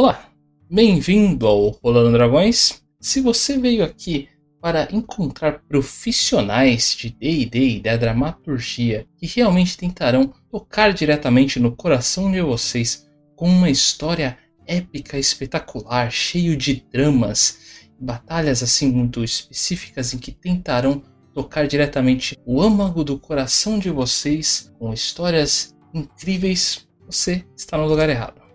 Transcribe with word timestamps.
Olá, 0.00 0.30
bem-vindo 0.70 1.44
ao 1.44 1.70
Rolando 1.70 2.12
Dragões. 2.12 2.84
Se 3.00 3.20
você 3.20 3.58
veio 3.58 3.82
aqui 3.82 4.28
para 4.60 4.86
encontrar 4.92 5.64
profissionais 5.68 6.94
de 6.96 7.10
D&D 7.10 7.58
e 7.58 7.80
da 7.80 7.96
dramaturgia 7.96 9.08
que 9.16 9.26
realmente 9.26 9.76
tentarão 9.76 10.32
tocar 10.52 10.92
diretamente 10.92 11.58
no 11.58 11.74
coração 11.74 12.30
de 12.30 12.40
vocês 12.40 13.08
com 13.34 13.48
uma 13.48 13.68
história 13.68 14.38
épica, 14.68 15.18
espetacular, 15.18 16.12
cheio 16.12 16.56
de 16.56 16.86
dramas, 16.92 17.90
batalhas 17.98 18.62
assim 18.62 18.92
muito 18.92 19.24
específicas 19.24 20.14
em 20.14 20.18
que 20.18 20.30
tentarão 20.30 21.02
tocar 21.34 21.66
diretamente 21.66 22.38
o 22.46 22.62
âmago 22.62 23.02
do 23.02 23.18
coração 23.18 23.80
de 23.80 23.90
vocês 23.90 24.72
com 24.78 24.94
histórias 24.94 25.74
incríveis, 25.92 26.86
você 27.04 27.44
está 27.56 27.76
no 27.76 27.88
lugar 27.88 28.08
errado. 28.08 28.47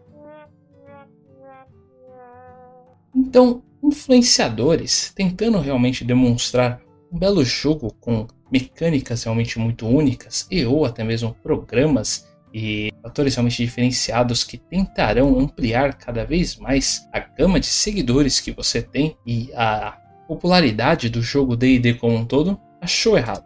Então, 3.15 3.61
influenciadores 3.83 5.11
tentando 5.15 5.59
realmente 5.59 6.03
demonstrar 6.03 6.81
um 7.11 7.17
belo 7.17 7.43
jogo 7.43 7.93
com 7.99 8.27
mecânicas 8.51 9.23
realmente 9.23 9.59
muito 9.59 9.87
únicas 9.87 10.47
e 10.49 10.65
ou 10.65 10.85
até 10.85 11.03
mesmo 11.03 11.35
programas 11.43 12.27
e 12.53 12.91
fatores 13.01 13.35
realmente 13.35 13.63
diferenciados 13.63 14.43
que 14.43 14.57
tentarão 14.57 15.39
ampliar 15.39 15.95
cada 15.95 16.23
vez 16.23 16.55
mais 16.55 17.07
a 17.11 17.19
gama 17.19 17.59
de 17.59 17.65
seguidores 17.65 18.39
que 18.39 18.51
você 18.51 18.81
tem 18.81 19.17
e 19.25 19.51
a 19.55 19.97
popularidade 20.27 21.09
do 21.09 21.21
jogo 21.21 21.55
D&D 21.55 21.95
como 21.95 22.15
um 22.15 22.25
todo, 22.25 22.59
achou 22.79 23.17
errado. 23.17 23.43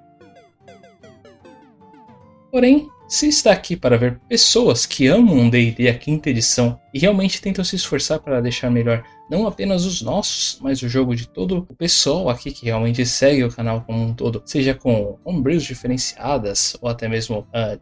Porém, 2.51 2.89
se 3.07 3.27
está 3.27 3.51
aqui 3.53 3.75
para 3.75 3.97
ver 3.97 4.19
pessoas 4.27 4.85
que 4.85 5.07
amam 5.07 5.49
D&D 5.49 5.87
a 5.87 5.97
quinta 5.97 6.29
edição 6.29 6.79
e 6.93 6.99
realmente 6.99 7.41
tentam 7.41 7.63
se 7.63 7.77
esforçar 7.77 8.19
para 8.19 8.41
deixar 8.41 8.69
melhor 8.69 9.03
não 9.29 9.45
apenas 9.45 9.85
os 9.85 10.01
nossos, 10.01 10.57
mas 10.61 10.81
o 10.81 10.89
jogo 10.89 11.15
de 11.15 11.27
todo 11.27 11.65
o 11.69 11.75
pessoal 11.75 12.29
aqui 12.29 12.51
que 12.51 12.65
realmente 12.65 13.05
segue 13.05 13.43
o 13.43 13.51
canal 13.51 13.81
como 13.81 14.01
um 14.01 14.13
todo, 14.13 14.41
seja 14.45 14.73
com 14.73 15.17
homebrews 15.23 15.63
diferenciadas 15.63 16.77
ou 16.81 16.89
até 16.89 17.07
mesmo 17.09 17.39
uh, 17.39 17.79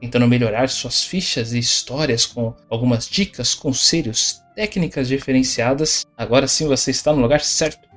tentando 0.00 0.26
melhorar 0.26 0.68
suas 0.68 1.04
fichas 1.04 1.52
e 1.52 1.58
histórias 1.58 2.26
com 2.26 2.54
algumas 2.68 3.08
dicas, 3.08 3.54
conselhos, 3.54 4.42
técnicas 4.54 5.06
diferenciadas, 5.08 6.04
agora 6.16 6.48
sim 6.48 6.66
você 6.66 6.90
está 6.90 7.12
no 7.12 7.22
lugar 7.22 7.40
certo. 7.40 7.88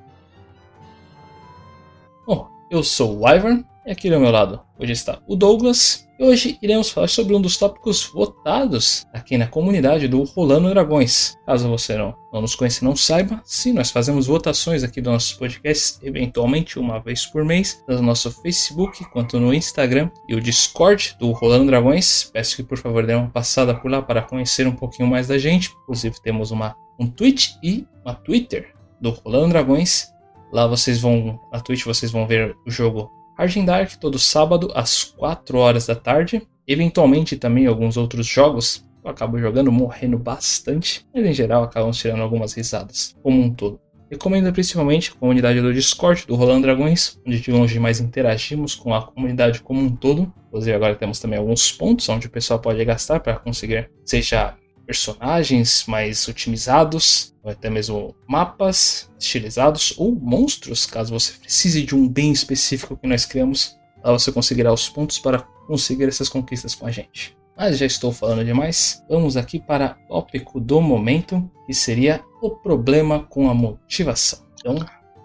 Bom, 2.24 2.48
eu 2.70 2.84
sou 2.84 3.16
o 3.16 3.24
Wyvern 3.24 3.64
e 3.84 3.90
aqui 3.90 4.08
do 4.08 4.20
meu 4.20 4.30
lado 4.30 4.60
hoje 4.78 4.92
está 4.92 5.18
o 5.26 5.36
Douglas. 5.36 6.08
E 6.18 6.24
hoje 6.24 6.58
iremos 6.62 6.90
falar 6.90 7.08
sobre 7.08 7.34
um 7.34 7.40
dos 7.40 7.56
tópicos 7.56 8.04
votados 8.04 9.04
aqui 9.12 9.36
na 9.36 9.46
comunidade 9.46 10.06
do 10.06 10.22
Rolando 10.22 10.70
Dragões. 10.70 11.36
Caso 11.44 11.68
você 11.68 11.96
não, 11.96 12.14
não 12.32 12.42
nos 12.42 12.54
conheça 12.54 12.84
não 12.84 12.94
saiba, 12.94 13.42
sim, 13.44 13.72
nós 13.72 13.90
fazemos 13.90 14.26
votações 14.26 14.84
aqui 14.84 15.00
do 15.00 15.10
nosso 15.10 15.36
podcast, 15.36 15.98
eventualmente 16.02 16.78
uma 16.78 17.00
vez 17.00 17.26
por 17.26 17.44
mês, 17.44 17.82
tanto 17.86 18.00
no 18.00 18.06
nosso 18.06 18.30
Facebook 18.42 19.04
quanto 19.10 19.40
no 19.40 19.52
Instagram 19.52 20.10
e 20.28 20.34
o 20.34 20.40
Discord 20.40 21.16
do 21.18 21.32
Rolando 21.32 21.66
Dragões. 21.66 22.30
Peço 22.32 22.56
que 22.56 22.62
por 22.62 22.78
favor 22.78 23.04
dê 23.04 23.14
uma 23.14 23.30
passada 23.30 23.74
por 23.74 23.90
lá 23.90 24.00
para 24.00 24.22
conhecer 24.22 24.66
um 24.66 24.76
pouquinho 24.76 25.08
mais 25.08 25.26
da 25.26 25.38
gente. 25.38 25.70
Inclusive 25.82 26.20
temos 26.22 26.52
uma, 26.52 26.76
um 26.98 27.06
Twitch 27.06 27.54
e 27.62 27.86
uma 28.04 28.14
Twitter 28.14 28.72
do 29.00 29.10
Rolando 29.10 29.48
Dragões. 29.48 30.12
Lá 30.52 30.66
vocês 30.66 31.00
vão, 31.00 31.40
na 31.52 31.60
Twitch 31.60 31.84
vocês 31.84 32.12
vão 32.12 32.26
ver 32.26 32.56
o 32.66 32.70
jogo 32.70 33.10
Argent 33.36 33.66
Dark 33.66 33.92
todo 33.96 34.18
sábado 34.18 34.70
às 34.74 35.04
4 35.04 35.58
horas 35.58 35.86
da 35.86 35.94
tarde. 35.94 36.42
Eventualmente 36.66 37.36
também 37.36 37.66
alguns 37.66 37.96
outros 37.96 38.26
jogos. 38.26 38.84
Eu 39.04 39.10
acabo 39.10 39.38
jogando, 39.38 39.72
morrendo 39.72 40.16
bastante, 40.16 41.04
mas 41.12 41.26
em 41.26 41.32
geral 41.32 41.64
acabam 41.64 41.90
tirando 41.90 42.22
algumas 42.22 42.52
risadas, 42.52 43.16
como 43.22 43.40
um 43.40 43.52
todo. 43.52 43.80
Recomendo 44.08 44.52
principalmente 44.52 45.10
a 45.10 45.18
comunidade 45.18 45.60
do 45.60 45.72
Discord 45.72 46.26
do 46.26 46.34
Rolando 46.34 46.62
Dragões, 46.62 47.18
onde 47.26 47.40
de 47.40 47.50
longe 47.50 47.80
mais 47.80 47.98
interagimos 47.98 48.74
com 48.74 48.94
a 48.94 49.02
comunidade 49.02 49.62
como 49.62 49.80
um 49.80 49.96
todo. 49.96 50.32
Inclusive 50.48 50.76
agora 50.76 50.94
temos 50.94 51.18
também 51.18 51.38
alguns 51.38 51.72
pontos 51.72 52.06
onde 52.10 52.26
o 52.26 52.30
pessoal 52.30 52.60
pode 52.60 52.84
gastar 52.84 53.20
para 53.20 53.38
conseguir, 53.38 53.90
seja 54.04 54.54
personagens 54.86 55.84
mais 55.86 56.26
otimizados, 56.28 57.34
ou 57.42 57.50
até 57.50 57.70
mesmo 57.70 58.14
mapas 58.28 59.10
estilizados, 59.18 59.94
ou 59.96 60.12
monstros, 60.12 60.86
caso 60.86 61.12
você 61.12 61.32
precise 61.32 61.82
de 61.82 61.94
um 61.94 62.08
bem 62.08 62.32
específico 62.32 62.96
que 62.96 63.06
nós 63.06 63.24
criamos. 63.24 63.76
Lá 64.04 64.12
você 64.12 64.32
conseguirá 64.32 64.72
os 64.72 64.88
pontos 64.88 65.18
para 65.18 65.40
conseguir 65.66 66.08
essas 66.08 66.28
conquistas 66.28 66.74
com 66.74 66.86
a 66.86 66.90
gente. 66.90 67.36
Mas 67.56 67.78
já 67.78 67.86
estou 67.86 68.12
falando 68.12 68.44
demais. 68.44 69.04
Vamos 69.08 69.36
aqui 69.36 69.60
para 69.60 69.96
o 70.08 70.14
tópico 70.14 70.58
do 70.58 70.80
momento, 70.80 71.48
que 71.66 71.74
seria 71.74 72.22
o 72.40 72.50
problema 72.50 73.24
com 73.24 73.48
a 73.48 73.54
motivação. 73.54 74.40
Então, 74.58 74.76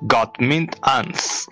Got 0.04 0.40
mint 0.40 0.76
ans. 0.84 1.48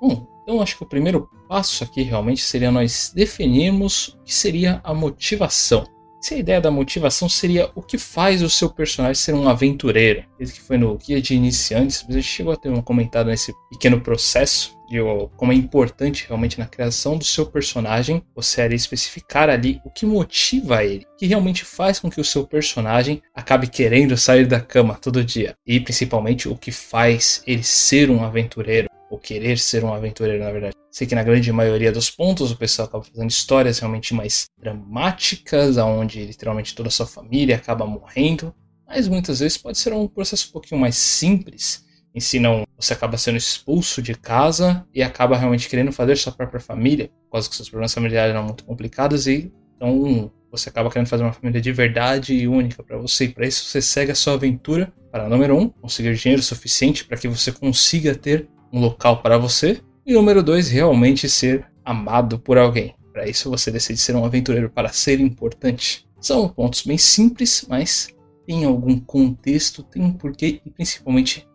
Bom, 0.00 0.26
então 0.42 0.60
acho 0.60 0.76
que 0.76 0.82
o 0.82 0.86
primeiro 0.86 1.30
passo 1.48 1.82
aqui 1.82 2.02
realmente 2.02 2.42
seria 2.42 2.70
nós 2.70 3.10
definirmos 3.14 4.08
o 4.08 4.24
que 4.24 4.34
seria 4.34 4.80
a 4.84 4.92
motivação. 4.92 5.86
Se 6.20 6.34
a 6.34 6.38
ideia 6.38 6.60
da 6.60 6.70
motivação 6.70 7.28
seria 7.28 7.70
o 7.76 7.82
que 7.82 7.96
faz 7.96 8.42
o 8.42 8.50
seu 8.50 8.68
personagem 8.68 9.14
ser 9.14 9.34
um 9.34 9.48
aventureiro. 9.48 10.24
Esse 10.38 10.52
que 10.52 10.60
foi 10.60 10.76
no 10.76 10.98
guia 10.98 11.22
de 11.22 11.34
iniciantes, 11.34 12.04
mas 12.06 12.16
a 12.16 12.20
gente 12.20 12.30
chegou 12.30 12.52
a 12.52 12.56
ter 12.56 12.70
um 12.70 12.82
comentário 12.82 13.30
nesse 13.30 13.54
pequeno 13.70 14.00
processo 14.00 14.76
de 14.88 14.98
como 15.36 15.52
é 15.52 15.54
importante 15.54 16.24
realmente 16.26 16.58
na 16.58 16.66
criação 16.66 17.16
do 17.16 17.24
seu 17.24 17.46
personagem 17.46 18.22
você 18.34 18.62
ali 18.62 18.74
especificar 18.74 19.50
ali 19.50 19.80
o 19.84 19.90
que 19.90 20.06
motiva 20.06 20.82
ele, 20.82 21.04
o 21.14 21.16
que 21.16 21.26
realmente 21.26 21.64
faz 21.64 22.00
com 22.00 22.10
que 22.10 22.20
o 22.20 22.24
seu 22.24 22.46
personagem 22.46 23.22
acabe 23.34 23.68
querendo 23.68 24.16
sair 24.16 24.46
da 24.46 24.60
cama 24.60 24.94
todo 24.94 25.22
dia 25.22 25.54
e 25.66 25.78
principalmente 25.78 26.48
o 26.48 26.56
que 26.56 26.72
faz 26.72 27.42
ele 27.46 27.62
ser 27.62 28.10
um 28.10 28.24
aventureiro 28.24 28.87
ou 29.10 29.18
querer 29.18 29.58
ser 29.58 29.84
um 29.84 29.92
aventureiro, 29.92 30.42
na 30.42 30.50
verdade. 30.50 30.74
Sei 30.90 31.06
que 31.06 31.14
na 31.14 31.22
grande 31.22 31.52
maioria 31.52 31.92
dos 31.92 32.10
pontos 32.10 32.50
o 32.50 32.56
pessoal 32.56 32.88
acaba 32.88 33.04
fazendo 33.04 33.30
histórias 33.30 33.78
realmente 33.78 34.14
mais 34.14 34.46
dramáticas, 34.60 35.76
onde 35.76 36.24
literalmente 36.24 36.74
toda 36.74 36.88
a 36.88 36.92
sua 36.92 37.06
família 37.06 37.56
acaba 37.56 37.86
morrendo, 37.86 38.54
mas 38.86 39.06
muitas 39.06 39.40
vezes 39.40 39.58
pode 39.58 39.78
ser 39.78 39.92
um 39.92 40.08
processo 40.08 40.48
um 40.48 40.52
pouquinho 40.52 40.80
mais 40.80 40.96
simples, 40.96 41.84
em 42.14 42.20
si 42.20 42.40
não 42.40 42.64
você 42.76 42.94
acaba 42.94 43.18
sendo 43.18 43.36
expulso 43.36 44.00
de 44.00 44.14
casa 44.14 44.84
e 44.94 45.02
acaba 45.02 45.36
realmente 45.36 45.68
querendo 45.68 45.92
fazer 45.92 46.16
sua 46.16 46.32
própria 46.32 46.58
família, 46.58 47.10
por 47.24 47.32
causa 47.32 47.48
que 47.48 47.54
seus 47.54 47.68
problemas 47.68 47.92
familiares 47.92 48.34
eram 48.34 48.44
muito 48.44 48.64
complicados 48.64 49.26
e 49.26 49.52
então 49.76 50.32
você 50.50 50.70
acaba 50.70 50.90
querendo 50.90 51.08
fazer 51.08 51.22
uma 51.22 51.32
família 51.32 51.60
de 51.60 51.70
verdade 51.70 52.34
e 52.34 52.48
única 52.48 52.82
para 52.82 52.96
você 52.96 53.26
e 53.26 53.28
para 53.28 53.46
isso 53.46 53.64
você 53.66 53.82
segue 53.82 54.10
a 54.10 54.14
sua 54.14 54.34
aventura 54.34 54.92
para 55.12 55.28
número 55.28 55.56
um 55.56 55.68
conseguir 55.68 56.14
dinheiro 56.14 56.42
suficiente 56.42 57.04
para 57.04 57.18
que 57.18 57.28
você 57.28 57.52
consiga 57.52 58.14
ter 58.14 58.48
um 58.72 58.80
local 58.80 59.22
para 59.22 59.38
você. 59.38 59.80
E 60.06 60.12
número 60.12 60.42
dois, 60.42 60.70
realmente 60.70 61.28
ser 61.28 61.66
amado 61.84 62.38
por 62.38 62.58
alguém. 62.58 62.94
Para 63.12 63.28
isso 63.28 63.50
você 63.50 63.70
decide 63.70 63.98
ser 63.98 64.14
um 64.14 64.24
aventureiro 64.24 64.70
para 64.70 64.90
ser 64.90 65.20
importante. 65.20 66.06
São 66.20 66.48
pontos 66.48 66.82
bem 66.82 66.98
simples, 66.98 67.66
mas 67.68 68.08
tem 68.46 68.64
algum 68.64 68.98
contexto, 68.98 69.82
tem 69.82 70.02
um 70.02 70.12
porquê 70.12 70.60
e 70.64 70.70
principalmente 70.70 71.46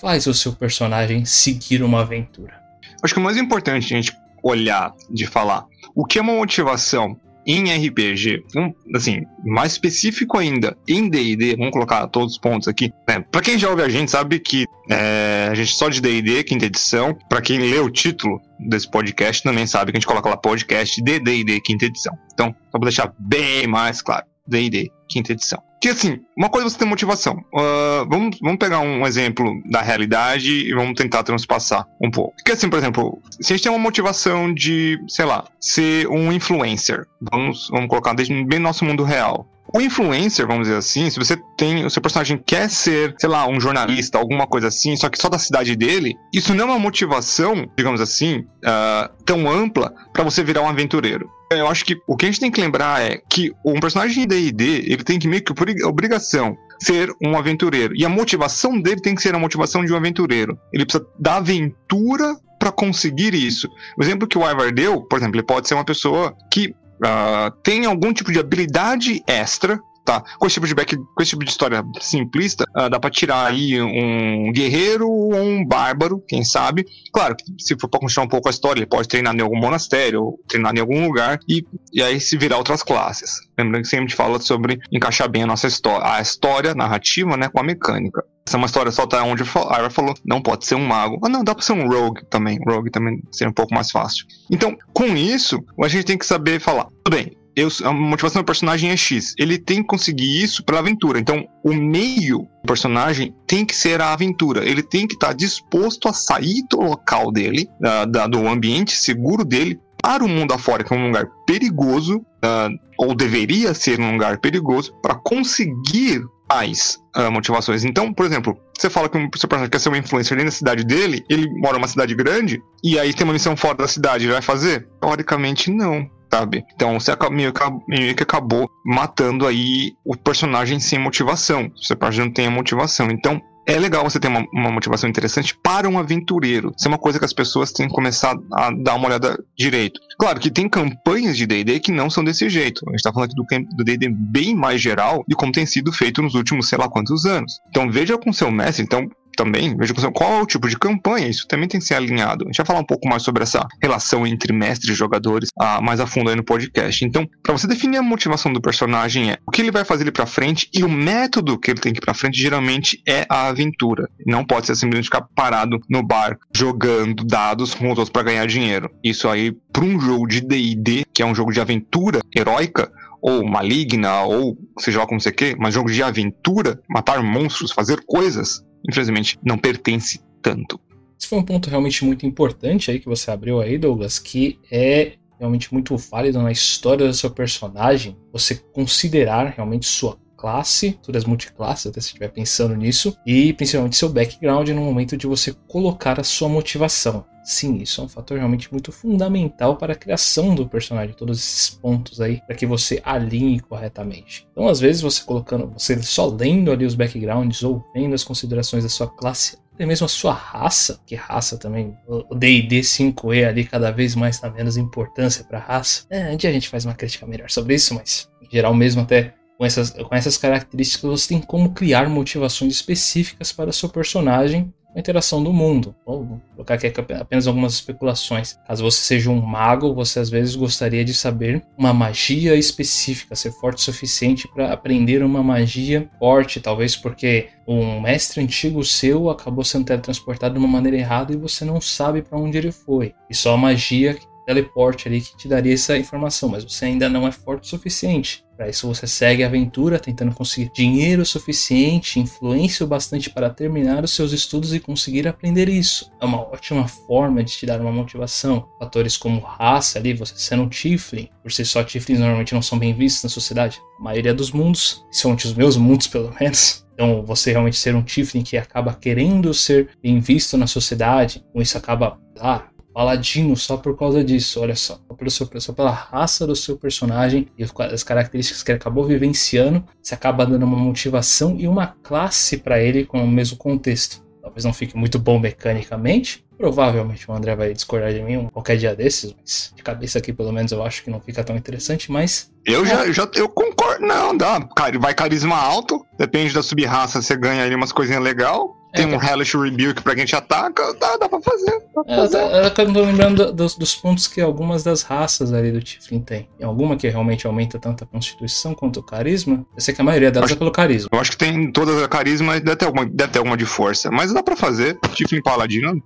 faz 0.00 0.26
o 0.26 0.34
seu 0.34 0.52
personagem 0.52 1.24
seguir 1.24 1.82
uma 1.82 2.00
aventura. 2.00 2.60
Acho 3.02 3.14
que 3.14 3.20
o 3.20 3.22
mais 3.22 3.36
importante 3.36 3.84
a 3.84 3.96
gente 3.96 4.16
olhar, 4.42 4.94
de 5.10 5.26
falar, 5.26 5.64
o 5.94 6.04
que 6.04 6.18
é 6.18 6.22
uma 6.22 6.34
motivação 6.34 7.18
em 7.46 7.72
RPG, 7.72 8.44
um, 8.56 8.74
assim, 8.94 9.22
mais 9.44 9.72
específico 9.72 10.36
ainda, 10.36 10.76
em 10.88 11.08
D&D, 11.08 11.56
vamos 11.56 11.72
colocar 11.72 12.06
todos 12.08 12.32
os 12.32 12.38
pontos 12.38 12.66
aqui. 12.66 12.92
Né? 13.08 13.24
Para 13.30 13.40
quem 13.40 13.56
já 13.56 13.70
ouve 13.70 13.82
a 13.82 13.88
gente, 13.88 14.10
sabe 14.10 14.40
que 14.40 14.66
é, 14.88 15.48
a 15.50 15.54
gente 15.54 15.72
só 15.74 15.88
de 15.88 16.00
D&D, 16.00 16.44
quinta 16.44 16.66
edição. 16.66 17.16
Para 17.28 17.40
quem 17.40 17.58
lê 17.58 17.78
o 17.78 17.90
título 17.90 18.40
desse 18.58 18.90
podcast, 18.90 19.42
também 19.42 19.66
sabe 19.66 19.92
que 19.92 19.98
a 19.98 20.00
gente 20.00 20.06
coloca 20.06 20.28
lá 20.28 20.36
podcast 20.36 21.02
de 21.02 21.18
D&D, 21.18 21.60
quinta 21.60 21.86
edição. 21.86 22.16
Então, 22.32 22.54
só 22.70 22.78
pra 22.78 22.88
deixar 22.88 23.12
bem 23.18 23.66
mais 23.66 24.00
claro, 24.02 24.24
D&D, 24.46 24.90
quinta 25.08 25.32
edição. 25.32 25.62
Que 25.80 25.90
assim, 25.90 26.18
uma 26.36 26.48
coisa 26.48 26.66
é 26.66 26.70
você 26.70 26.78
tem 26.78 26.88
motivação. 26.88 27.34
Uh, 27.52 28.08
vamos, 28.08 28.38
vamos 28.40 28.58
pegar 28.58 28.80
um 28.80 29.06
exemplo 29.06 29.60
da 29.70 29.82
realidade 29.82 30.50
e 30.50 30.74
vamos 30.74 30.94
tentar 30.94 31.22
transpassar 31.22 31.86
um 32.00 32.10
pouco. 32.10 32.34
Porque 32.36 32.52
assim, 32.52 32.68
por 32.68 32.78
exemplo, 32.78 33.20
se 33.40 33.52
a 33.52 33.56
gente 33.56 33.64
tem 33.64 33.72
uma 33.72 33.78
motivação 33.78 34.52
de, 34.52 34.98
sei 35.06 35.26
lá, 35.26 35.44
ser 35.60 36.08
um 36.08 36.32
influencer, 36.32 37.06
vamos, 37.20 37.68
vamos 37.70 37.88
colocar 37.88 38.14
bem 38.14 38.28
no 38.58 38.60
nosso 38.60 38.84
mundo 38.84 39.04
real. 39.04 39.46
O 39.72 39.80
influencer, 39.80 40.46
vamos 40.46 40.68
dizer 40.68 40.78
assim, 40.78 41.10
se 41.10 41.18
você 41.18 41.36
tem. 41.56 41.84
O 41.84 41.90
seu 41.90 42.00
personagem 42.00 42.40
quer 42.44 42.70
ser, 42.70 43.14
sei 43.18 43.28
lá, 43.28 43.46
um 43.48 43.60
jornalista, 43.60 44.18
alguma 44.18 44.46
coisa 44.46 44.68
assim, 44.68 44.96
só 44.96 45.08
que 45.08 45.18
só 45.18 45.28
da 45.28 45.38
cidade 45.38 45.74
dele, 45.74 46.14
isso 46.32 46.54
não 46.54 46.64
é 46.64 46.66
uma 46.68 46.78
motivação, 46.78 47.68
digamos 47.76 48.00
assim, 48.00 48.38
uh, 48.38 49.24
tão 49.24 49.50
ampla 49.50 49.92
para 50.12 50.24
você 50.24 50.42
virar 50.42 50.62
um 50.62 50.68
aventureiro. 50.68 51.28
Eu 51.50 51.68
acho 51.68 51.84
que 51.84 51.96
o 52.06 52.16
que 52.16 52.26
a 52.26 52.28
gente 52.28 52.40
tem 52.40 52.50
que 52.50 52.60
lembrar 52.60 53.00
é 53.00 53.20
que 53.28 53.52
um 53.64 53.78
personagem 53.78 54.26
de 54.26 54.26
D&D, 54.26 54.92
ele 54.92 55.04
tem 55.04 55.18
que 55.18 55.28
meio 55.28 55.42
que 55.42 55.52
obrigação 55.84 56.56
ser 56.80 57.10
um 57.22 57.36
aventureiro. 57.36 57.94
E 57.96 58.04
a 58.04 58.08
motivação 58.08 58.80
dele 58.80 59.00
tem 59.00 59.14
que 59.14 59.22
ser 59.22 59.34
a 59.34 59.38
motivação 59.38 59.84
de 59.84 59.92
um 59.92 59.96
aventureiro. 59.96 60.58
Ele 60.72 60.84
precisa 60.84 61.06
da 61.18 61.36
aventura 61.36 62.36
para 62.58 62.72
conseguir 62.72 63.34
isso. 63.34 63.68
O 63.96 64.02
exemplo 64.02 64.26
que 64.26 64.38
o 64.38 64.48
Ivar 64.48 64.72
deu, 64.72 65.02
por 65.02 65.18
exemplo, 65.18 65.36
ele 65.36 65.46
pode 65.46 65.68
ser 65.68 65.74
uma 65.74 65.84
pessoa 65.84 66.36
que 66.50 66.74
uh, 67.02 67.50
tem 67.62 67.86
algum 67.86 68.12
tipo 68.12 68.32
de 68.32 68.38
habilidade 68.38 69.22
extra 69.26 69.80
tá? 70.06 70.22
Com 70.38 70.46
esse 70.46 70.54
tipo 70.54 70.66
de 70.66 70.74
back, 70.74 70.96
com 70.96 71.22
esse 71.22 71.30
tipo 71.30 71.44
de 71.44 71.50
história 71.50 71.84
simplista, 72.00 72.64
uh, 72.76 72.88
dá 72.88 72.98
pra 72.98 73.10
tirar 73.10 73.46
aí 73.46 73.82
um 73.82 74.52
guerreiro 74.52 75.08
ou 75.08 75.34
um 75.34 75.66
bárbaro, 75.66 76.22
quem 76.26 76.44
sabe. 76.44 76.86
Claro, 77.12 77.36
se 77.58 77.76
for 77.78 77.88
pra 77.88 78.00
continuar 78.00 78.24
um 78.26 78.28
pouco 78.28 78.48
a 78.48 78.50
história, 78.50 78.78
ele 78.78 78.86
pode 78.86 79.08
treinar 79.08 79.34
em 79.34 79.40
algum 79.40 79.58
monastério, 79.58 80.22
ou 80.22 80.40
treinar 80.48 80.74
em 80.74 80.80
algum 80.80 81.04
lugar, 81.04 81.40
e, 81.48 81.66
e 81.92 82.02
aí 82.02 82.20
se 82.20 82.38
virar 82.38 82.56
outras 82.56 82.82
classes. 82.82 83.40
Lembrando 83.58 83.82
que 83.82 83.88
sempre 83.88 84.04
a 84.04 84.08
gente 84.08 84.16
fala 84.16 84.40
sobre 84.40 84.78
encaixar 84.92 85.28
bem 85.28 85.42
a 85.42 85.46
nossa 85.46 85.66
história, 85.66 86.06
a 86.06 86.20
história, 86.20 86.74
narrativa, 86.74 87.36
né, 87.36 87.48
com 87.48 87.58
a 87.58 87.64
mecânica. 87.64 88.24
Essa 88.46 88.56
é 88.56 88.58
uma 88.58 88.66
história 88.66 88.92
só 88.92 89.08
tá 89.08 89.24
onde 89.24 89.42
a 89.42 89.78
Ira 89.78 89.90
falou, 89.90 90.14
não 90.24 90.40
pode 90.40 90.66
ser 90.66 90.76
um 90.76 90.86
mago. 90.86 91.18
Ah, 91.24 91.28
não, 91.28 91.42
dá 91.42 91.52
pra 91.52 91.64
ser 91.64 91.72
um 91.72 91.88
rogue 91.88 92.24
também. 92.30 92.60
Rogue 92.64 92.92
também 92.92 93.20
seria 93.32 93.50
um 93.50 93.54
pouco 93.54 93.74
mais 93.74 93.90
fácil. 93.90 94.24
Então, 94.48 94.76
com 94.94 95.16
isso, 95.16 95.60
a 95.82 95.88
gente 95.88 96.04
tem 96.04 96.16
que 96.16 96.24
saber 96.24 96.60
falar, 96.60 96.86
tudo 97.02 97.16
bem, 97.16 97.36
eu, 97.56 97.68
a 97.84 97.92
motivação 97.92 98.42
do 98.42 98.44
personagem 98.44 98.90
é 98.90 98.96
X. 98.96 99.34
Ele 99.38 99.56
tem 99.56 99.78
que 99.78 99.88
conseguir 99.88 100.42
isso 100.42 100.62
pela 100.62 100.80
aventura. 100.80 101.18
Então, 101.18 101.48
o 101.64 101.72
meio 101.72 102.40
do 102.40 102.66
personagem 102.66 103.34
tem 103.46 103.64
que 103.64 103.74
ser 103.74 104.00
a 104.02 104.12
aventura. 104.12 104.62
Ele 104.62 104.82
tem 104.82 105.06
que 105.06 105.14
estar 105.14 105.28
tá 105.28 105.32
disposto 105.32 106.06
a 106.06 106.12
sair 106.12 106.62
do 106.70 106.82
local 106.82 107.32
dele, 107.32 107.66
da, 107.80 108.26
do 108.26 108.46
ambiente 108.46 108.94
seguro 108.94 109.42
dele, 109.42 109.80
para 110.02 110.22
o 110.22 110.28
mundo 110.28 110.52
afora, 110.52 110.84
que 110.84 110.92
é 110.92 110.96
um 110.96 111.06
lugar 111.06 111.26
perigoso, 111.46 112.18
uh, 112.18 112.70
ou 112.98 113.14
deveria 113.14 113.72
ser 113.72 113.98
um 113.98 114.12
lugar 114.12 114.38
perigoso, 114.38 114.92
para 115.02 115.14
conseguir 115.14 116.22
tais 116.46 116.98
uh, 117.16 117.32
motivações. 117.32 117.84
Então, 117.84 118.12
por 118.12 118.26
exemplo, 118.26 118.56
você 118.78 118.90
fala 118.90 119.08
que 119.08 119.16
o 119.16 119.38
seu 119.38 119.48
personagem 119.48 119.70
quer 119.70 119.80
ser 119.80 119.88
uma 119.88 119.98
influencer 119.98 120.44
na 120.44 120.50
cidade 120.50 120.84
dele, 120.84 121.24
ele 121.28 121.48
mora 121.58 121.74
numa 121.74 121.88
cidade 121.88 122.14
grande, 122.14 122.62
e 122.84 122.98
aí 122.98 123.12
tem 123.14 123.24
uma 123.24 123.32
missão 123.32 123.56
fora 123.56 123.78
da 123.78 123.88
cidade, 123.88 124.24
ele 124.24 124.32
vai 124.32 124.42
fazer? 124.42 124.86
Teoricamente, 125.00 125.72
não 125.72 126.08
sabe? 126.32 126.64
Então 126.74 126.98
você 126.98 127.12
meio 127.30 127.52
que, 127.52 128.22
acabou 128.22 128.70
matando 128.84 129.46
aí 129.46 129.94
o 130.04 130.16
personagem 130.16 130.78
sem 130.80 130.98
motivação. 130.98 131.70
O 131.74 131.82
seu 131.82 131.96
personagem 131.96 132.26
não 132.26 132.32
tem 132.32 132.46
a 132.46 132.50
motivação. 132.50 133.10
Então 133.10 133.40
é 133.66 133.76
legal 133.78 134.04
você 134.04 134.20
ter 134.20 134.28
uma, 134.28 134.46
uma, 134.52 134.70
motivação 134.70 135.10
interessante 135.10 135.56
para 135.60 135.88
um 135.88 135.98
aventureiro. 135.98 136.72
Isso 136.76 136.86
é 136.86 136.88
uma 136.88 136.98
coisa 136.98 137.18
que 137.18 137.24
as 137.24 137.32
pessoas 137.32 137.72
têm 137.72 137.88
que 137.88 137.94
começar 137.94 138.36
a 138.52 138.70
dar 138.70 138.94
uma 138.94 139.08
olhada 139.08 139.36
direito. 139.58 140.00
Claro 140.18 140.38
que 140.38 140.50
tem 140.50 140.68
campanhas 140.68 141.36
de 141.36 141.46
D&D 141.46 141.80
que 141.80 141.90
não 141.90 142.08
são 142.08 142.22
desse 142.22 142.48
jeito. 142.48 142.82
A 142.86 142.90
gente 142.90 143.00
está 143.00 143.12
falando 143.12 143.30
aqui 143.30 143.66
do 143.74 143.84
D&D 143.84 144.08
bem 144.08 144.54
mais 144.54 144.80
geral 144.80 145.24
de 145.26 145.34
como 145.34 145.50
tem 145.50 145.66
sido 145.66 145.92
feito 145.92 146.22
nos 146.22 146.34
últimos 146.34 146.68
sei 146.68 146.78
lá 146.78 146.88
quantos 146.88 147.26
anos. 147.26 147.58
Então 147.68 147.90
veja 147.90 148.16
com 148.16 148.32
seu 148.32 148.52
mestre, 148.52 148.84
então 148.84 149.08
também, 149.36 149.76
veja 149.76 149.94
qual 150.12 150.38
é 150.38 150.42
o 150.42 150.46
tipo 150.46 150.68
de 150.68 150.78
campanha, 150.78 151.28
isso 151.28 151.46
também 151.46 151.68
tem 151.68 151.78
que 151.78 151.86
ser 151.86 151.94
alinhado. 151.94 152.44
A 152.44 152.48
gente 152.48 152.56
vai 152.56 152.66
falar 152.66 152.80
um 152.80 152.86
pouco 152.86 153.08
mais 153.08 153.22
sobre 153.22 153.42
essa 153.42 153.66
relação 153.82 154.26
entre 154.26 154.52
mestre 154.52 154.90
e 154.90 154.94
jogadores 154.94 155.50
ah, 155.58 155.80
mais 155.80 156.00
a 156.00 156.06
fundo 156.06 156.30
aí 156.30 156.36
no 156.36 156.42
podcast. 156.42 157.04
Então, 157.04 157.28
para 157.42 157.52
você 157.52 157.66
definir 157.66 157.98
a 157.98 158.02
motivação 158.02 158.52
do 158.52 158.60
personagem 158.60 159.30
é 159.30 159.38
o 159.46 159.50
que 159.50 159.62
ele 159.62 159.70
vai 159.70 159.84
fazer 159.84 160.04
ele 160.04 160.12
para 160.12 160.26
frente 160.26 160.68
e 160.72 160.82
o 160.82 160.88
método 160.88 161.58
que 161.58 161.70
ele 161.70 161.80
tem 161.80 161.92
que 161.92 161.98
ir 161.98 162.04
para 162.04 162.14
frente 162.14 162.40
geralmente 162.40 163.00
é 163.06 163.26
a 163.28 163.48
aventura. 163.48 164.08
Não 164.26 164.44
pode 164.44 164.66
ser 164.66 164.74
simplesmente 164.74 165.06
ficar 165.06 165.22
parado 165.34 165.78
no 165.88 166.02
bar 166.02 166.38
jogando 166.54 167.24
dados 167.24 167.74
com 167.74 167.84
os 167.84 167.90
outros 167.90 168.10
para 168.10 168.22
ganhar 168.22 168.46
dinheiro. 168.46 168.90
Isso 169.04 169.28
aí 169.28 169.52
para 169.72 169.84
um 169.84 170.00
jogo 170.00 170.26
de 170.26 170.40
D&D, 170.40 171.04
que 171.12 171.22
é 171.22 171.26
um 171.26 171.34
jogo 171.34 171.52
de 171.52 171.60
aventura 171.60 172.20
heróica, 172.34 172.90
ou 173.20 173.44
maligna, 173.44 174.22
ou 174.22 174.56
seja 174.78 175.00
lá 175.00 175.06
como 175.06 175.20
você 175.20 175.32
quer, 175.32 175.56
mas 175.56 175.74
jogo 175.74 175.90
de 175.90 176.02
aventura, 176.02 176.80
matar 176.88 177.22
monstros, 177.22 177.72
fazer 177.72 178.00
coisas, 178.06 178.64
infelizmente, 178.88 179.38
não 179.44 179.58
pertence 179.58 180.20
tanto. 180.42 180.80
Esse 181.18 181.28
foi 181.28 181.38
um 181.38 181.42
ponto 181.42 181.70
realmente 181.70 182.04
muito 182.04 182.26
importante 182.26 182.90
aí 182.90 183.00
que 183.00 183.06
você 183.06 183.30
abriu 183.30 183.60
aí, 183.60 183.78
Douglas, 183.78 184.18
que 184.18 184.58
é 184.70 185.12
realmente 185.38 185.72
muito 185.72 185.96
válido 185.96 186.40
na 186.42 186.50
história 186.52 187.06
do 187.06 187.14
seu 187.14 187.30
personagem, 187.30 188.16
você 188.32 188.54
considerar 188.72 189.54
realmente 189.54 189.86
sua 189.86 190.18
classe, 190.36 190.98
todas 191.02 191.22
as 191.22 191.28
multiclasses, 191.28 191.86
até 191.86 192.00
se 192.00 192.08
estiver 192.08 192.28
pensando 192.28 192.76
nisso, 192.76 193.16
e 193.26 193.52
principalmente 193.52 193.96
seu 193.96 194.08
background 194.08 194.68
no 194.68 194.82
momento 194.82 195.16
de 195.16 195.26
você 195.26 195.54
colocar 195.66 196.20
a 196.20 196.24
sua 196.24 196.48
motivação. 196.48 197.24
Sim, 197.46 197.76
isso 197.76 198.00
é 198.00 198.04
um 198.04 198.08
fator 198.08 198.38
realmente 198.38 198.72
muito 198.72 198.90
fundamental 198.90 199.76
para 199.76 199.92
a 199.92 199.96
criação 199.96 200.52
do 200.52 200.68
personagem, 200.68 201.14
todos 201.14 201.38
esses 201.38 201.70
pontos 201.70 202.20
aí, 202.20 202.40
para 202.44 202.56
que 202.56 202.66
você 202.66 203.00
alinhe 203.04 203.60
corretamente. 203.60 204.48
Então, 204.50 204.66
às 204.66 204.80
vezes, 204.80 205.00
você 205.00 205.22
colocando, 205.22 205.68
você 205.68 206.02
só 206.02 206.26
lendo 206.26 206.72
ali 206.72 206.84
os 206.84 206.96
backgrounds 206.96 207.62
ou 207.62 207.84
vendo 207.94 208.16
as 208.16 208.24
considerações 208.24 208.82
da 208.82 208.90
sua 208.90 209.06
classe, 209.06 209.58
até 209.76 209.86
mesmo 209.86 210.06
a 210.06 210.08
sua 210.08 210.32
raça, 210.32 210.98
que 211.06 211.14
raça 211.14 211.56
também, 211.56 211.94
o 212.08 212.34
D&D 212.34 212.80
5e 212.80 213.46
ali 213.46 213.64
cada 213.64 213.92
vez 213.92 214.16
mais 214.16 214.40
dá 214.40 214.50
menos 214.50 214.76
importância 214.76 215.44
para 215.44 215.60
raça. 215.60 216.04
É, 216.10 216.30
um 216.30 216.36
dia 216.36 216.50
a 216.50 216.52
gente 216.52 216.68
faz 216.68 216.84
uma 216.84 216.94
crítica 216.94 217.26
melhor 217.26 217.48
sobre 217.48 217.74
isso, 217.74 217.94
mas 217.94 218.28
em 218.42 218.50
geral 218.50 218.74
mesmo 218.74 219.02
até 219.02 219.34
com 219.56 219.64
essas, 219.64 219.90
com 219.90 220.14
essas 220.14 220.36
características 220.36 221.10
você 221.10 221.28
tem 221.28 221.40
como 221.40 221.72
criar 221.72 222.08
motivações 222.08 222.74
específicas 222.74 223.52
para 223.52 223.72
seu 223.72 223.88
personagem 223.88 224.72
a 224.96 224.98
interação 224.98 225.44
do 225.44 225.52
mundo. 225.52 225.94
Vou 226.06 226.40
colocar 226.54 226.74
aqui 226.74 226.86
apenas 226.86 227.46
algumas 227.46 227.74
especulações. 227.74 228.58
Caso 228.66 228.82
você 228.82 229.02
seja 229.02 229.30
um 229.30 229.42
mago, 229.42 229.94
você 229.94 230.18
às 230.18 230.30
vezes 230.30 230.56
gostaria 230.56 231.04
de 231.04 231.12
saber 231.12 231.62
uma 231.76 231.92
magia 231.92 232.56
específica, 232.56 233.36
ser 233.36 233.52
forte 233.52 233.76
o 233.76 233.82
suficiente 233.82 234.48
para 234.48 234.72
aprender 234.72 235.22
uma 235.22 235.42
magia 235.42 236.08
forte, 236.18 236.60
talvez 236.60 236.96
porque 236.96 237.48
um 237.68 238.00
mestre 238.00 238.42
antigo 238.42 238.82
seu 238.82 239.28
acabou 239.28 239.62
sendo 239.62 239.84
teletransportado 239.84 240.54
de 240.54 240.58
uma 240.58 240.68
maneira 240.68 240.96
errada 240.96 241.34
e 241.34 241.36
você 241.36 241.62
não 241.62 241.78
sabe 241.78 242.22
para 242.22 242.38
onde 242.38 242.56
ele 242.56 242.72
foi. 242.72 243.14
E 243.28 243.34
só 243.34 243.52
a 243.52 243.58
magia 243.58 244.16
teleporte 244.46 245.08
ali 245.08 245.20
que 245.20 245.36
te 245.36 245.48
daria 245.48 245.74
essa 245.74 245.98
informação, 245.98 246.48
mas 246.48 246.64
você 246.64 246.86
ainda 246.86 247.08
não 247.08 247.26
é 247.26 247.32
forte 247.32 247.64
o 247.64 247.68
suficiente. 247.68 248.46
Para 248.56 248.70
isso 248.70 248.86
você 248.86 249.06
segue 249.06 249.44
a 249.44 249.48
aventura 249.48 249.98
tentando 249.98 250.34
conseguir 250.34 250.70
dinheiro 250.72 251.26
suficiente, 251.26 252.18
influência 252.18 252.84
o 252.84 252.88
bastante 252.88 253.28
para 253.28 253.50
terminar 253.50 254.02
os 254.02 254.12
seus 254.12 254.32
estudos 254.32 254.72
e 254.72 254.80
conseguir 254.80 255.28
aprender 255.28 255.68
isso. 255.68 256.10
É 256.22 256.24
uma 256.24 256.40
ótima 256.40 256.88
forma 256.88 257.44
de 257.44 257.52
te 257.52 257.66
dar 257.66 257.80
uma 257.80 257.92
motivação. 257.92 258.66
Fatores 258.78 259.16
como 259.18 259.40
raça 259.40 259.98
ali, 259.98 260.14
você 260.14 260.34
sendo 260.38 260.62
um 260.62 260.68
Tiflin, 260.68 261.28
por 261.42 261.52
si 261.52 261.64
só 261.66 261.84
Tiflins 261.84 262.20
normalmente 262.20 262.54
não 262.54 262.62
são 262.62 262.78
bem 262.78 262.94
vistos 262.94 263.24
na 263.24 263.28
sociedade. 263.28 263.78
A 263.98 264.02
maioria 264.02 264.32
dos 264.32 264.52
mundos, 264.52 265.04
principalmente 265.08 265.46
os 265.46 265.54
meus 265.54 265.76
mundos 265.76 266.06
pelo 266.06 266.34
menos, 266.40 266.86
então, 266.94 267.22
você 267.22 267.50
realmente 267.50 267.76
ser 267.76 267.94
um 267.94 268.02
Tiflin 268.02 268.42
que 268.42 268.56
acaba 268.56 268.94
querendo 268.94 269.52
ser 269.52 269.90
bem 270.02 270.18
visto 270.18 270.56
na 270.56 270.66
sociedade, 270.66 271.44
com 271.52 271.60
isso 271.60 271.76
acaba, 271.76 272.18
ah, 272.40 272.62
paladino 272.96 273.54
só 273.54 273.76
por 273.76 273.94
causa 273.94 274.24
disso, 274.24 274.58
olha 274.58 274.74
só. 274.74 274.98
Pelo 275.18 275.30
seu, 275.30 275.46
só 275.60 275.70
pela 275.74 275.90
raça 275.90 276.46
do 276.46 276.56
seu 276.56 276.78
personagem 276.78 277.46
e 277.58 277.62
as 277.62 278.02
características 278.02 278.62
que 278.62 278.70
ele 278.70 278.78
acabou 278.78 279.04
vivenciando, 279.04 279.84
você 280.02 280.14
acaba 280.14 280.46
dando 280.46 280.64
uma 280.64 280.78
motivação 280.78 281.56
e 281.58 281.68
uma 281.68 281.88
classe 282.02 282.56
para 282.56 282.80
ele 282.80 283.04
com 283.04 283.22
o 283.22 283.28
mesmo 283.28 283.58
contexto. 283.58 284.24
Talvez 284.40 284.64
não 284.64 284.72
fique 284.72 284.96
muito 284.96 285.18
bom 285.18 285.38
mecanicamente. 285.38 286.42
Provavelmente 286.56 287.30
o 287.30 287.34
André 287.34 287.54
vai 287.54 287.74
discordar 287.74 288.14
de 288.14 288.22
mim 288.22 288.48
qualquer 288.50 288.78
dia 288.78 288.96
desses, 288.96 289.34
mas 289.38 289.74
de 289.76 289.82
cabeça 289.82 290.18
aqui 290.18 290.32
pelo 290.32 290.50
menos 290.50 290.72
eu 290.72 290.82
acho 290.82 291.04
que 291.04 291.10
não 291.10 291.20
fica 291.20 291.44
tão 291.44 291.54
interessante, 291.54 292.10
mas. 292.10 292.50
Eu 292.64 292.82
é. 292.82 292.86
já, 292.86 293.12
já 293.12 293.28
eu 293.34 293.48
concordo. 293.48 294.06
Não, 294.06 294.34
dá. 294.34 294.66
Vai 294.98 295.12
carisma 295.12 295.56
alto, 295.56 296.02
depende 296.18 296.54
da 296.54 296.62
sub-raça, 296.62 297.20
você 297.20 297.36
ganha 297.36 297.62
ali 297.62 297.74
umas 297.74 297.92
coisinhas 297.92 298.22
legal. 298.22 298.75
Tem 298.92 299.04
é, 299.04 299.16
um 299.16 299.22
Hellish 299.22 299.56
Rebuke 299.56 300.02
pra 300.02 300.14
quem 300.14 300.24
te 300.24 300.34
ataca, 300.34 300.94
dá, 300.94 301.16
dá 301.16 301.28
pra 301.28 301.40
fazer. 301.40 301.82
Dá 301.94 302.04
pra 302.04 302.14
é, 302.14 302.16
fazer. 302.16 302.38
Eu, 302.38 302.70
tô 302.70 302.82
lembrando 302.82 303.52
dos, 303.52 303.76
dos, 303.76 303.94
pontos 303.94 304.26
que 304.26 304.40
algumas 304.40 304.82
das 304.82 305.02
raças 305.02 305.52
ali 305.52 305.70
do 305.70 305.82
Tiflin 305.82 306.20
tem. 306.20 306.48
Tem 306.56 306.66
alguma 306.66 306.96
que 306.96 307.08
realmente 307.08 307.46
aumenta 307.46 307.78
tanto 307.78 308.04
a 308.04 308.06
constituição 308.06 308.74
quanto 308.74 309.00
o 309.00 309.02
carisma. 309.02 309.66
Eu 309.74 309.80
sei 309.80 309.94
que 309.94 310.00
a 310.00 310.04
maioria 310.04 310.30
delas 310.30 310.46
acho, 310.50 310.54
é 310.54 310.58
pelo 310.58 310.70
carisma. 310.70 311.08
Eu 311.12 311.20
acho 311.20 311.32
que 311.32 311.36
tem 311.36 311.70
todas 311.70 312.02
a 312.02 312.08
carisma 312.08 312.56
e 312.56 312.60
deve 312.60 312.76
ter 312.76 312.86
alguma, 312.86 313.04
deve 313.04 313.32
ter 313.32 313.38
alguma 313.38 313.56
de 313.56 313.66
força. 313.66 314.10
Mas 314.10 314.32
dá 314.32 314.42
pra 314.42 314.56
fazer. 314.56 314.98
Tiflin 315.14 315.42
Paladino 315.42 316.02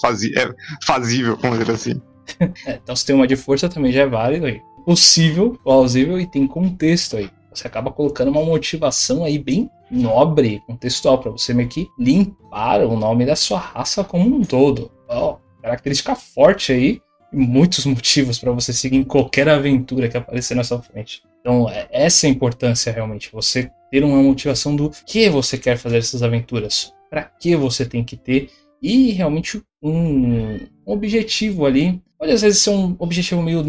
fazi, 0.00 0.32
é 0.38 0.48
fazível, 0.84 1.38
vamos 1.40 1.58
dizer 1.58 1.72
assim. 1.72 2.00
é, 2.66 2.78
então 2.82 2.94
se 2.94 3.04
tem 3.06 3.14
uma 3.14 3.26
de 3.26 3.36
força 3.36 3.68
também 3.68 3.92
já 3.92 4.02
é 4.02 4.06
válido 4.06 4.46
aí. 4.46 4.60
Possível, 4.84 5.58
plausível 5.64 6.20
e 6.20 6.26
tem 6.26 6.46
contexto 6.46 7.16
aí. 7.16 7.30
Você 7.54 7.66
acaba 7.66 7.90
colocando 7.90 8.28
uma 8.30 8.44
motivação 8.44 9.24
aí 9.24 9.38
bem 9.38 9.70
nobre, 9.90 10.60
contextual, 10.66 11.18
para 11.18 11.30
você 11.30 11.54
meio 11.54 11.68
que 11.68 11.88
limpar 11.98 12.82
o 12.82 12.96
nome 12.96 13.24
da 13.24 13.36
sua 13.36 13.58
raça 13.58 14.02
como 14.02 14.36
um 14.36 14.42
todo. 14.42 14.90
Oh, 15.08 15.36
característica 15.62 16.14
forte 16.14 16.72
aí 16.72 17.00
e 17.32 17.36
muitos 17.36 17.86
motivos 17.86 18.38
para 18.38 18.52
você 18.52 18.72
seguir 18.72 18.96
em 18.96 19.04
qualquer 19.04 19.48
aventura 19.48 20.08
que 20.08 20.16
aparecer 20.16 20.54
na 20.54 20.64
sua 20.64 20.82
frente. 20.82 21.22
Então, 21.40 21.68
é, 21.68 21.86
essa 21.90 22.26
é 22.26 22.30
a 22.30 22.32
importância 22.32 22.92
realmente, 22.92 23.30
você 23.32 23.70
ter 23.90 24.02
uma 24.02 24.22
motivação 24.22 24.74
do 24.74 24.90
que 25.06 25.28
você 25.28 25.56
quer 25.58 25.76
fazer 25.76 25.98
essas 25.98 26.22
aventuras, 26.22 26.92
para 27.10 27.22
que 27.22 27.54
você 27.54 27.84
tem 27.84 28.02
que 28.02 28.16
ter 28.16 28.50
e 28.82 29.12
realmente 29.12 29.62
um, 29.82 30.58
objetivo 30.84 31.64
ali. 31.64 32.02
Pode 32.18 32.32
às 32.32 32.42
vezes 32.42 32.60
ser 32.60 32.70
um 32.70 32.96
objetivo 32.98 33.42
meio 33.42 33.62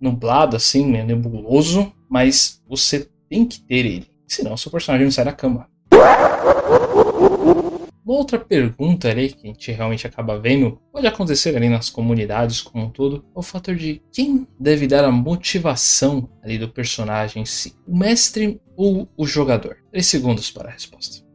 nublado, 0.00 0.56
assim, 0.56 0.86
meio 0.86 1.04
nebuloso, 1.04 1.92
mas 2.08 2.62
você 2.68 3.08
tem 3.28 3.44
que 3.44 3.60
ter 3.60 3.86
ele. 3.86 4.10
Senão 4.26 4.56
seu 4.56 4.70
personagem 4.70 5.04
não 5.04 5.12
sai 5.12 5.24
da 5.24 5.32
cama. 5.32 5.68
Uma 8.04 8.18
outra 8.18 8.38
pergunta 8.38 9.08
ali 9.08 9.32
que 9.32 9.48
a 9.48 9.52
gente 9.52 9.72
realmente 9.72 10.06
acaba 10.06 10.38
vendo, 10.38 10.80
pode 10.92 11.08
acontecer 11.08 11.56
ali 11.56 11.68
nas 11.68 11.90
comunidades 11.90 12.60
como 12.60 12.84
um 12.84 12.90
todo, 12.90 13.24
é 13.34 13.38
o 13.38 13.42
fator 13.42 13.74
de 13.74 14.00
quem 14.12 14.46
deve 14.60 14.86
dar 14.86 15.04
a 15.04 15.10
motivação 15.10 16.28
ali 16.40 16.56
do 16.56 16.68
personagem 16.68 17.42
em 17.42 17.44
si, 17.44 17.74
o 17.84 17.96
mestre 17.96 18.60
ou 18.76 19.08
o 19.16 19.26
jogador? 19.26 19.78
Três 19.90 20.06
segundos 20.06 20.52
para 20.52 20.68
a 20.68 20.72
resposta. 20.72 21.26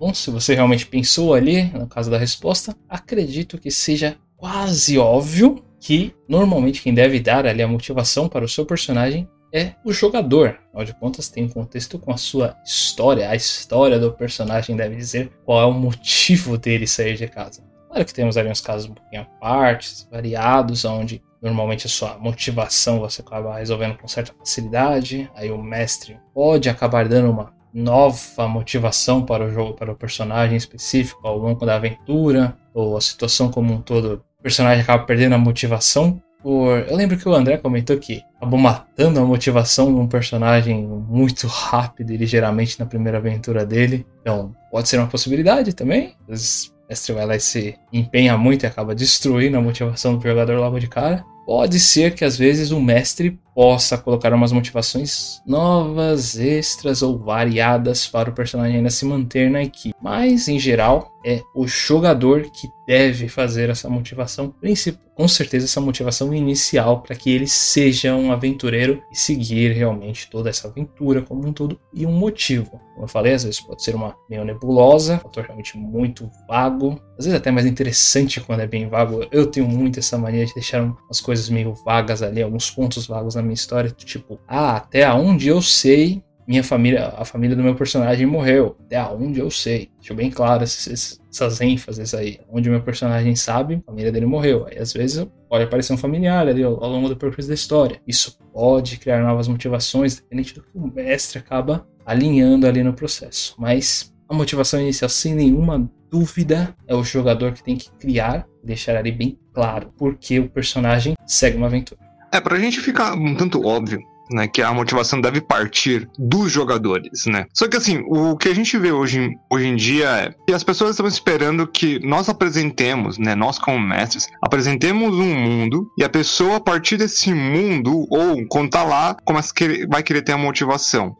Bom, 0.00 0.12
se 0.12 0.28
você 0.30 0.54
realmente 0.54 0.86
pensou 0.86 1.34
ali, 1.34 1.64
no 1.70 1.86
caso 1.86 2.10
da 2.10 2.18
resposta, 2.18 2.76
acredito 2.88 3.58
que 3.58 3.70
seja 3.70 4.16
quase 4.36 4.98
óbvio 4.98 5.64
que 5.80 6.14
normalmente 6.28 6.82
quem 6.82 6.92
deve 6.92 7.20
dar 7.20 7.46
ali 7.46 7.62
a 7.62 7.68
motivação 7.68 8.28
para 8.28 8.44
o 8.44 8.48
seu 8.48 8.66
personagem 8.66 9.28
é 9.52 9.72
o 9.84 9.92
jogador. 9.92 10.58
Afinal 10.68 10.84
de 10.84 10.94
contas, 10.94 11.28
tem 11.28 11.44
um 11.44 11.48
contexto 11.48 11.98
com 11.98 12.12
a 12.12 12.16
sua 12.16 12.56
história. 12.64 13.28
A 13.30 13.36
história 13.36 13.98
do 13.98 14.12
personagem 14.12 14.76
deve 14.76 14.96
dizer 14.96 15.30
qual 15.44 15.62
é 15.62 15.64
o 15.66 15.72
motivo 15.72 16.58
dele 16.58 16.86
sair 16.86 17.16
de 17.16 17.26
casa. 17.26 17.62
Claro 17.88 18.04
que 18.04 18.14
temos 18.14 18.36
ali 18.36 18.50
uns 18.50 18.60
casos 18.60 18.90
um 18.90 18.94
pouquinho 18.94 19.22
à 19.22 19.24
parte, 19.24 20.06
variados, 20.10 20.84
onde 20.84 21.22
normalmente 21.40 21.86
a 21.86 21.90
sua 21.90 22.18
motivação 22.18 23.00
você 23.00 23.22
acaba 23.22 23.56
resolvendo 23.56 23.96
com 23.96 24.06
certa 24.06 24.34
facilidade. 24.38 25.30
Aí 25.34 25.50
o 25.50 25.62
mestre 25.62 26.18
pode 26.34 26.68
acabar 26.68 27.08
dando 27.08 27.30
uma 27.30 27.54
nova 27.72 28.48
motivação 28.48 29.24
para 29.24 29.44
o 29.44 29.50
jogo, 29.50 29.74
para 29.74 29.92
o 29.92 29.96
personagem 29.96 30.56
específico 30.56 31.26
ao 31.26 31.38
longo 31.38 31.64
da 31.64 31.76
aventura, 31.76 32.56
ou 32.74 32.96
a 32.96 33.00
situação 33.00 33.50
como 33.50 33.72
um 33.72 33.80
todo. 33.80 34.22
O 34.38 34.42
personagem 34.42 34.82
acaba 34.82 35.02
perdendo 35.02 35.34
a 35.34 35.38
motivação 35.38 36.22
por. 36.40 36.78
Eu 36.88 36.96
lembro 36.96 37.18
que 37.18 37.28
o 37.28 37.34
André 37.34 37.56
comentou 37.56 37.98
que 37.98 38.22
acabou 38.36 38.58
matando 38.58 39.18
a 39.18 39.24
motivação 39.24 39.92
de 39.92 39.98
um 39.98 40.06
personagem 40.06 40.86
muito 40.86 41.48
rápido 41.48 42.12
e 42.12 42.16
ligeiramente 42.16 42.78
na 42.78 42.86
primeira 42.86 43.18
aventura 43.18 43.66
dele. 43.66 44.06
Então, 44.20 44.54
pode 44.70 44.88
ser 44.88 44.98
uma 44.98 45.08
possibilidade 45.08 45.72
também. 45.72 46.14
Às 46.22 46.28
vezes, 46.28 46.74
mestre 46.88 47.12
vai 47.12 47.26
lá 47.26 47.34
e 47.34 47.40
se 47.40 47.76
empenha 47.92 48.38
muito 48.38 48.62
e 48.62 48.66
acaba 48.66 48.94
destruindo 48.94 49.58
a 49.58 49.60
motivação 49.60 50.16
do 50.16 50.22
jogador 50.22 50.56
logo 50.60 50.78
de 50.78 50.86
cara. 50.86 51.24
Pode 51.48 51.80
ser 51.80 52.14
que 52.14 52.26
às 52.26 52.36
vezes 52.36 52.72
o 52.72 52.78
mestre 52.78 53.40
possa 53.54 53.96
colocar 53.96 54.34
umas 54.34 54.52
motivações 54.52 55.40
novas, 55.46 56.38
extras 56.38 57.00
ou 57.00 57.18
variadas 57.18 58.06
para 58.06 58.28
o 58.28 58.34
personagem 58.34 58.76
ainda 58.76 58.90
se 58.90 59.06
manter 59.06 59.50
na 59.50 59.62
equipe. 59.62 59.96
Mas, 59.98 60.46
em 60.46 60.58
geral, 60.58 61.10
é 61.24 61.40
o 61.54 61.66
jogador 61.66 62.42
que 62.50 62.68
deve 62.86 63.30
fazer 63.30 63.70
essa 63.70 63.88
motivação 63.88 64.50
principal. 64.50 65.02
Com 65.14 65.26
certeza, 65.26 65.64
essa 65.64 65.80
motivação 65.80 66.34
inicial 66.34 67.00
para 67.00 67.16
que 67.16 67.30
ele 67.30 67.48
seja 67.48 68.14
um 68.14 68.30
aventureiro 68.30 69.02
e 69.10 69.16
seguir 69.18 69.72
realmente 69.72 70.28
toda 70.28 70.50
essa 70.50 70.68
aventura 70.68 71.22
como 71.22 71.48
um 71.48 71.52
todo 71.52 71.80
e 71.94 72.04
um 72.04 72.12
motivo. 72.12 72.78
Como 72.92 73.04
eu 73.04 73.08
falei, 73.08 73.32
às 73.32 73.44
vezes 73.44 73.58
pode 73.58 73.82
ser 73.82 73.94
uma 73.94 74.14
meio 74.28 74.44
nebulosa, 74.44 75.14
um 75.14 75.20
fator 75.20 75.44
realmente 75.44 75.78
muito 75.78 76.30
vago, 76.46 77.00
às 77.18 77.24
vezes 77.24 77.38
até 77.38 77.50
mais 77.50 77.66
interessante 77.66 78.40
quando 78.40 78.60
é 78.60 78.66
bem 78.66 78.88
vago. 78.88 79.26
Eu 79.32 79.46
tenho 79.46 79.66
muito 79.66 79.98
essa 79.98 80.16
mania 80.16 80.46
de 80.46 80.54
deixar 80.54 80.82
umas 80.82 81.20
coisas 81.20 81.48
meio 81.50 81.74
vagas 81.84 82.22
ali, 82.22 82.40
alguns 82.40 82.70
pontos 82.70 83.06
vagos 83.06 83.34
na 83.34 83.42
minha 83.42 83.54
história, 83.54 83.90
tipo, 83.90 84.38
ah, 84.46 84.76
até 84.76 85.12
onde 85.12 85.48
eu 85.48 85.60
sei, 85.60 86.22
minha 86.46 86.62
família, 86.64 87.12
a 87.16 87.26
família 87.26 87.54
do 87.54 87.62
meu 87.62 87.74
personagem 87.74 88.24
morreu. 88.24 88.74
Até 88.86 89.02
onde 89.02 89.38
eu 89.38 89.50
sei. 89.50 89.90
Deixa 89.98 90.14
bem 90.14 90.30
claro 90.30 90.62
essas, 90.62 91.20
essas 91.30 91.60
ênfases 91.60 92.14
aí. 92.14 92.40
Onde 92.48 92.70
o 92.70 92.72
meu 92.72 92.80
personagem 92.80 93.36
sabe, 93.36 93.82
a 93.86 93.90
família 93.90 94.10
dele 94.10 94.24
morreu. 94.24 94.66
Aí 94.66 94.78
às 94.78 94.94
vezes 94.94 95.26
pode 95.46 95.64
aparecer 95.64 95.92
um 95.92 95.98
familiar 95.98 96.48
ali 96.48 96.62
ao, 96.62 96.82
ao 96.82 96.88
longo 96.88 97.08
do 97.08 97.16
percurso 97.16 97.48
da 97.48 97.54
história. 97.54 98.00
Isso 98.06 98.38
pode 98.52 98.96
criar 98.96 99.22
novas 99.22 99.46
motivações, 99.46 100.16
dependente 100.16 100.54
do 100.54 100.62
que 100.62 100.70
o 100.74 100.86
mestre 100.86 101.38
acaba 101.38 101.86
alinhando 102.06 102.66
ali 102.66 102.82
no 102.82 102.94
processo. 102.94 103.54
Mas 103.58 104.14
a 104.26 104.34
motivação 104.34 104.80
inicial, 104.80 105.10
sem 105.10 105.34
nenhuma 105.34 105.90
dúvida, 106.10 106.74
é 106.86 106.94
o 106.94 107.04
jogador 107.04 107.52
que 107.52 107.62
tem 107.62 107.76
que 107.76 107.90
criar 107.92 108.46
deixar 108.62 108.96
ali 108.96 109.10
bem 109.10 109.38
claro 109.52 109.92
porque 109.96 110.38
o 110.38 110.48
personagem 110.48 111.14
segue 111.26 111.56
uma 111.56 111.66
aventura. 111.66 112.00
É, 112.30 112.40
pra 112.40 112.58
gente 112.58 112.80
ficar 112.80 113.14
um 113.14 113.34
tanto 113.34 113.64
óbvio, 113.64 114.00
né, 114.30 114.46
que 114.46 114.60
a 114.60 114.72
motivação 114.74 115.20
deve 115.20 115.40
partir 115.40 116.08
dos 116.18 116.52
jogadores, 116.52 117.24
né? 117.26 117.46
Só 117.54 117.66
que 117.66 117.76
assim, 117.76 118.04
o 118.06 118.36
que 118.36 118.48
a 118.48 118.54
gente 118.54 118.76
vê 118.76 118.92
hoje, 118.92 119.30
hoje 119.50 119.66
em 119.66 119.76
dia 119.76 120.08
é 120.08 120.34
que 120.46 120.52
as 120.52 120.62
pessoas 120.62 120.90
estão 120.90 121.06
esperando 121.06 121.66
que 121.66 121.98
nós 122.06 122.28
apresentemos, 122.28 123.16
né, 123.16 123.34
nós 123.34 123.58
como 123.58 123.80
mestres, 123.80 124.28
apresentemos 124.42 125.14
um 125.14 125.34
mundo 125.34 125.90
e 125.98 126.04
a 126.04 126.08
pessoa 126.08 126.56
a 126.56 126.60
partir 126.60 126.98
desse 126.98 127.32
mundo 127.32 128.06
ou 128.10 128.46
quando 128.48 128.70
tá 128.70 128.82
lá, 128.82 129.16
a 129.26 129.54
querer, 129.54 129.88
vai 129.88 130.02
querer 130.02 130.22
ter 130.22 130.32
a 130.32 130.38
motivação. 130.38 131.16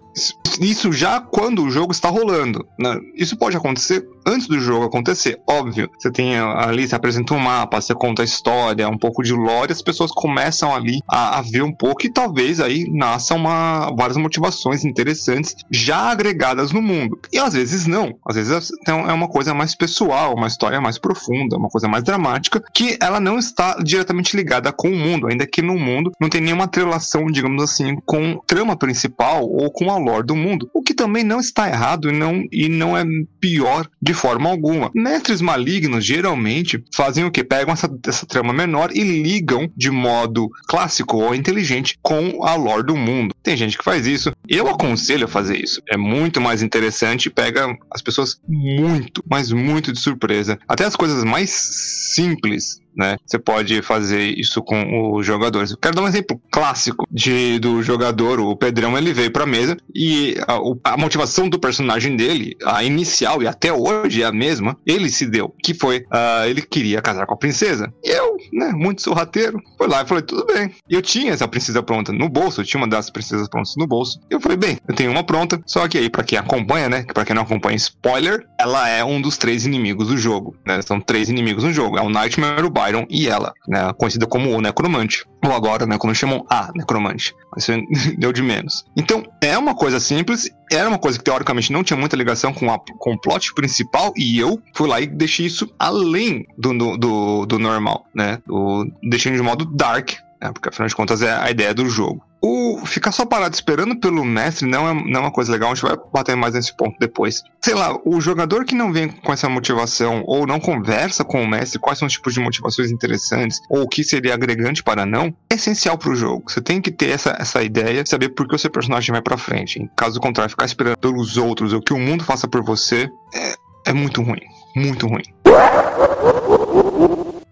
Isso 0.60 0.92
já 0.92 1.20
quando 1.20 1.62
o 1.62 1.70
jogo 1.70 1.92
está 1.92 2.08
rolando. 2.08 2.66
Né? 2.78 2.98
Isso 3.14 3.36
pode 3.36 3.56
acontecer 3.56 4.06
antes 4.28 4.46
do 4.46 4.60
jogo 4.60 4.84
acontecer, 4.84 5.40
óbvio. 5.48 5.90
Você 5.98 6.10
tem 6.10 6.38
ali, 6.38 6.86
você 6.86 6.94
apresenta 6.94 7.34
um 7.34 7.38
mapa, 7.38 7.80
você 7.80 7.94
conta 7.94 8.22
a 8.22 8.24
história, 8.24 8.88
um 8.88 8.98
pouco 8.98 9.22
de 9.22 9.32
lore, 9.32 9.72
as 9.72 9.82
pessoas 9.82 10.10
começam 10.12 10.74
ali 10.74 11.00
a, 11.08 11.38
a 11.38 11.42
ver 11.42 11.62
um 11.62 11.72
pouco 11.72 12.04
e 12.04 12.10
talvez 12.10 12.60
aí 12.60 12.86
nasçam 12.90 13.38
uma, 13.38 13.90
várias 13.96 14.16
motivações 14.16 14.84
interessantes 14.84 15.56
já 15.70 16.10
agregadas 16.10 16.72
no 16.72 16.82
mundo. 16.82 17.18
E 17.32 17.38
às 17.38 17.54
vezes 17.54 17.86
não. 17.86 18.14
Às 18.26 18.36
vezes 18.36 18.70
é, 18.86 18.90
é 18.90 19.12
uma 19.12 19.28
coisa 19.28 19.54
mais 19.54 19.74
pessoal, 19.74 20.34
uma 20.34 20.46
história 20.46 20.80
mais 20.80 20.98
profunda, 20.98 21.56
uma 21.56 21.68
coisa 21.68 21.88
mais 21.88 22.04
dramática, 22.04 22.62
que 22.72 22.98
ela 23.00 23.20
não 23.20 23.38
está 23.38 23.78
diretamente 23.82 24.36
ligada 24.36 24.72
com 24.72 24.88
o 24.88 24.96
mundo, 24.96 25.28
ainda 25.28 25.46
que 25.46 25.62
no 25.62 25.78
mundo 25.78 26.12
não 26.20 26.28
tem 26.28 26.40
nenhuma 26.40 26.68
relação, 26.72 27.26
digamos 27.26 27.62
assim, 27.62 27.96
com 28.04 28.40
trama 28.46 28.76
principal 28.76 29.48
ou 29.48 29.70
com 29.70 29.90
a 29.90 29.96
lore 30.08 30.26
do 30.26 30.36
mundo, 30.36 30.68
o 30.74 30.82
que 30.82 30.94
também 30.94 31.24
não 31.24 31.40
está 31.40 31.68
errado 31.68 32.10
e 32.10 32.12
não, 32.12 32.44
e 32.50 32.68
não 32.68 32.96
é 32.96 33.04
pior 33.40 33.88
de 34.00 34.12
forma 34.12 34.48
alguma. 34.50 34.90
Mestres 34.94 35.40
malignos 35.40 36.04
geralmente 36.04 36.82
fazem 36.94 37.24
o 37.24 37.30
que? 37.30 37.44
Pegam 37.44 37.72
essa, 37.72 37.90
essa 38.06 38.26
trama 38.26 38.52
menor 38.52 38.90
e 38.92 39.02
ligam 39.02 39.70
de 39.76 39.90
modo 39.90 40.50
clássico 40.68 41.18
ou 41.18 41.34
inteligente 41.34 41.98
com 42.02 42.44
a 42.44 42.54
lore 42.54 42.86
do 42.86 42.96
mundo. 42.96 43.34
Tem 43.42 43.56
gente 43.56 43.78
que 43.78 43.84
faz 43.84 44.06
isso. 44.06 44.32
Eu 44.48 44.68
aconselho 44.68 45.24
a 45.24 45.28
fazer 45.28 45.62
isso. 45.62 45.80
É 45.88 45.96
muito 45.96 46.40
mais 46.40 46.62
interessante 46.62 47.30
pega 47.30 47.76
as 47.90 48.02
pessoas 48.02 48.40
muito, 48.48 49.22
mas 49.28 49.52
muito 49.52 49.92
de 49.92 50.00
surpresa. 50.00 50.58
Até 50.66 50.84
as 50.84 50.96
coisas 50.96 51.24
mais 51.24 51.50
simples 51.50 52.80
né? 52.98 53.16
Você 53.24 53.38
pode 53.38 53.80
fazer 53.82 54.36
isso 54.38 54.60
com 54.62 55.12
os 55.14 55.24
jogadores. 55.24 55.74
Quero 55.80 55.94
dar 55.94 56.02
um 56.02 56.08
exemplo 56.08 56.40
clássico 56.50 57.06
de, 57.10 57.58
do 57.60 57.82
jogador, 57.82 58.40
o 58.40 58.56
Pedrão, 58.56 58.98
ele 58.98 59.12
veio 59.12 59.30
pra 59.30 59.46
mesa 59.46 59.76
e 59.94 60.36
a, 60.46 60.92
a, 60.92 60.96
motivação 60.96 61.48
do 61.48 61.58
personagem 61.58 62.16
dele, 62.16 62.56
a 62.64 62.82
inicial 62.82 63.42
e 63.42 63.46
até 63.46 63.72
hoje 63.72 64.22
é 64.22 64.26
a 64.26 64.32
mesma, 64.32 64.76
ele 64.84 65.08
se 65.08 65.26
deu, 65.26 65.54
que 65.62 65.72
foi, 65.72 65.98
uh, 65.98 66.46
ele 66.46 66.60
queria 66.60 67.00
casar 67.00 67.26
com 67.26 67.34
a 67.34 67.38
princesa. 67.38 67.92
E 68.02 68.10
eu, 68.10 68.36
né, 68.52 68.72
muito 68.74 69.02
sorrateiro, 69.02 69.60
fui 69.76 69.86
lá 69.86 70.02
e 70.02 70.06
falei, 70.06 70.24
tudo 70.24 70.44
bem. 70.46 70.74
Eu 70.88 71.00
tinha 71.00 71.32
essa 71.32 71.46
princesa 71.46 71.82
pronta 71.82 72.12
no 72.12 72.28
bolso, 72.28 72.60
eu 72.60 72.64
tinha 72.64 72.80
uma 72.80 72.88
das 72.88 73.10
princesas 73.10 73.48
prontas 73.48 73.74
no 73.76 73.86
bolso. 73.86 74.18
Eu 74.28 74.40
falei, 74.40 74.56
bem, 74.56 74.78
eu 74.88 74.94
tenho 74.94 75.10
uma 75.10 75.22
pronta, 75.22 75.60
só 75.66 75.86
que 75.86 75.98
aí, 75.98 76.10
pra 76.10 76.24
quem 76.24 76.38
acompanha, 76.38 76.88
né, 76.88 77.04
pra 77.14 77.24
quem 77.24 77.34
não 77.34 77.42
acompanha, 77.42 77.76
spoiler, 77.76 78.44
ela 78.58 78.88
é 78.88 79.04
um 79.04 79.20
dos 79.20 79.38
três 79.38 79.64
inimigos 79.64 80.08
do 80.08 80.16
jogo, 80.16 80.56
né? 80.66 80.80
São 80.82 81.00
três 81.00 81.28
inimigos 81.28 81.64
no 81.64 81.72
jogo. 81.72 81.98
É 81.98 82.02
o 82.02 82.08
Nightmare, 82.08 82.64
o 82.64 82.70
Byron 82.88 83.06
e 83.08 83.28
ela, 83.28 83.52
né? 83.66 83.92
Conhecida 83.96 84.26
como 84.26 84.50
o 84.50 84.60
Necromante. 84.60 85.24
Ou 85.44 85.52
agora, 85.52 85.86
né? 85.86 85.98
Como 85.98 86.14
chamam 86.14 86.44
a 86.50 86.70
Necromante. 86.74 87.34
Isso 87.56 87.72
deu 88.18 88.32
de 88.32 88.42
menos. 88.42 88.84
Então, 88.96 89.24
é 89.40 89.56
uma 89.56 89.74
coisa 89.74 90.00
simples. 90.00 90.50
Era 90.70 90.88
uma 90.88 90.98
coisa 90.98 91.18
que 91.18 91.24
teoricamente 91.24 91.72
não 91.72 91.84
tinha 91.84 91.96
muita 91.96 92.16
ligação 92.16 92.52
com, 92.52 92.72
a, 92.72 92.78
com 92.78 93.12
o 93.12 93.20
plot 93.20 93.54
principal. 93.54 94.12
E 94.16 94.38
eu 94.38 94.60
fui 94.74 94.88
lá 94.88 95.00
e 95.00 95.06
deixei 95.06 95.46
isso 95.46 95.72
além 95.78 96.46
do, 96.56 96.96
do, 96.96 97.46
do 97.46 97.58
normal, 97.58 98.06
né? 98.14 98.38
Do, 98.46 98.90
deixei 99.02 99.32
de 99.32 99.42
modo 99.42 99.64
dark, 99.64 100.12
né? 100.40 100.50
Porque 100.52 100.68
afinal 100.68 100.88
de 100.88 100.94
contas 100.94 101.22
é 101.22 101.32
a 101.32 101.50
ideia 101.50 101.74
do 101.74 101.88
jogo. 101.88 102.22
O 102.40 102.86
ficar 102.86 103.10
só 103.10 103.26
parado 103.26 103.54
esperando 103.54 103.98
pelo 103.98 104.24
mestre 104.24 104.68
não 104.68 104.88
é, 104.88 104.94
não 104.94 105.20
é 105.20 105.24
uma 105.24 105.30
coisa 105.30 105.50
legal, 105.50 105.72
a 105.72 105.74
gente 105.74 105.84
vai 105.84 105.96
bater 106.12 106.36
mais 106.36 106.54
nesse 106.54 106.74
ponto 106.76 106.96
depois. 107.00 107.42
Sei 107.60 107.74
lá, 107.74 107.98
o 108.04 108.20
jogador 108.20 108.64
que 108.64 108.76
não 108.76 108.92
vem 108.92 109.08
com 109.08 109.32
essa 109.32 109.48
motivação 109.48 110.22
ou 110.24 110.46
não 110.46 110.60
conversa 110.60 111.24
com 111.24 111.42
o 111.42 111.48
mestre 111.48 111.80
quais 111.80 111.98
são 111.98 112.06
os 112.06 112.12
tipos 112.12 112.34
de 112.34 112.40
motivações 112.40 112.92
interessantes 112.92 113.60
ou 113.68 113.82
o 113.82 113.88
que 113.88 114.04
seria 114.04 114.34
agregante 114.34 114.84
para 114.84 115.04
não, 115.04 115.34
é 115.50 115.56
essencial 115.56 115.98
para 115.98 116.10
o 116.10 116.16
jogo. 116.16 116.44
Você 116.48 116.60
tem 116.60 116.80
que 116.80 116.92
ter 116.92 117.10
essa, 117.10 117.36
essa 117.40 117.62
ideia, 117.62 118.04
saber 118.06 118.28
por 118.28 118.46
que 118.46 118.54
o 118.54 118.58
seu 118.58 118.70
personagem 118.70 119.12
vai 119.12 119.22
para 119.22 119.36
frente. 119.36 119.90
Caso 119.96 120.20
contrário, 120.20 120.50
ficar 120.50 120.66
esperando 120.66 120.96
pelos 120.98 121.36
outros 121.36 121.72
ou 121.72 121.82
que 121.82 121.92
o 121.92 121.98
mundo 121.98 122.22
faça 122.22 122.46
por 122.46 122.62
você 122.62 123.10
é, 123.34 123.54
é 123.88 123.92
muito 123.92 124.22
ruim. 124.22 124.42
Muito 124.76 125.08
ruim. 125.08 125.24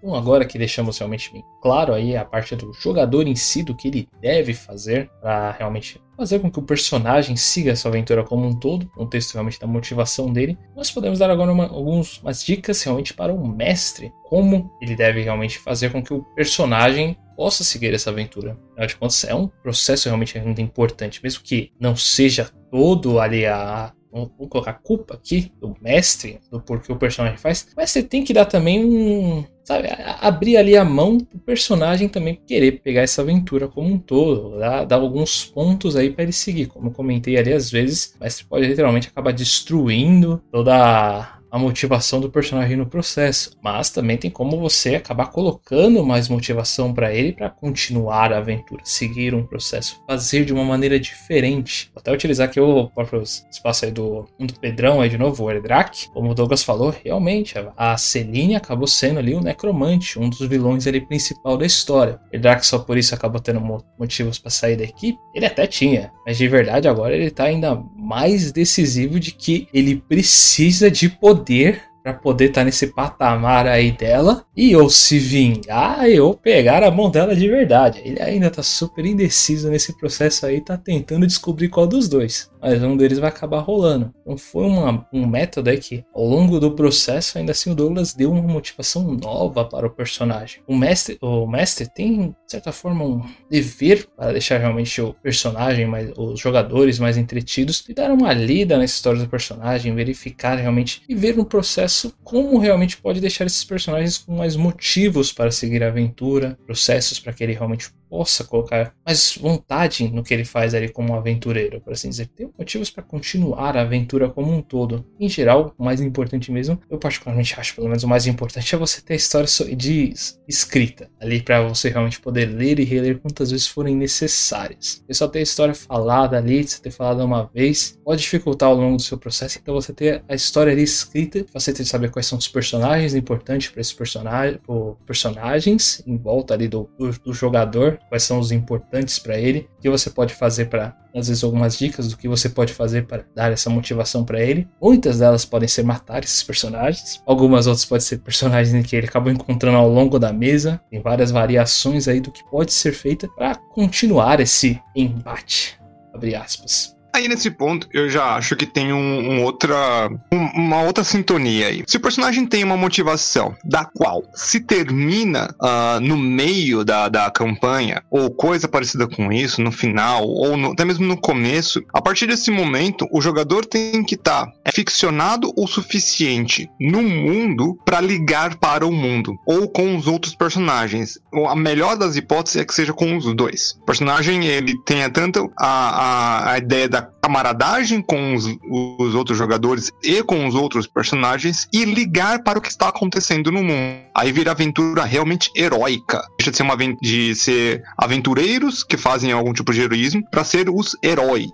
Bom, 0.06 0.14
agora 0.14 0.44
que 0.44 0.56
deixamos 0.56 0.96
realmente 0.98 1.32
bem 1.32 1.44
claro 1.60 1.92
aí 1.92 2.16
a 2.16 2.24
parte 2.24 2.54
do 2.54 2.72
jogador 2.72 3.26
em 3.26 3.34
si, 3.34 3.64
do 3.64 3.74
que 3.74 3.88
ele 3.88 4.08
deve 4.22 4.54
fazer 4.54 5.10
para 5.20 5.50
realmente 5.50 6.00
fazer 6.16 6.38
com 6.38 6.48
que 6.48 6.60
o 6.60 6.62
personagem 6.62 7.34
siga 7.34 7.72
essa 7.72 7.88
aventura 7.88 8.22
como 8.22 8.46
um 8.46 8.54
todo, 8.54 8.88
um 8.96 9.04
texto 9.04 9.32
realmente 9.32 9.58
da 9.58 9.66
motivação 9.66 10.32
dele, 10.32 10.56
nós 10.76 10.92
podemos 10.92 11.18
dar 11.18 11.28
agora 11.28 11.50
uma, 11.50 11.64
algumas 11.66 12.44
dicas 12.44 12.80
realmente 12.84 13.14
para 13.14 13.34
o 13.34 13.48
mestre, 13.48 14.12
como 14.28 14.70
ele 14.80 14.94
deve 14.94 15.22
realmente 15.22 15.58
fazer 15.58 15.90
com 15.90 16.00
que 16.00 16.14
o 16.14 16.22
personagem 16.36 17.18
possa 17.34 17.64
seguir 17.64 17.92
essa 17.92 18.10
aventura. 18.10 18.56
Afinal 18.74 18.86
de 18.86 18.96
contas, 18.96 19.24
é 19.24 19.34
um 19.34 19.48
processo 19.48 20.08
realmente 20.08 20.38
muito 20.38 20.60
importante, 20.60 21.20
mesmo 21.20 21.42
que 21.42 21.72
não 21.80 21.96
seja 21.96 22.48
todo 22.70 23.18
ali 23.18 23.44
a, 23.44 23.92
vou 24.38 24.48
colocar 24.48 24.74
culpa 24.74 25.14
aqui 25.14 25.52
do 25.60 25.76
mestre, 25.80 26.40
do 26.50 26.60
porquê 26.60 26.92
o 26.92 26.96
personagem 26.96 27.38
faz, 27.38 27.68
mas 27.76 27.90
você 27.90 28.02
tem 28.02 28.24
que 28.24 28.32
dar 28.32 28.46
também 28.46 28.84
um. 28.84 29.44
Sabe, 29.64 29.88
abrir 30.20 30.56
ali 30.56 30.76
a 30.76 30.84
mão 30.84 31.18
pro 31.18 31.40
personagem 31.40 32.08
também 32.08 32.40
querer 32.46 32.80
pegar 32.82 33.00
essa 33.00 33.20
aventura 33.20 33.66
como 33.66 33.94
um 33.94 33.98
todo, 33.98 34.56
dar, 34.60 34.84
dar 34.84 34.96
alguns 34.96 35.44
pontos 35.44 35.96
aí 35.96 36.08
para 36.08 36.22
ele 36.22 36.32
seguir. 36.32 36.66
Como 36.66 36.86
eu 36.86 36.92
comentei 36.92 37.36
ali, 37.36 37.52
às 37.52 37.68
vezes 37.68 38.14
mestre 38.20 38.44
pode 38.44 38.64
literalmente 38.64 39.08
acabar 39.08 39.32
destruindo 39.32 40.40
toda 40.52 41.35
a 41.56 41.58
motivação 41.58 42.20
do 42.20 42.30
personagem 42.30 42.76
no 42.76 42.84
processo, 42.84 43.56
mas 43.62 43.88
também 43.88 44.18
tem 44.18 44.30
como 44.30 44.58
você 44.58 44.94
acabar 44.94 45.30
colocando 45.30 46.04
mais 46.04 46.28
motivação 46.28 46.92
para 46.92 47.14
ele 47.14 47.32
para 47.32 47.48
continuar 47.48 48.30
a 48.30 48.38
aventura, 48.38 48.82
seguir 48.84 49.34
um 49.34 49.42
processo, 49.42 50.02
fazer 50.06 50.44
de 50.44 50.52
uma 50.52 50.64
maneira 50.64 51.00
diferente. 51.00 51.90
Vou 51.94 52.00
até 52.00 52.12
utilizar 52.12 52.48
aqui 52.48 52.60
o 52.60 52.88
próprio 52.90 53.22
espaço 53.22 53.86
aí 53.86 53.90
do, 53.90 54.26
do 54.38 54.60
Pedrão 54.60 55.00
aí 55.00 55.08
de 55.08 55.16
novo, 55.16 55.44
o 55.44 55.50
Erdrak. 55.50 56.10
Como 56.10 56.30
o 56.30 56.34
Douglas 56.34 56.62
falou, 56.62 56.94
realmente 57.02 57.54
a 57.74 57.96
Celine 57.96 58.54
acabou 58.54 58.86
sendo 58.86 59.18
ali 59.18 59.34
o 59.34 59.40
necromante, 59.40 60.18
um 60.18 60.28
dos 60.28 60.46
vilões 60.46 60.86
ali 60.86 61.00
principal 61.00 61.56
da 61.56 61.64
história. 61.64 62.20
Erdrak 62.30 62.66
só 62.66 62.78
por 62.78 62.98
isso 62.98 63.14
acabou 63.14 63.40
tendo 63.40 63.62
motivos 63.98 64.38
para 64.38 64.50
sair 64.50 64.76
da 64.76 64.84
equipe. 64.84 65.18
Ele 65.34 65.46
até 65.46 65.66
tinha, 65.66 66.12
mas 66.26 66.36
de 66.36 66.46
verdade 66.46 66.86
agora 66.86 67.16
ele 67.16 67.30
tá 67.30 67.44
ainda 67.44 67.82
mais 67.96 68.52
decisivo 68.52 69.18
de 69.18 69.32
que 69.32 69.68
ele 69.72 69.96
precisa 69.96 70.90
de 70.90 71.08
poder 71.08 71.45
poder 71.46 71.80
para 72.06 72.14
poder 72.14 72.50
estar 72.50 72.60
tá 72.60 72.64
nesse 72.64 72.86
patamar 72.86 73.66
aí 73.66 73.90
dela 73.90 74.44
e 74.56 74.76
ou 74.76 74.88
se 74.88 75.18
vingar 75.18 76.06
ou 76.22 76.34
pegar 76.34 76.84
a 76.84 76.90
mão 76.90 77.10
dela 77.10 77.34
de 77.34 77.48
verdade. 77.48 78.00
Ele 78.04 78.22
ainda 78.22 78.48
tá 78.48 78.62
super 78.62 79.04
indeciso 79.04 79.68
nesse 79.68 79.98
processo 79.98 80.46
aí, 80.46 80.60
tá 80.60 80.76
tentando 80.76 81.26
descobrir 81.26 81.68
qual 81.68 81.84
dos 81.84 82.08
dois 82.08 82.48
mas 82.66 82.82
um 82.82 82.96
deles 82.96 83.20
vai 83.20 83.28
acabar 83.28 83.60
rolando. 83.60 84.12
Então 84.22 84.36
foi 84.36 84.64
uma, 84.64 85.06
um 85.12 85.24
método 85.24 85.70
aí 85.70 85.78
que, 85.78 86.04
ao 86.12 86.24
longo 86.24 86.58
do 86.58 86.72
processo, 86.72 87.38
ainda 87.38 87.52
assim 87.52 87.70
o 87.70 87.74
Douglas 87.76 88.12
deu 88.12 88.32
uma 88.32 88.42
motivação 88.42 89.12
nova 89.12 89.64
para 89.64 89.86
o 89.86 89.90
personagem. 89.90 90.60
O 90.66 90.74
mestre, 90.76 91.16
o 91.20 91.46
mestre 91.46 91.88
tem, 91.88 92.30
de 92.30 92.50
certa 92.50 92.72
forma, 92.72 93.04
um 93.04 93.22
dever 93.48 94.08
para 94.16 94.32
deixar 94.32 94.58
realmente 94.58 95.00
o 95.00 95.14
personagem, 95.14 95.86
mais, 95.86 96.10
os 96.16 96.40
jogadores 96.40 96.98
mais 96.98 97.16
entretidos 97.16 97.84
e 97.88 97.94
dar 97.94 98.10
uma 98.10 98.32
lida 98.32 98.76
na 98.76 98.84
história 98.84 99.20
do 99.20 99.28
personagem, 99.28 99.94
verificar 99.94 100.56
realmente 100.56 101.02
e 101.08 101.14
ver 101.14 101.36
no 101.36 101.44
processo 101.44 101.95
como 102.24 102.58
realmente 102.58 102.96
pode 102.96 103.20
deixar 103.20 103.46
esses 103.46 103.64
personagens 103.64 104.18
com 104.18 104.36
mais 104.36 104.56
motivos 104.56 105.32
para 105.32 105.50
seguir 105.50 105.82
a 105.82 105.88
aventura, 105.88 106.58
processos 106.66 107.18
para 107.20 107.32
que 107.32 107.44
ele 107.44 107.52
realmente 107.52 107.90
possa 108.08 108.44
colocar 108.44 108.94
mais 109.04 109.38
vontade 109.40 110.08
no 110.08 110.22
que 110.22 110.32
ele 110.32 110.44
faz 110.44 110.74
ali 110.74 110.88
como 110.88 111.14
aventureiro, 111.14 111.80
por 111.80 111.92
assim 111.92 112.08
dizer. 112.08 112.28
Tem 112.28 112.50
motivos 112.58 112.90
para 112.90 113.02
continuar 113.02 113.76
a 113.76 113.82
aventura 113.82 114.28
como 114.28 114.52
um 114.52 114.62
todo. 114.62 115.04
Em 115.18 115.28
geral, 115.28 115.74
o 115.78 115.84
mais 115.84 116.00
importante 116.00 116.50
mesmo, 116.50 116.80
eu 116.90 116.98
particularmente 116.98 117.58
acho, 117.58 117.74
pelo 117.74 117.88
menos 117.88 118.02
o 118.02 118.08
mais 118.08 118.26
importante 118.26 118.74
é 118.74 118.78
você 118.78 119.00
ter 119.00 119.14
a 119.14 119.16
história 119.16 119.46
de 119.76 120.12
escrita 120.48 121.10
ali 121.20 121.42
para 121.42 121.62
você 121.62 121.88
realmente 121.88 122.20
poder 122.20 122.46
ler 122.46 122.78
e 122.78 122.84
reler 122.84 123.18
quantas 123.18 123.50
vezes 123.50 123.66
forem 123.66 123.94
necessárias. 123.96 125.04
E 125.08 125.14
só 125.14 125.28
ter 125.28 125.40
a 125.40 125.42
história 125.42 125.74
falada 125.74 126.36
ali, 126.36 126.66
você 126.66 126.80
ter 126.80 126.90
falado 126.90 127.24
uma 127.24 127.50
vez, 127.54 127.98
pode 128.04 128.22
dificultar 128.22 128.68
ao 128.68 128.76
longo 128.76 128.96
do 128.96 129.02
seu 129.02 129.18
processo. 129.18 129.58
Então 129.60 129.74
você 129.74 129.92
ter 129.92 130.22
a 130.28 130.34
história 130.34 130.72
ali 130.72 130.82
escrita, 130.82 131.44
você 131.52 131.72
ter 131.72 131.82
que 131.82 131.88
saber 131.88 132.10
quais 132.10 132.26
são 132.26 132.38
os 132.38 132.48
personagens 132.48 133.14
importantes 133.14 133.68
para 133.68 133.80
esses 133.80 133.92
personagens, 133.92 134.58
personagens 135.04 136.02
em 136.06 136.16
volta 136.16 136.54
ali 136.54 136.68
do, 136.68 136.88
do, 136.98 137.10
do 137.10 137.32
jogador 137.32 137.95
quais 138.08 138.22
são 138.22 138.38
os 138.38 138.52
importantes 138.52 139.18
para 139.18 139.38
ele, 139.38 139.68
o 139.78 139.82
que 139.82 139.90
você 139.90 140.10
pode 140.10 140.34
fazer 140.34 140.66
para, 140.66 140.96
às 141.14 141.28
vezes, 141.28 141.42
algumas 141.44 141.76
dicas 141.76 142.08
do 142.08 142.16
que 142.16 142.28
você 142.28 142.48
pode 142.48 142.72
fazer 142.72 143.06
para 143.06 143.24
dar 143.34 143.52
essa 143.52 143.70
motivação 143.70 144.24
para 144.24 144.40
ele. 144.40 144.68
Muitas 144.80 145.18
delas 145.18 145.44
podem 145.44 145.68
ser 145.68 145.84
matar 145.84 146.24
esses 146.24 146.42
personagens, 146.42 147.22
algumas 147.26 147.66
outras 147.66 147.84
podem 147.84 148.04
ser 148.04 148.18
personagens 148.18 148.86
que 148.86 148.96
ele 148.96 149.06
acabou 149.06 149.32
encontrando 149.32 149.76
ao 149.76 149.88
longo 149.88 150.18
da 150.18 150.32
mesa. 150.32 150.80
Tem 150.90 151.00
várias 151.00 151.30
variações 151.30 152.08
aí 152.08 152.20
do 152.20 152.32
que 152.32 152.44
pode 152.50 152.72
ser 152.72 152.92
feita 152.92 153.28
para 153.28 153.54
continuar 153.54 154.40
esse 154.40 154.80
embate. 154.94 155.78
Abre 156.14 156.34
aspas. 156.34 156.95
Aí 157.16 157.28
nesse 157.28 157.50
ponto 157.50 157.88
eu 157.94 158.10
já 158.10 158.34
acho 158.34 158.54
que 158.54 158.66
tem 158.66 158.92
um, 158.92 158.98
um 159.30 159.42
outra, 159.42 160.10
um, 160.30 160.44
uma 160.54 160.82
outra 160.82 161.02
sintonia 161.02 161.68
aí. 161.68 161.82
Se 161.86 161.96
o 161.96 162.00
personagem 162.00 162.44
tem 162.44 162.62
uma 162.62 162.76
motivação 162.76 163.56
da 163.64 163.86
qual 163.86 164.22
se 164.34 164.60
termina 164.60 165.48
uh, 165.58 165.98
no 165.98 166.18
meio 166.18 166.84
da, 166.84 167.08
da 167.08 167.30
campanha 167.30 168.02
ou 168.10 168.30
coisa 168.30 168.68
parecida 168.68 169.08
com 169.08 169.32
isso 169.32 169.62
no 169.62 169.72
final 169.72 170.28
ou 170.28 170.58
no, 170.58 170.72
até 170.72 170.84
mesmo 170.84 171.06
no 171.06 171.18
começo, 171.18 171.82
a 171.94 172.02
partir 172.02 172.26
desse 172.26 172.50
momento 172.50 173.08
o 173.10 173.22
jogador 173.22 173.64
tem 173.64 174.04
que 174.04 174.14
estar 174.14 174.44
tá 174.44 174.52
ficcionado 174.74 175.50
o 175.56 175.66
suficiente 175.66 176.68
no 176.78 177.00
mundo 177.00 177.78
para 177.86 177.98
ligar 177.98 178.56
para 178.56 178.86
o 178.86 178.92
mundo 178.92 179.34
ou 179.46 179.66
com 179.70 179.96
os 179.96 180.06
outros 180.06 180.34
personagens. 180.34 181.18
A 181.48 181.56
melhor 181.56 181.96
das 181.96 182.14
hipóteses 182.14 182.60
é 182.60 182.64
que 182.66 182.74
seja 182.74 182.92
com 182.92 183.16
os 183.16 183.34
dois. 183.34 183.72
O 183.80 183.86
personagem 183.86 184.44
ele 184.44 184.74
tenha 184.84 185.08
tanto 185.08 185.50
a, 185.58 185.70
a, 185.70 186.52
a 186.52 186.58
ideia 186.58 186.86
da 186.86 187.05
camaradagem 187.22 188.02
com 188.02 188.34
os, 188.34 188.46
os, 188.46 189.14
outros 189.14 189.36
jogadores 189.36 189.92
e 190.02 190.22
com 190.22 190.46
os 190.46 190.54
outros 190.54 190.86
personagens 190.86 191.68
e 191.72 191.84
ligar 191.84 192.42
para 192.42 192.58
o 192.58 192.62
que 192.62 192.68
está 192.68 192.88
acontecendo 192.88 193.50
no 193.50 193.62
mundo. 193.62 193.96
Aí 194.14 194.32
vira 194.32 194.52
aventura 194.52 195.04
realmente 195.04 195.50
heróica. 195.56 196.22
Deixa 196.38 196.50
de 196.50 196.56
ser, 196.56 196.62
uma, 196.62 196.76
de 196.76 197.34
ser 197.34 197.82
aventureiros 197.98 198.82
que 198.82 198.96
fazem 198.96 199.32
algum 199.32 199.52
tipo 199.52 199.72
de 199.72 199.80
heroísmo 199.80 200.22
para 200.30 200.44
ser 200.44 200.70
os 200.70 200.96
heróis 201.02 201.50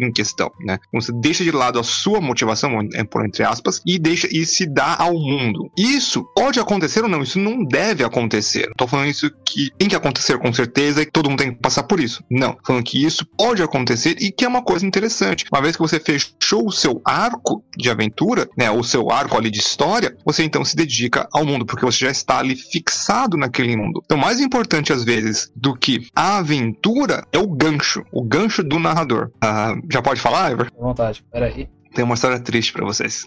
em 0.00 0.12
questão, 0.12 0.50
né? 0.60 0.78
Então, 0.88 1.00
você 1.00 1.12
deixa 1.12 1.44
de 1.44 1.50
lado 1.50 1.78
a 1.78 1.84
sua 1.84 2.20
motivação, 2.20 2.70
por 3.10 3.24
entre 3.24 3.42
aspas, 3.42 3.80
e 3.86 3.98
deixa 3.98 4.28
e 4.30 4.44
se 4.46 4.66
dá 4.66 4.96
ao 4.98 5.14
mundo. 5.14 5.70
Isso 5.76 6.24
pode 6.34 6.58
acontecer 6.58 7.02
ou 7.02 7.08
não, 7.08 7.22
isso 7.22 7.38
não 7.38 7.64
deve 7.64 8.04
acontecer. 8.04 8.70
Tô 8.76 8.86
falando 8.86 9.08
isso 9.08 9.30
que 9.44 9.70
tem 9.78 9.88
que 9.88 9.96
acontecer 9.96 10.38
com 10.38 10.52
certeza 10.52 11.02
e 11.02 11.06
todo 11.06 11.28
mundo 11.28 11.40
tem 11.40 11.52
que 11.52 11.60
passar 11.60 11.82
por 11.84 12.00
isso. 12.00 12.22
Não, 12.30 12.56
falando 12.64 12.84
que 12.84 13.04
isso 13.04 13.26
pode 13.36 13.62
acontecer 13.62 14.16
e 14.20 14.30
que 14.30 14.44
é 14.44 14.48
uma 14.48 14.62
coisa 14.62 14.86
interessante. 14.90 15.44
Uma 15.50 15.62
vez 15.62 15.76
que 15.76 15.82
você 15.82 15.98
fechou 15.98 16.66
o 16.66 16.72
seu 16.72 17.00
arco 17.04 17.64
de 17.76 17.90
aventura, 17.90 18.48
né, 18.56 18.70
o 18.70 18.82
seu 18.82 19.10
arco 19.10 19.36
ali 19.36 19.50
de 19.50 19.60
história, 19.60 20.16
você 20.24 20.42
então 20.44 20.64
se 20.64 20.76
dedica 20.76 21.28
ao 21.32 21.46
mundo, 21.46 21.64
porque 21.64 21.84
você 21.84 22.04
já 22.04 22.10
está 22.10 22.38
ali 22.38 22.56
fixado 22.56 23.36
naquele 23.36 23.76
mundo. 23.76 24.02
Então, 24.04 24.18
mais 24.18 24.40
importante 24.40 24.92
às 24.92 25.04
vezes 25.04 25.50
do 25.54 25.74
que 25.74 26.06
a 26.14 26.38
aventura 26.38 27.24
é 27.32 27.38
o 27.38 27.46
gancho, 27.46 28.04
o 28.12 28.22
gancho 28.22 28.62
do 28.62 28.78
narrador. 28.78 29.30
Uh, 29.36 29.80
já 29.90 30.02
pode 30.02 30.20
falar, 30.20 30.52
Ever? 30.52 30.70
À 30.76 30.82
vontade, 30.82 31.24
peraí. 31.32 31.68
Tem 31.94 32.04
uma 32.04 32.14
história 32.14 32.38
triste 32.38 32.72
para 32.72 32.84
vocês. 32.84 33.26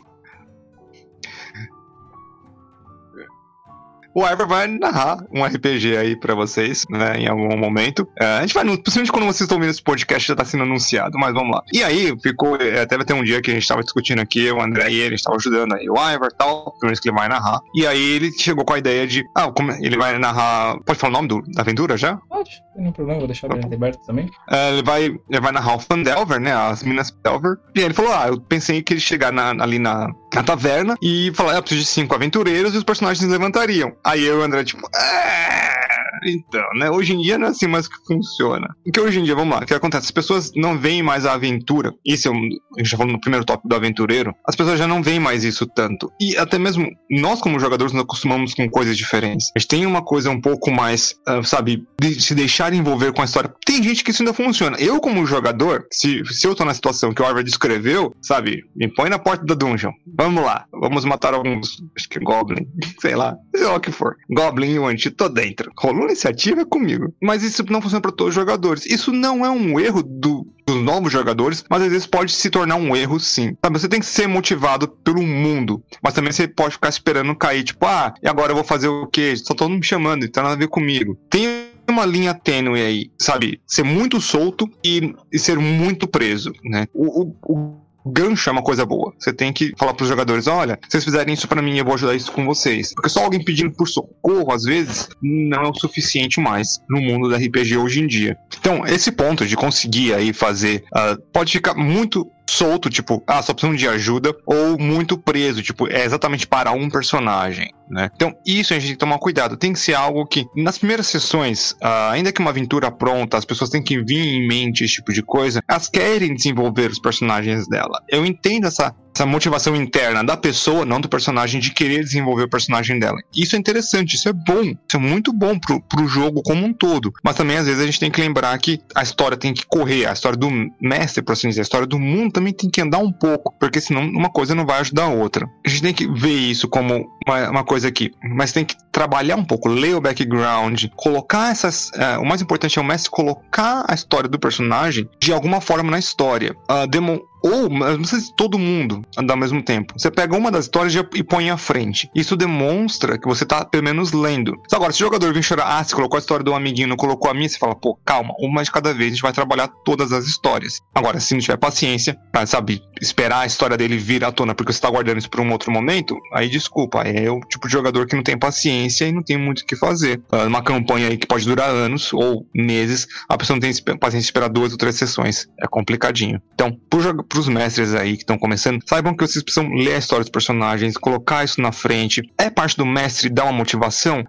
O 4.13 4.25
Ivor 4.25 4.47
vai 4.47 4.67
narrar 4.67 5.23
um 5.31 5.43
RPG 5.43 5.97
aí 5.97 6.15
para 6.15 6.35
vocês, 6.35 6.85
né, 6.89 7.17
em 7.17 7.27
algum 7.27 7.57
momento. 7.57 8.07
É, 8.19 8.25
a 8.37 8.41
gente 8.41 8.53
vai, 8.53 8.63
principalmente 8.65 9.11
quando 9.11 9.25
vocês 9.25 9.41
estão 9.41 9.57
ouvindo 9.57 9.71
esse 9.71 9.81
podcast, 9.81 10.27
já 10.27 10.35
tá 10.35 10.45
sendo 10.45 10.63
anunciado, 10.63 11.17
mas 11.17 11.33
vamos 11.33 11.55
lá. 11.55 11.63
E 11.73 11.83
aí, 11.83 12.13
ficou, 12.21 12.55
é, 12.57 12.81
até 12.81 12.95
vai 12.95 13.05
ter 13.05 13.13
um 13.13 13.23
dia 13.23 13.41
que 13.41 13.51
a 13.51 13.53
gente 13.53 13.67
tava 13.67 13.81
discutindo 13.81 14.19
aqui, 14.19 14.51
o 14.51 14.61
André 14.61 14.91
e 14.91 14.99
ele 14.99 15.15
estavam 15.15 15.37
ajudando 15.37 15.73
aí 15.73 15.89
o 15.89 15.95
Ivor 15.95 16.29
e 16.31 16.37
tal, 16.37 16.71
primeiro 16.79 17.01
que 17.01 17.09
ele 17.09 17.17
vai 17.17 17.27
narrar. 17.27 17.59
E 17.75 17.87
aí 17.87 18.01
ele 18.01 18.31
chegou 18.31 18.63
com 18.63 18.73
a 18.73 18.77
ideia 18.77 19.07
de, 19.07 19.23
ah, 19.35 19.51
como 19.51 19.71
ele 19.71 19.97
vai 19.97 20.17
narrar, 20.17 20.77
pode 20.85 20.99
falar 20.99 21.11
o 21.11 21.15
nome 21.15 21.27
do, 21.27 21.41
da 21.51 21.61
aventura 21.61 21.97
já? 21.97 22.17
Pode, 22.29 22.51
não 22.75 22.83
tem 22.83 22.93
problema, 22.93 23.19
vou 23.19 23.27
deixar 23.27 23.49
ele 23.51 23.73
aberto 23.73 24.05
também. 24.05 24.29
É, 24.49 24.71
ele, 24.71 24.83
vai, 24.83 25.03
ele 25.05 25.41
vai 25.41 25.51
narrar 25.51 25.75
o 25.75 25.79
Fandelver, 25.79 26.39
né, 26.39 26.53
as 26.53 26.83
Minas 26.83 27.11
Delver. 27.23 27.57
E 27.75 27.79
aí 27.79 27.85
ele 27.85 27.93
falou, 27.93 28.13
ah, 28.13 28.27
eu 28.27 28.39
pensei 28.39 28.81
que 28.81 28.93
ele 28.93 29.01
chegar 29.01 29.31
na, 29.31 29.49
ali 29.63 29.79
na, 29.79 30.09
na 30.33 30.43
taverna 30.43 30.95
e 31.01 31.31
falar, 31.33 31.53
ah, 31.53 31.55
eu 31.55 31.61
preciso 31.61 31.81
de 31.81 31.87
cinco 31.87 32.15
aventureiros 32.15 32.73
e 32.73 32.77
os 32.77 32.83
personagens 32.83 33.29
levantariam. 33.29 33.93
Aí 34.03 34.25
eu 34.25 34.35
e 34.35 34.39
o 34.39 34.43
André, 34.43 34.63
tipo, 34.63 34.89
é 34.93 35.82
então, 36.25 36.65
né? 36.75 36.89
Hoje 36.89 37.13
em 37.13 37.21
dia 37.21 37.37
não 37.37 37.47
é 37.47 37.49
assim 37.49 37.67
mais 37.67 37.87
que 37.87 37.95
funciona. 38.05 38.75
Porque 38.83 38.99
hoje 38.99 39.19
em 39.19 39.23
dia, 39.23 39.35
vamos 39.35 39.55
lá, 39.55 39.63
o 39.63 39.65
que 39.65 39.73
acontece? 39.73 40.05
As 40.05 40.11
pessoas 40.11 40.51
não 40.55 40.77
veem 40.77 41.03
mais 41.03 41.25
a 41.25 41.33
aventura. 41.33 41.93
Isso 42.05 42.27
é 42.27 42.31
um, 42.31 42.49
a 42.77 42.79
gente 42.79 42.89
já 42.89 42.97
falou 42.97 43.13
no 43.13 43.19
primeiro 43.19 43.45
tópico 43.45 43.67
do 43.67 43.75
aventureiro. 43.75 44.33
As 44.47 44.55
pessoas 44.55 44.79
já 44.79 44.87
não 44.87 45.01
veem 45.01 45.19
mais 45.19 45.43
isso 45.43 45.65
tanto. 45.67 46.11
E 46.19 46.35
até 46.37 46.57
mesmo 46.57 46.89
nós, 47.09 47.41
como 47.41 47.59
jogadores, 47.59 47.93
nos 47.93 48.03
acostumamos 48.03 48.53
com 48.53 48.69
coisas 48.69 48.97
diferentes. 48.97 49.51
A 49.55 49.59
gente 49.59 49.67
tem 49.67 49.85
uma 49.85 50.01
coisa 50.01 50.29
um 50.29 50.39
pouco 50.39 50.71
mais, 50.71 51.15
uh, 51.27 51.43
sabe, 51.43 51.85
de 51.99 52.21
se 52.21 52.35
deixar 52.35 52.73
envolver 52.73 53.13
com 53.13 53.21
a 53.21 53.25
história. 53.25 53.53
Tem 53.65 53.81
gente 53.81 54.03
que 54.03 54.11
isso 54.11 54.21
ainda 54.21 54.33
funciona. 54.33 54.77
Eu, 54.79 54.99
como 54.99 55.25
jogador, 55.25 55.85
se, 55.91 56.23
se 56.25 56.47
eu 56.47 56.55
tô 56.55 56.65
na 56.65 56.73
situação 56.73 57.13
que 57.13 57.21
o 57.21 57.25
Arver 57.25 57.43
descreveu, 57.43 58.15
sabe, 58.21 58.63
me 58.75 58.87
põe 58.87 59.09
na 59.09 59.19
porta 59.19 59.45
da 59.45 59.55
dungeon. 59.55 59.91
Vamos 60.17 60.43
lá, 60.43 60.65
vamos 60.71 61.05
matar 61.05 61.33
alguns, 61.33 61.81
acho 61.97 62.09
que 62.09 62.17
é 62.17 62.21
Goblin, 62.21 62.67
sei 62.99 63.15
lá, 63.15 63.35
sei 63.55 63.65
lá 63.65 63.75
o 63.75 63.79
que 63.79 63.91
for. 63.91 64.15
Goblin 64.29 64.71
e 64.71 64.79
o 64.79 64.87
Anti, 64.87 65.09
tô 65.11 65.29
dentro. 65.29 65.71
Rolou 65.77 66.07
iniciativa 66.13 66.65
comigo. 66.65 67.13
Mas 67.21 67.43
isso 67.43 67.63
não 67.69 67.81
funciona 67.81 68.01
para 68.01 68.11
todos 68.11 68.29
os 68.29 68.35
jogadores. 68.35 68.85
Isso 68.85 69.11
não 69.11 69.45
é 69.45 69.49
um 69.49 69.79
erro 69.79 70.01
do, 70.01 70.47
dos 70.65 70.81
novos 70.81 71.11
jogadores, 71.11 71.63
mas 71.69 71.81
às 71.81 71.89
vezes 71.89 72.07
pode 72.07 72.31
se 72.31 72.49
tornar 72.49 72.75
um 72.75 72.95
erro 72.95 73.19
sim. 73.19 73.55
Sabe, 73.63 73.79
você 73.79 73.87
tem 73.87 73.99
que 73.99 74.05
ser 74.05 74.27
motivado 74.27 74.87
pelo 74.87 75.21
mundo, 75.21 75.83
mas 76.01 76.13
também 76.13 76.31
você 76.31 76.47
pode 76.47 76.75
ficar 76.75 76.89
esperando 76.89 77.35
cair, 77.35 77.63
tipo, 77.63 77.85
ah, 77.85 78.13
e 78.21 78.27
agora 78.27 78.51
eu 78.51 78.55
vou 78.55 78.63
fazer 78.63 78.87
o 78.87 79.07
quê? 79.07 79.35
Só 79.35 79.53
todo 79.53 79.71
me 79.71 79.83
chamando, 79.83 80.25
então 80.25 80.43
nada 80.43 80.55
a 80.55 80.59
ver 80.59 80.67
comigo. 80.67 81.17
Tem 81.29 81.73
uma 81.89 82.05
linha 82.05 82.33
tênue 82.33 82.81
aí, 82.81 83.11
sabe? 83.19 83.61
Ser 83.67 83.83
muito 83.83 84.21
solto 84.21 84.69
e, 84.83 85.13
e 85.31 85.37
ser 85.39 85.57
muito 85.57 86.07
preso, 86.07 86.53
né? 86.63 86.87
O, 86.93 87.23
o, 87.23 87.35
o 87.43 87.82
gancho 88.05 88.49
é 88.49 88.51
uma 88.51 88.63
coisa 88.63 88.85
boa. 88.85 89.13
Você 89.17 89.33
tem 89.33 89.51
que 89.51 89.73
falar 89.77 89.93
pros 89.93 90.09
jogadores: 90.09 90.47
olha, 90.47 90.79
se 90.83 90.91
vocês 90.91 91.03
fizerem 91.03 91.33
isso 91.33 91.47
para 91.47 91.61
mim, 91.61 91.77
eu 91.77 91.85
vou 91.85 91.93
ajudar 91.93 92.15
isso 92.15 92.31
com 92.31 92.45
vocês. 92.45 92.93
Porque 92.93 93.09
só 93.09 93.23
alguém 93.23 93.43
pedindo 93.43 93.71
por 93.71 93.87
socorro, 93.87 94.51
às 94.51 94.63
vezes, 94.63 95.09
não 95.21 95.63
é 95.63 95.69
o 95.69 95.75
suficiente 95.75 96.39
mais 96.39 96.79
no 96.89 97.01
mundo 97.01 97.29
da 97.29 97.37
RPG 97.37 97.77
hoje 97.77 98.01
em 98.01 98.07
dia. 98.07 98.37
Então, 98.59 98.85
esse 98.85 99.11
ponto 99.11 99.45
de 99.45 99.55
conseguir 99.55 100.13
aí 100.13 100.33
fazer 100.33 100.83
uh, 100.93 101.21
pode 101.31 101.51
ficar 101.51 101.75
muito 101.75 102.29
solto, 102.53 102.89
tipo, 102.89 103.23
ah, 103.27 103.41
só 103.41 103.53
precisam 103.53 103.75
de 103.75 103.87
ajuda, 103.87 104.35
ou 104.45 104.77
muito 104.77 105.17
preso, 105.17 105.61
tipo, 105.61 105.87
é 105.87 106.05
exatamente 106.05 106.47
para 106.47 106.71
um 106.71 106.89
personagem, 106.89 107.73
né? 107.89 108.09
Então, 108.15 108.33
isso 108.45 108.73
a 108.73 108.77
gente 108.77 108.87
tem 108.87 108.93
que 108.93 108.99
tomar 108.99 109.17
cuidado. 109.19 109.57
Tem 109.57 109.73
que 109.73 109.79
ser 109.79 109.93
algo 109.93 110.25
que, 110.25 110.45
nas 110.55 110.77
primeiras 110.77 111.07
sessões, 111.07 111.71
uh, 111.73 112.11
ainda 112.11 112.31
que 112.31 112.39
uma 112.39 112.51
aventura 112.51 112.91
pronta, 112.91 113.37
as 113.37 113.45
pessoas 113.45 113.69
têm 113.69 113.83
que 113.83 114.01
vir 114.03 114.19
em 114.19 114.47
mente 114.47 114.83
esse 114.83 114.95
tipo 114.95 115.11
de 115.11 115.21
coisa, 115.21 115.61
elas 115.69 115.89
querem 115.89 116.33
desenvolver 116.33 116.91
os 116.91 116.99
personagens 116.99 117.67
dela. 117.67 118.01
Eu 118.09 118.25
entendo 118.25 118.67
essa 118.67 118.93
essa 119.15 119.25
motivação 119.25 119.75
interna 119.75 120.23
da 120.23 120.35
pessoa, 120.35 120.85
não 120.85 120.99
do 120.99 121.07
personagem, 121.07 121.61
de 121.61 121.71
querer 121.71 122.03
desenvolver 122.03 122.43
o 122.43 122.49
personagem 122.49 122.97
dela. 122.99 123.17
Isso 123.35 123.55
é 123.55 123.59
interessante, 123.59 124.15
isso 124.15 124.27
é 124.27 124.33
bom, 124.33 124.61
isso 124.61 124.95
é 124.95 124.97
muito 124.97 125.31
bom 125.31 125.57
pro, 125.57 125.81
pro 125.81 126.07
jogo 126.07 126.41
como 126.41 126.65
um 126.65 126.73
todo. 126.73 127.13
Mas 127.23 127.35
também, 127.35 127.57
às 127.57 127.65
vezes, 127.65 127.81
a 127.81 127.85
gente 127.85 127.99
tem 127.99 128.11
que 128.11 128.19
lembrar 128.19 128.57
que 128.57 128.79
a 128.95 129.03
história 129.03 129.37
tem 129.37 129.53
que 129.53 129.65
correr, 129.65 130.05
a 130.05 130.13
história 130.13 130.37
do 130.37 130.49
mestre, 130.81 131.23
por 131.23 131.33
assim 131.33 131.49
dizer, 131.49 131.61
a 131.61 131.63
história 131.63 131.87
do 131.87 131.99
mundo 131.99 132.33
também 132.33 132.53
tem 132.53 132.69
que 132.69 132.81
andar 132.81 132.99
um 132.99 133.11
pouco, 133.11 133.53
porque 133.59 133.79
senão 133.79 134.01
uma 134.01 134.29
coisa 134.29 134.55
não 134.55 134.65
vai 134.65 134.79
ajudar 134.79 135.03
a 135.03 135.09
outra. 135.09 135.47
A 135.65 135.69
gente 135.69 135.81
tem 135.81 135.93
que 135.93 136.07
ver 136.07 136.33
isso 136.33 136.67
como 136.67 137.07
uma, 137.27 137.49
uma 137.49 137.63
coisa 137.63 137.87
aqui, 137.87 138.11
mas 138.23 138.51
tem 138.51 138.65
que 138.65 138.75
trabalhar 138.93 139.35
um 139.35 139.43
pouco, 139.43 139.67
ler 139.67 139.95
o 139.95 140.01
background, 140.01 140.85
colocar 140.95 141.51
essas. 141.51 141.89
Uh, 141.89 142.21
o 142.21 142.25
mais 142.25 142.41
importante 142.41 142.77
é 142.77 142.81
o 142.81 142.85
mestre 142.85 143.09
colocar 143.09 143.83
a 143.87 143.93
história 143.93 144.29
do 144.29 144.39
personagem 144.39 145.09
de 145.19 145.33
alguma 145.33 145.59
forma 145.59 145.91
na 145.91 145.99
história. 145.99 146.55
Uh, 146.69 147.23
ou, 147.43 147.69
não 147.69 148.05
sei 148.05 148.21
se 148.21 148.33
todo 148.33 148.57
mundo 148.57 149.01
andar 149.17 149.33
ao 149.33 149.39
mesmo 149.39 149.61
tempo. 149.61 149.93
Você 149.97 150.09
pega 150.09 150.37
uma 150.37 150.49
das 150.49 150.63
histórias 150.63 150.95
e 150.95 151.23
põe 151.23 151.49
à 151.49 151.57
frente. 151.57 152.09
Isso 152.15 152.37
demonstra 152.37 153.17
que 153.17 153.27
você 153.27 153.45
tá 153.45 153.65
pelo 153.65 153.83
menos 153.83 154.13
lendo. 154.13 154.53
Agora, 154.71 154.93
se 154.93 155.03
o 155.03 155.05
jogador 155.05 155.33
vir 155.33 155.43
chorar, 155.43 155.77
ah, 155.77 155.83
você 155.83 155.93
colocou 155.93 156.15
a 156.15 156.21
história 156.21 156.43
do 156.43 156.53
amiguinho, 156.53 156.87
não 156.87 156.95
colocou 156.95 157.29
a 157.29 157.33
minha, 157.33 157.49
você 157.49 157.57
fala, 157.57 157.75
pô, 157.75 157.99
calma, 158.05 158.33
uma 158.39 158.63
de 158.63 158.71
cada 158.71 158.93
vez, 158.93 159.07
a 159.11 159.15
gente 159.15 159.21
vai 159.21 159.33
trabalhar 159.33 159.67
todas 159.83 160.13
as 160.13 160.25
histórias. 160.25 160.79
Agora, 160.95 161.19
se 161.19 161.33
não 161.33 161.41
tiver 161.41 161.57
paciência, 161.57 162.17
pra, 162.31 162.45
sabe, 162.45 162.81
esperar 163.01 163.39
a 163.39 163.45
história 163.45 163.75
dele 163.75 163.97
vir 163.97 164.23
à 164.23 164.31
tona 164.31 164.55
porque 164.55 164.71
você 164.71 164.79
tá 164.79 164.89
guardando 164.89 165.17
isso 165.17 165.29
pra 165.29 165.41
um 165.41 165.51
outro 165.51 165.69
momento, 165.69 166.17
aí 166.33 166.47
desculpa, 166.47 167.01
é 167.01 167.29
o 167.29 167.41
tipo 167.41 167.67
de 167.67 167.73
jogador 167.73 168.07
que 168.07 168.15
não 168.15 168.23
tem 168.23 168.37
paciência 168.37 168.82
e 168.87 169.11
não 169.11 169.23
tem 169.23 169.37
muito 169.37 169.61
o 169.61 169.65
que 169.65 169.75
fazer. 169.75 170.21
Ah, 170.31 170.45
uma 170.45 170.63
campanha 170.63 171.07
aí 171.07 171.17
que 171.17 171.27
pode 171.27 171.45
durar 171.45 171.69
anos 171.69 172.13
ou 172.13 172.47
meses, 172.53 173.07
a 173.27 173.37
pessoa 173.37 173.55
não 173.55 173.61
tem 173.61 173.97
paciência 173.97 174.27
esperar 174.27 174.49
duas 174.49 174.71
ou 174.71 174.77
três 174.77 174.95
sessões. 174.95 175.47
É 175.59 175.67
complicadinho. 175.67 176.41
Então, 176.53 176.77
para 176.89 177.39
os 177.39 177.47
mestres 177.47 177.93
aí 177.93 178.15
que 178.15 178.23
estão 178.23 178.37
começando, 178.37 178.81
saibam 178.87 179.15
que 179.15 179.25
vocês 179.25 179.43
precisam 179.43 179.69
ler 179.73 179.95
a 179.95 179.99
história 179.99 180.23
dos 180.23 180.31
personagens, 180.31 180.97
colocar 180.97 181.43
isso 181.43 181.61
na 181.61 181.71
frente. 181.71 182.21
É 182.37 182.49
parte 182.49 182.77
do 182.77 182.85
mestre 182.85 183.29
dar 183.29 183.45
uma 183.45 183.53
motivação? 183.53 184.23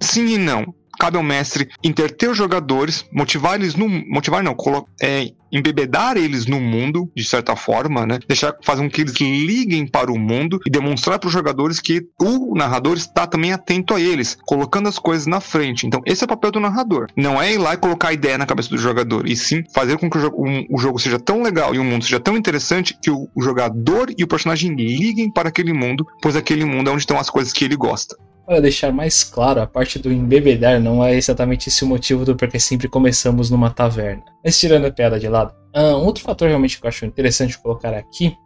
Sim 0.00 0.26
e 0.26 0.38
não 0.38 0.74
cabe 1.00 1.16
ao 1.16 1.22
mestre 1.22 1.66
interter 1.82 2.28
os 2.28 2.36
jogadores, 2.36 3.06
motivar 3.10 3.54
eles 3.54 3.74
no. 3.74 3.88
Motivar 3.88 4.42
não, 4.42 4.54
é, 5.00 5.32
embebedar 5.52 6.16
eles 6.16 6.46
no 6.46 6.60
mundo, 6.60 7.10
de 7.14 7.24
certa 7.24 7.56
forma, 7.56 8.06
né? 8.06 8.18
Deixar, 8.26 8.54
fazer 8.62 8.82
com 8.82 8.90
que 8.90 9.00
eles 9.00 9.14
liguem 9.14 9.86
para 9.86 10.12
o 10.12 10.18
mundo 10.18 10.60
e 10.66 10.70
demonstrar 10.70 11.18
para 11.18 11.28
os 11.28 11.32
jogadores 11.32 11.80
que 11.80 12.06
o 12.20 12.54
narrador 12.54 12.96
está 12.96 13.26
também 13.26 13.52
atento 13.52 13.94
a 13.94 14.00
eles, 14.00 14.36
colocando 14.46 14.88
as 14.88 14.98
coisas 14.98 15.26
na 15.26 15.40
frente. 15.40 15.86
Então, 15.86 16.00
esse 16.06 16.22
é 16.22 16.26
o 16.26 16.28
papel 16.28 16.50
do 16.50 16.60
narrador. 16.60 17.08
Não 17.16 17.40
é 17.40 17.52
ir 17.52 17.58
lá 17.58 17.74
e 17.74 17.78
colocar 17.78 18.08
a 18.08 18.12
ideia 18.12 18.38
na 18.38 18.46
cabeça 18.46 18.70
do 18.70 18.78
jogador, 18.78 19.26
e 19.26 19.36
sim 19.36 19.62
fazer 19.74 19.98
com 19.98 20.10
que 20.10 20.18
o 20.18 20.20
jogo, 20.20 20.48
um, 20.48 20.66
o 20.70 20.78
jogo 20.78 20.98
seja 20.98 21.18
tão 21.18 21.42
legal 21.42 21.74
e 21.74 21.78
o 21.78 21.84
mundo 21.84 22.04
seja 22.04 22.20
tão 22.20 22.36
interessante 22.36 22.96
que 23.00 23.10
o, 23.10 23.28
o 23.34 23.42
jogador 23.42 24.12
e 24.16 24.24
o 24.24 24.28
personagem 24.28 24.74
liguem 24.74 25.30
para 25.30 25.48
aquele 25.48 25.72
mundo, 25.72 26.06
pois 26.22 26.36
aquele 26.36 26.64
mundo 26.64 26.88
é 26.88 26.92
onde 26.92 27.02
estão 27.02 27.18
as 27.18 27.30
coisas 27.30 27.52
que 27.52 27.64
ele 27.64 27.76
gosta. 27.76 28.16
Para 28.50 28.58
deixar 28.58 28.92
mais 28.92 29.22
claro, 29.22 29.60
a 29.60 29.66
parte 29.66 29.96
do 29.96 30.12
embebedar 30.12 30.80
não 30.80 31.04
é 31.04 31.14
exatamente 31.14 31.68
esse 31.68 31.84
o 31.84 31.86
motivo 31.86 32.24
do 32.24 32.34
porquê 32.34 32.58
sempre 32.58 32.88
começamos 32.88 33.48
numa 33.48 33.70
taverna. 33.70 34.24
Mas 34.44 34.58
tirando 34.58 34.86
a 34.86 34.90
piada 34.90 35.20
de 35.20 35.28
lado, 35.28 35.39
um 35.74 36.04
outro 36.04 36.24
fator 36.24 36.48
realmente 36.48 36.80
que 36.80 36.84
eu 36.84 36.88
acho 36.88 37.06
interessante 37.06 37.58
colocar 37.58 37.94
aqui 37.94 38.36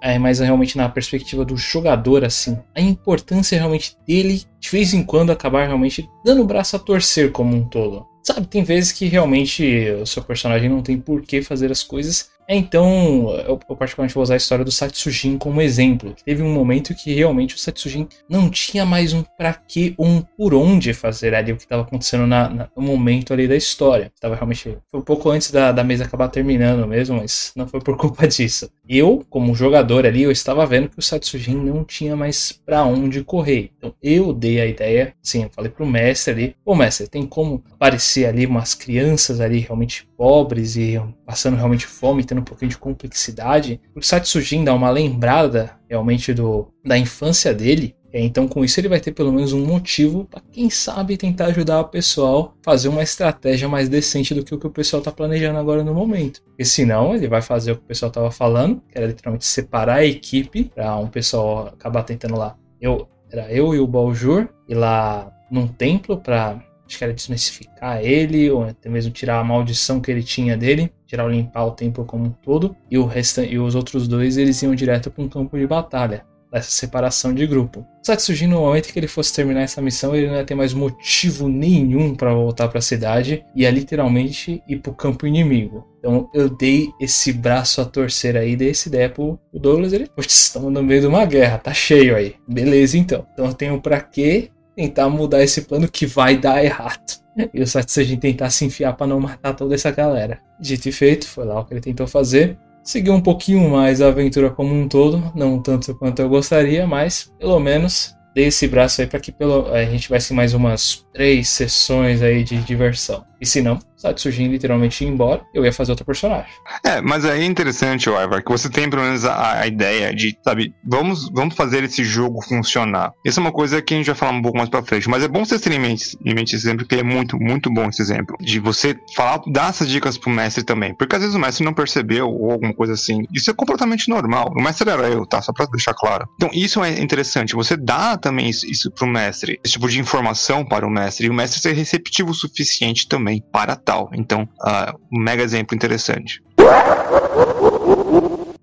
é 0.00 0.18
mais 0.18 0.38
realmente 0.38 0.76
na 0.76 0.88
perspectiva 0.88 1.44
do 1.44 1.56
jogador, 1.56 2.24
assim, 2.24 2.56
a 2.74 2.80
importância 2.80 3.58
realmente 3.58 3.96
dele 4.06 4.44
de 4.60 4.70
vez 4.70 4.94
em 4.94 5.02
quando 5.02 5.32
acabar 5.32 5.66
realmente 5.66 6.08
dando 6.24 6.42
o 6.42 6.46
braço 6.46 6.76
a 6.76 6.78
torcer 6.78 7.32
como 7.32 7.56
um 7.56 7.64
todo. 7.64 8.06
Sabe, 8.22 8.46
tem 8.46 8.62
vezes 8.62 8.92
que 8.92 9.06
realmente 9.06 9.90
o 10.00 10.06
seu 10.06 10.22
personagem 10.22 10.68
não 10.68 10.82
tem 10.82 10.98
por 10.98 11.22
que 11.22 11.42
fazer 11.42 11.72
as 11.72 11.82
coisas 11.82 12.30
então, 12.56 13.30
eu, 13.46 13.60
eu, 13.68 13.76
particularmente 13.76 14.14
vou 14.14 14.24
usar 14.24 14.34
a 14.34 14.36
história 14.36 14.64
do 14.64 14.72
Satsujin 14.72 15.38
como 15.38 15.62
exemplo. 15.62 16.16
Teve 16.24 16.42
um 16.42 16.52
momento 16.52 16.92
que 16.96 17.14
realmente 17.14 17.54
o 17.54 17.58
Satsujin 17.58 18.08
não 18.28 18.50
tinha 18.50 18.84
mais 18.84 19.12
um 19.12 19.22
para 19.22 19.54
que 19.54 19.94
ou 19.96 20.06
um 20.06 20.20
por 20.20 20.52
onde 20.52 20.92
fazer 20.92 21.32
ali 21.32 21.52
o 21.52 21.56
que 21.56 21.62
estava 21.62 21.82
acontecendo 21.82 22.26
na, 22.26 22.48
na, 22.48 22.68
no 22.76 22.82
momento 22.82 23.32
ali 23.32 23.46
da 23.46 23.54
história. 23.54 24.10
Estava 24.12 24.34
realmente 24.34 24.76
foi 24.90 25.00
um 25.00 25.04
pouco 25.04 25.30
antes 25.30 25.52
da, 25.52 25.70
da 25.70 25.84
mesa 25.84 26.04
acabar 26.04 26.28
terminando 26.28 26.86
mesmo, 26.88 27.18
mas 27.18 27.52
não 27.54 27.68
foi 27.68 27.80
por 27.80 27.94
culpa 27.98 28.26
disso. 28.26 28.68
Eu, 28.88 29.24
como 29.30 29.54
jogador 29.54 30.04
ali, 30.04 30.22
eu 30.22 30.32
estava 30.32 30.66
vendo 30.66 30.88
que 30.88 30.98
o 30.98 31.02
Satsujin 31.02 31.54
não 31.54 31.84
tinha 31.84 32.16
mais 32.16 32.50
para 32.50 32.84
onde 32.84 33.22
correr. 33.22 33.70
Então 33.78 33.94
eu 34.02 34.32
dei 34.32 34.60
a 34.60 34.66
ideia, 34.66 35.14
sim, 35.22 35.44
eu 35.44 35.50
falei 35.50 35.70
pro 35.70 35.86
mestre 35.86 36.32
ali, 36.32 36.56
pô 36.64 36.74
mestre, 36.74 37.06
tem 37.06 37.24
como 37.24 37.62
aparecer 37.70 38.26
ali 38.26 38.44
umas 38.44 38.74
crianças 38.74 39.40
ali 39.40 39.60
realmente 39.60 40.08
pobres 40.16 40.76
e 40.76 41.00
passando 41.24 41.56
realmente 41.56 41.86
fome, 41.86 42.24
tendo 42.24 42.39
um 42.40 42.44
pouquinho 42.44 42.70
de 42.70 42.78
complexidade. 42.78 43.80
O 43.94 44.02
Satsujin 44.02 44.64
dá 44.64 44.74
uma 44.74 44.90
lembrada 44.90 45.76
realmente 45.88 46.32
do, 46.32 46.68
da 46.84 46.98
infância 46.98 47.54
dele. 47.54 47.94
Então, 48.12 48.48
com 48.48 48.64
isso, 48.64 48.80
ele 48.80 48.88
vai 48.88 48.98
ter 48.98 49.12
pelo 49.12 49.32
menos 49.32 49.52
um 49.52 49.64
motivo 49.64 50.24
para, 50.24 50.42
quem 50.50 50.68
sabe, 50.68 51.16
tentar 51.16 51.46
ajudar 51.46 51.80
o 51.80 51.88
pessoal 51.88 52.56
a 52.60 52.64
fazer 52.64 52.88
uma 52.88 53.02
estratégia 53.02 53.68
mais 53.68 53.88
decente 53.88 54.34
do 54.34 54.44
que 54.44 54.52
o 54.52 54.58
que 54.58 54.66
o 54.66 54.70
pessoal 54.70 54.98
está 54.98 55.12
planejando 55.12 55.58
agora 55.58 55.84
no 55.84 55.94
momento. 55.94 56.42
Porque 56.42 56.64
senão, 56.64 57.14
ele 57.14 57.28
vai 57.28 57.40
fazer 57.40 57.72
o 57.72 57.76
que 57.76 57.82
o 57.82 57.86
pessoal 57.86 58.08
estava 58.08 58.30
falando, 58.30 58.82
que 58.88 58.98
era 58.98 59.06
literalmente 59.06 59.46
separar 59.46 59.98
a 59.98 60.04
equipe 60.04 60.64
para 60.74 60.96
um 60.96 61.06
pessoal 61.06 61.68
acabar 61.68 62.02
tentando 62.02 62.36
lá. 62.36 62.56
Eu, 62.80 63.08
era 63.30 63.52
eu 63.52 63.74
e 63.74 63.78
o 63.78 63.86
Baljur 63.86 64.48
ir 64.68 64.74
lá 64.74 65.30
num 65.48 65.68
templo 65.68 66.18
para 66.18 66.60
acho 66.90 66.98
que 66.98 67.04
era 67.04 67.12
desmistificar 67.12 68.04
ele, 68.04 68.50
ou 68.50 68.64
até 68.64 68.88
mesmo 68.88 69.12
tirar 69.12 69.38
a 69.38 69.44
maldição 69.44 70.00
que 70.00 70.10
ele 70.10 70.24
tinha 70.24 70.56
dele, 70.56 70.92
ou 71.18 71.28
limpar 71.28 71.64
o 71.64 71.72
templo 71.72 72.04
como 72.04 72.26
um 72.26 72.30
todo, 72.30 72.76
e, 72.90 72.98
o 72.98 73.06
resta 73.06 73.44
e 73.44 73.58
os 73.58 73.74
outros 73.74 74.06
dois 74.06 74.36
eles 74.36 74.62
iam 74.62 74.74
direto 74.74 75.10
para 75.10 75.24
um 75.24 75.28
campo 75.28 75.58
de 75.58 75.66
batalha, 75.66 76.24
dessa 76.52 76.70
separação 76.70 77.32
de 77.32 77.46
grupo. 77.46 77.86
Só 78.04 78.16
que 78.16 78.22
surgindo 78.22 78.54
no 78.54 78.60
momento 78.60 78.92
que 78.92 78.98
ele 78.98 79.06
fosse 79.06 79.32
terminar 79.32 79.62
essa 79.62 79.80
missão, 79.80 80.14
ele 80.14 80.26
não 80.26 80.36
ia 80.36 80.44
ter 80.44 80.54
mais 80.54 80.74
motivo 80.74 81.48
nenhum 81.48 82.14
para 82.14 82.34
voltar 82.34 82.68
para 82.68 82.78
a 82.78 82.82
cidade, 82.82 83.44
ia 83.54 83.70
literalmente 83.70 84.62
ir 84.68 84.78
para 84.78 84.90
o 84.90 84.94
campo 84.94 85.26
inimigo. 85.26 85.86
Então 85.98 86.28
eu 86.34 86.48
dei 86.48 86.90
esse 87.00 87.32
braço 87.32 87.80
a 87.80 87.84
torcer 87.84 88.36
aí, 88.36 88.56
dei 88.56 88.70
essa 88.70 88.88
ideia 88.88 89.08
pro 89.08 89.38
Douglas, 89.52 89.92
ele, 89.92 90.08
putz, 90.08 90.34
estamos 90.34 90.72
no 90.72 90.82
meio 90.82 91.02
de 91.02 91.06
uma 91.06 91.24
guerra, 91.24 91.58
tá 91.58 91.72
cheio 91.72 92.16
aí. 92.16 92.34
Beleza 92.48 92.98
então. 92.98 93.26
Então 93.32 93.46
eu 93.46 93.54
tenho 93.54 93.80
para 93.80 94.00
quê 94.00 94.50
tentar 94.74 95.08
mudar 95.08 95.42
esse 95.42 95.62
plano 95.62 95.88
que 95.88 96.06
vai 96.06 96.38
dar 96.38 96.64
errado. 96.64 97.19
E 97.54 97.62
o 97.62 97.66
Satsujin 97.66 98.16
tentar 98.16 98.50
se 98.50 98.64
enfiar 98.64 98.94
para 98.94 99.06
não 99.06 99.20
matar 99.20 99.54
toda 99.54 99.74
essa 99.74 99.90
galera. 99.90 100.40
Dito 100.58 100.88
e 100.88 100.92
feito, 100.92 101.26
foi 101.26 101.44
lá 101.44 101.60
o 101.60 101.64
que 101.64 101.74
ele 101.74 101.80
tentou 101.80 102.06
fazer. 102.06 102.58
Seguiu 102.82 103.14
um 103.14 103.20
pouquinho 103.20 103.68
mais 103.70 104.00
a 104.00 104.08
aventura 104.08 104.50
como 104.50 104.74
um 104.74 104.88
todo, 104.88 105.32
não 105.34 105.62
tanto 105.62 105.94
quanto 105.94 106.20
eu 106.20 106.28
gostaria, 106.28 106.86
mas 106.86 107.30
pelo 107.38 107.60
menos 107.60 108.16
dei 108.34 108.46
esse 108.46 108.66
braço 108.66 109.00
aí 109.00 109.06
para 109.06 109.20
que 109.20 109.30
pelo, 109.30 109.72
a 109.72 109.84
gente 109.84 110.02
tivesse 110.02 110.32
mais 110.32 110.54
umas 110.54 111.04
três 111.12 111.48
sessões 111.48 112.22
aí 112.22 112.42
de 112.42 112.56
diversão. 112.62 113.24
E 113.40 113.46
se 113.46 113.60
não, 113.60 113.78
Satsujin 114.00 114.48
literalmente 114.48 115.04
ir 115.04 115.08
embora, 115.08 115.42
eu 115.52 115.64
ia 115.64 115.72
fazer 115.72 115.92
outro 115.92 116.06
personagem. 116.06 116.50
É, 116.84 117.02
mas 117.02 117.24
aí 117.24 117.42
é 117.42 117.44
interessante, 117.44 118.08
Ivar, 118.08 118.42
que 118.42 118.50
você 118.50 118.70
tem 118.70 118.88
pelo 118.88 119.02
menos 119.02 119.24
a, 119.24 119.60
a, 119.60 119.66
ideia 119.66 120.14
de, 120.14 120.36
sabe, 120.42 120.74
vamos, 120.82 121.28
vamos 121.30 121.54
fazer 121.54 121.84
esse 121.84 122.02
jogo 122.02 122.42
funcionar. 122.42 123.12
Isso 123.24 123.38
é 123.38 123.42
uma 123.42 123.52
coisa 123.52 123.82
que 123.82 123.92
a 123.92 123.96
gente 123.98 124.06
vai 124.06 124.14
falar 124.14 124.32
um 124.32 124.42
pouco 124.42 124.56
mais 124.56 124.70
pra 124.70 124.82
frente, 124.82 125.08
mas 125.08 125.22
é 125.22 125.28
bom 125.28 125.44
você 125.44 125.58
ter 125.58 125.72
em 125.72 125.78
mente, 125.78 126.16
em 126.24 126.34
mente 126.34 126.56
esse 126.56 126.66
exemplo, 126.66 126.86
que 126.86 126.94
é 126.94 127.02
muito, 127.02 127.38
muito 127.38 127.70
bom 127.70 127.88
esse 127.88 128.00
exemplo. 128.00 128.36
De 128.40 128.58
você 128.58 128.96
falar, 129.14 129.42
dar 129.52 129.68
essas 129.68 129.88
dicas 129.88 130.16
pro 130.16 130.30
mestre 130.30 130.64
também. 130.64 130.94
Porque 130.94 131.14
às 131.14 131.20
vezes 131.20 131.36
o 131.36 131.38
mestre 131.38 131.64
não 131.64 131.74
percebeu 131.74 132.28
ou 132.28 132.52
alguma 132.52 132.72
coisa 132.72 132.94
assim. 132.94 133.24
Isso 133.34 133.50
é 133.50 133.54
completamente 133.54 134.08
normal. 134.08 134.50
O 134.56 134.62
mestre 134.62 134.88
era 134.88 135.08
eu, 135.08 135.26
tá? 135.26 135.42
Só 135.42 135.52
pra 135.52 135.66
deixar 135.66 135.94
claro. 135.94 136.26
Então 136.36 136.48
isso 136.52 136.82
é 136.82 136.98
interessante. 137.00 137.54
Você 137.54 137.76
dá 137.76 138.16
também 138.16 138.48
isso, 138.48 138.66
isso 138.66 138.90
pro 138.90 139.06
mestre, 139.06 139.60
esse 139.62 139.74
tipo 139.74 139.88
de 139.88 140.00
informação 140.00 140.64
para 140.64 140.86
o 140.86 140.90
mestre, 140.90 141.26
e 141.26 141.30
o 141.30 141.34
mestre 141.34 141.60
ser 141.60 141.72
receptivo 141.72 142.30
o 142.30 142.34
suficiente 142.34 143.08
também 143.08 143.42
para 143.52 143.76
Então, 144.12 144.42
uh, 144.42 144.98
um 145.12 145.20
mega 145.20 145.42
exemplo 145.42 145.74
interessante. 145.74 146.42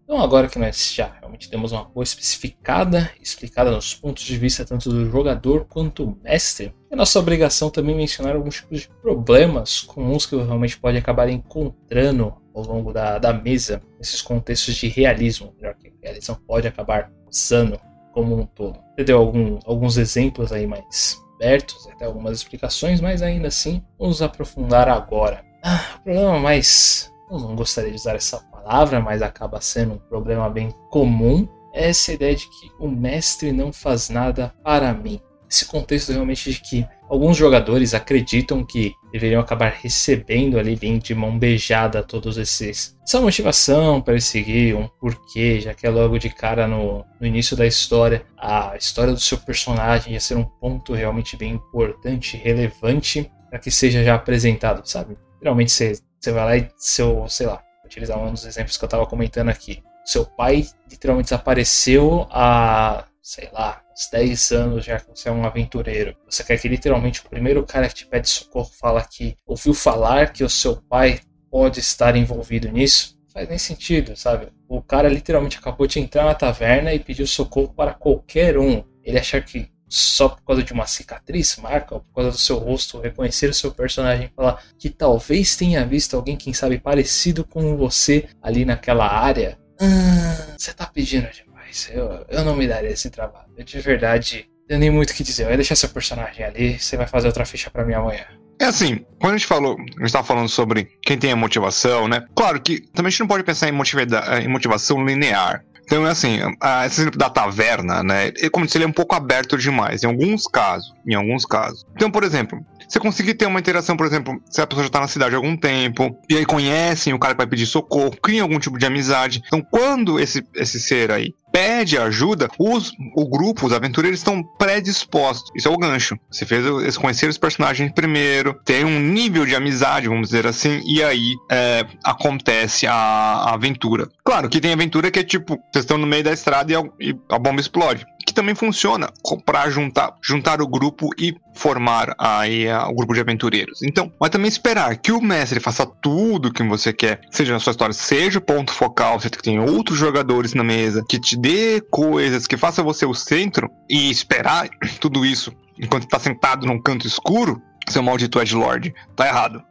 Então, 0.04 0.22
agora 0.22 0.48
que 0.48 0.58
nós 0.58 0.94
já 0.94 1.12
realmente 1.20 1.50
temos 1.50 1.72
uma 1.72 1.86
coisa 1.86 2.10
especificada, 2.10 3.12
explicada 3.22 3.70
nos 3.70 3.94
pontos 3.94 4.24
de 4.24 4.38
vista 4.38 4.66
tanto 4.66 4.90
do 4.90 5.12
jogador 5.12 5.66
quanto 5.66 6.06
do 6.06 6.18
mestre, 6.24 6.74
é 6.90 6.96
nossa 6.96 7.20
obrigação 7.20 7.70
também 7.70 7.96
mencionar 7.96 8.36
alguns 8.36 8.56
tipos 8.56 8.82
de 8.82 8.90
problemas 9.02 9.82
comuns 9.82 10.26
que 10.26 10.36
realmente 10.36 10.80
pode 10.80 10.98
acabar 10.98 11.30
encontrando 11.30 12.34
ao 12.56 12.64
longo 12.64 12.92
da, 12.92 13.20
da 13.20 13.32
mesa, 13.34 13.82
nesses 14.00 14.22
contextos 14.22 14.76
de 14.76 14.88
realismo, 14.88 15.54
melhor 15.58 15.76
que 15.76 15.94
realismo 16.02 16.38
pode 16.48 16.68
acabar 16.68 17.12
usando 17.30 17.80
como 18.14 18.40
um 18.40 18.46
todo. 18.46 18.80
Você 18.96 19.04
deu 19.04 19.20
algum, 19.20 19.60
alguns 19.66 19.98
exemplos 19.98 20.52
aí 20.52 20.66
mais 20.66 21.22
abertos, 21.38 21.88
até 21.88 22.06
algumas 22.06 22.38
explicações, 22.38 23.00
mas 23.00 23.22
ainda 23.22 23.48
assim, 23.48 23.84
vamos 23.98 24.22
aprofundar 24.22 24.90
agora. 24.90 25.46
Ah, 25.64 25.98
o 26.00 26.04
problema 26.04 26.40
mais. 26.40 27.14
Eu 27.30 27.40
não 27.40 27.56
gostaria 27.56 27.92
de 27.92 27.98
usar 27.98 28.16
essa 28.16 28.40
palavra, 28.52 29.00
mas 29.00 29.22
acaba 29.22 29.62
sendo 29.62 29.94
um 29.94 29.98
problema 29.98 30.50
bem 30.50 30.72
comum. 30.90 31.48
É 31.74 31.90
essa 31.90 32.12
ideia 32.12 32.36
de 32.36 32.48
que 32.50 32.72
o 32.80 32.88
mestre 32.88 33.52
não 33.52 33.72
faz 33.72 34.10
nada 34.10 34.54
para 34.64 34.94
mim. 34.94 35.22
Esse 35.50 35.66
contexto 35.66 36.12
realmente 36.12 36.52
de 36.52 36.60
que 36.60 36.88
alguns 37.10 37.38
jogadores 37.38 37.94
acreditam 37.94 38.66
que 38.66 38.94
deveriam 39.12 39.40
acabar 39.40 39.72
recebendo 39.72 40.60
ali 40.60 40.76
bem 40.76 41.00
de 41.00 41.16
mão 41.16 41.40
beijada 41.40 42.04
todos 42.04 42.38
esses 42.38 42.98
essa 43.02 43.22
motivação 43.22 44.02
para 44.02 44.20
seguir 44.20 44.76
um 44.76 44.90
porquê, 45.00 45.62
já 45.62 45.74
que 45.74 45.88
é 45.88 45.90
logo 45.90 46.18
de 46.20 46.30
cara 46.30 46.68
no, 46.68 47.06
no 47.20 47.26
início 47.26 47.56
da 47.56 47.66
história 47.66 48.26
a 48.38 48.76
história 48.76 49.14
do 49.14 49.20
seu 49.20 49.38
personagem 49.38 50.14
ia 50.14 50.20
ser 50.20 50.36
um 50.36 50.44
ponto 50.44 50.94
realmente 50.94 51.38
bem 51.38 51.54
importante, 51.54 52.36
relevante 52.36 53.32
para 53.50 53.60
que 53.60 53.72
seja 53.72 54.04
já 54.04 54.16
apresentado, 54.16 54.86
sabe? 54.86 55.18
Geralmente 55.42 55.72
você, 55.72 56.02
vai 56.26 56.46
lá 56.46 56.58
e 56.58 56.70
seu, 56.78 57.28
sei 57.30 57.48
lá, 57.48 57.62
utilizar 57.86 58.20
um 58.20 58.32
dos 58.32 58.46
exemplos 58.46 58.78
que 58.78 58.84
eu 58.84 58.88
estava 58.88 59.06
comentando 59.06 59.50
aqui. 59.50 59.82
Seu 60.06 60.26
pai 60.26 60.66
literalmente 60.90 61.28
desapareceu 61.28 62.28
há, 62.30 63.06
sei 63.28 63.50
lá, 63.52 63.82
uns 63.92 64.10
10 64.10 64.52
anos 64.54 64.86
já 64.86 65.02
que 65.02 65.10
você 65.10 65.28
é 65.28 65.32
um 65.34 65.46
aventureiro. 65.46 66.16
Você 66.30 66.46
quer 66.46 66.58
que 66.58 66.70
literalmente 66.70 67.20
o 67.20 67.30
primeiro 67.30 67.62
cara 67.66 67.90
que 67.90 67.96
te 67.96 68.06
pede 68.06 68.30
socorro 68.30 68.72
fala 68.80 69.04
que 69.04 69.36
ouviu 69.46 69.74
falar 69.74 70.32
que 70.32 70.46
o 70.46 70.50
seu 70.50 70.78
pai 70.78 71.20
pode 71.52 71.82
estar 71.82 72.16
envolvido 72.16 72.72
nisso? 72.72 73.20
Faz 73.34 73.50
nem 73.50 73.58
sentido, 73.58 74.16
sabe? 74.16 74.48
O 74.66 74.82
cara 74.82 75.10
literalmente 75.10 75.58
acabou 75.58 75.86
de 75.86 76.00
entrar 76.00 76.24
na 76.24 76.34
taverna 76.34 76.94
e 76.94 77.00
pediu 77.00 77.28
socorro 77.28 77.74
para 77.74 77.94
qualquer 77.94 78.58
um. 78.58 78.82
Ele 79.04 79.20
achar 79.20 79.44
que 79.44 79.70
só 79.90 80.30
por 80.30 80.46
causa 80.46 80.64
de 80.64 80.72
uma 80.72 80.88
cicatriz, 80.88 81.58
marca, 81.58 81.96
ou 81.96 82.02
por 82.02 82.14
causa 82.14 82.32
do 82.32 82.38
seu 82.38 82.58
rosto, 82.58 83.02
reconhecer 83.02 83.50
o 83.50 83.54
seu 83.54 83.74
personagem, 83.74 84.32
falar 84.34 84.64
que 84.80 84.90
talvez 84.90 85.58
tenha 85.58 85.86
visto 85.86 86.16
alguém, 86.16 86.38
quem 86.38 86.54
sabe, 86.54 86.80
parecido 86.80 87.44
com 87.44 87.76
você 87.76 88.30
ali 88.42 88.64
naquela 88.64 89.06
área. 89.06 89.60
Hum, 89.82 90.56
você 90.58 90.74
tá 90.74 90.86
pedindo 90.86 91.30
demais. 91.30 91.47
Eu, 91.92 92.26
eu 92.30 92.44
não 92.44 92.56
me 92.56 92.68
daria 92.68 92.90
esse 92.90 93.10
trabalho. 93.10 93.48
De 93.64 93.80
verdade, 93.80 94.50
eu 94.68 94.78
nem 94.78 94.90
muito 94.90 95.12
o 95.12 95.14
que 95.14 95.24
dizer. 95.24 95.46
Eu 95.46 95.52
ia 95.52 95.58
deixar 95.58 95.76
seu 95.76 95.90
personagem 95.90 96.46
ali, 96.46 96.80
você 96.80 96.98
vai 96.98 97.08
fazer 97.08 97.28
outra 97.28 97.46
ficha 97.46 97.70
para 97.70 97.86
mim 97.86 97.94
amanhã. 97.94 98.26
É 98.60 98.66
assim, 98.66 99.06
quando 99.20 99.36
a 99.36 99.38
gente 99.38 99.48
falou, 99.48 99.78
a 99.80 100.02
gente 100.02 100.12
tava 100.12 100.26
falando 100.26 100.50
sobre 100.50 100.90
quem 101.04 101.18
tem 101.18 101.32
a 101.32 101.36
motivação, 101.36 102.08
né? 102.08 102.26
Claro 102.36 102.60
que 102.60 102.82
também 102.92 103.08
a 103.08 103.12
gente 103.12 103.20
não 103.20 103.28
pode 103.28 103.44
pensar 103.44 103.70
em, 103.70 103.74
em 103.74 104.48
motivação 104.48 105.06
linear. 105.06 105.64
Então, 105.88 106.06
é 106.06 106.12
assim, 106.12 106.40
esse 106.86 107.02
exemplo 107.02 107.18
da 107.18 107.30
taverna, 107.30 108.04
né? 108.04 108.34
É 108.42 108.50
como 108.50 108.68
se 108.68 108.78
ele 108.78 108.84
é 108.84 108.88
um 108.88 108.92
pouco 108.92 109.16
aberto 109.16 109.58
demais, 109.58 110.04
em 110.04 110.08
alguns 110.08 110.46
casos. 110.46 110.94
Em 111.08 111.14
alguns 111.14 111.46
casos. 111.46 111.86
Então, 111.96 112.12
por 112.12 112.26
exemplo, 112.26 112.60
você 112.86 113.00
conseguir 113.00 113.36
ter 113.36 113.46
uma 113.46 113.60
interação, 113.60 113.96
por 113.96 114.06
exemplo, 114.06 114.38
se 114.50 114.62
a 114.62 114.68
pessoa 114.68 114.84
já 114.84 114.90
tá 114.90 115.00
na 115.00 115.08
cidade 115.08 115.34
há 115.34 115.38
algum 115.38 115.56
tempo, 115.56 116.14
e 116.30 116.36
aí 116.36 116.46
conhecem 116.46 117.14
o 117.14 117.20
cara 117.20 117.36
que 117.36 117.38
vai 117.38 117.48
pedir 117.48 117.66
socorro, 117.66 118.12
criam 118.22 118.44
algum 118.44 118.60
tipo 118.60 118.78
de 118.78 118.86
amizade. 118.86 119.42
Então, 119.48 119.62
quando 119.62 120.20
esse, 120.20 120.46
esse 120.56 120.78
ser 120.78 121.10
aí 121.10 121.34
pede 121.58 121.98
ajuda, 121.98 122.48
os, 122.60 122.94
o 123.16 123.28
grupo, 123.28 123.66
os 123.66 123.74
aventureiros 123.74 124.20
estão 124.20 124.44
predispostos. 124.44 125.50
Isso 125.56 125.68
é 125.68 125.72
o 125.72 125.78
gancho. 125.78 126.16
Você 126.30 126.46
fez 126.46 126.64
eles 126.64 126.98
conhecer 126.98 127.28
os 127.28 127.38
personagens 127.40 127.92
primeiro, 127.94 128.54
tem 128.64 128.86
um 128.86 129.00
nível 129.00 129.44
de 129.44 129.56
amizade, 129.56 130.08
vamos 130.08 130.28
dizer 130.28 130.46
assim, 130.46 130.84
e 130.86 131.02
aí 131.02 131.34
é, 131.50 131.84
acontece 132.04 132.86
a, 132.86 132.94
a, 132.94 133.54
aventura. 133.56 134.08
Claro 134.24 134.50
que 134.50 134.62
tem 134.62 134.72
aventura 134.72 135.10
que 135.10 135.18
é 135.18 135.24
tipo, 135.24 135.56
vocês 135.72 135.84
estão 135.84 135.98
no 135.98 136.06
meio 136.06 136.24
da 136.24 136.32
estrada 136.32 136.72
e 136.72 136.76
a, 136.76 136.84
e 137.00 137.16
a 137.28 137.40
bomba 137.40 137.60
explode 137.60 138.06
que 138.28 138.34
também 138.34 138.54
funciona 138.54 139.10
para 139.46 139.70
juntar, 139.70 140.14
juntar 140.22 140.62
o 140.62 140.68
grupo 140.68 141.10
e 141.18 141.34
formar 141.56 142.14
aí 142.20 142.68
o 142.90 142.94
grupo 142.94 143.14
de 143.14 143.22
aventureiros. 143.22 143.82
Então, 143.82 144.12
mas 144.20 144.30
também 144.30 144.50
esperar 144.50 144.98
que 144.98 145.14
o 145.14 145.22
mestre 145.22 145.62
faça 145.62 145.86
tudo 145.86 146.52
que 146.52 146.62
você 146.62 146.92
quer, 146.92 147.22
seja 147.32 147.54
na 147.54 147.60
sua 147.60 147.72
história, 147.72 147.94
seja 147.94 148.40
o 148.40 148.42
ponto 148.42 148.74
focal, 148.74 149.18
você 149.18 149.30
tem 149.30 149.62
outros 149.62 149.98
jogadores 149.98 150.54
na 150.54 150.64
mesa, 150.64 151.06
que 151.08 151.18
te 151.18 151.38
dê 151.38 151.80
coisas, 151.90 152.46
que 152.46 152.58
faça 152.58 152.84
você 152.84 153.06
o 153.06 153.14
centro 153.14 153.72
e 153.90 154.12
esperar 154.12 154.68
tudo 155.00 155.26
isso 155.26 155.54
enquanto 155.80 156.04
está 156.04 156.20
sentado 156.20 156.68
num 156.68 156.82
canto 156.82 157.08
escuro, 157.08 157.62
seu 157.88 158.04
maldito 158.04 158.42
Edgelord, 158.42 158.94
tá 159.16 159.26
errado. 159.26 159.64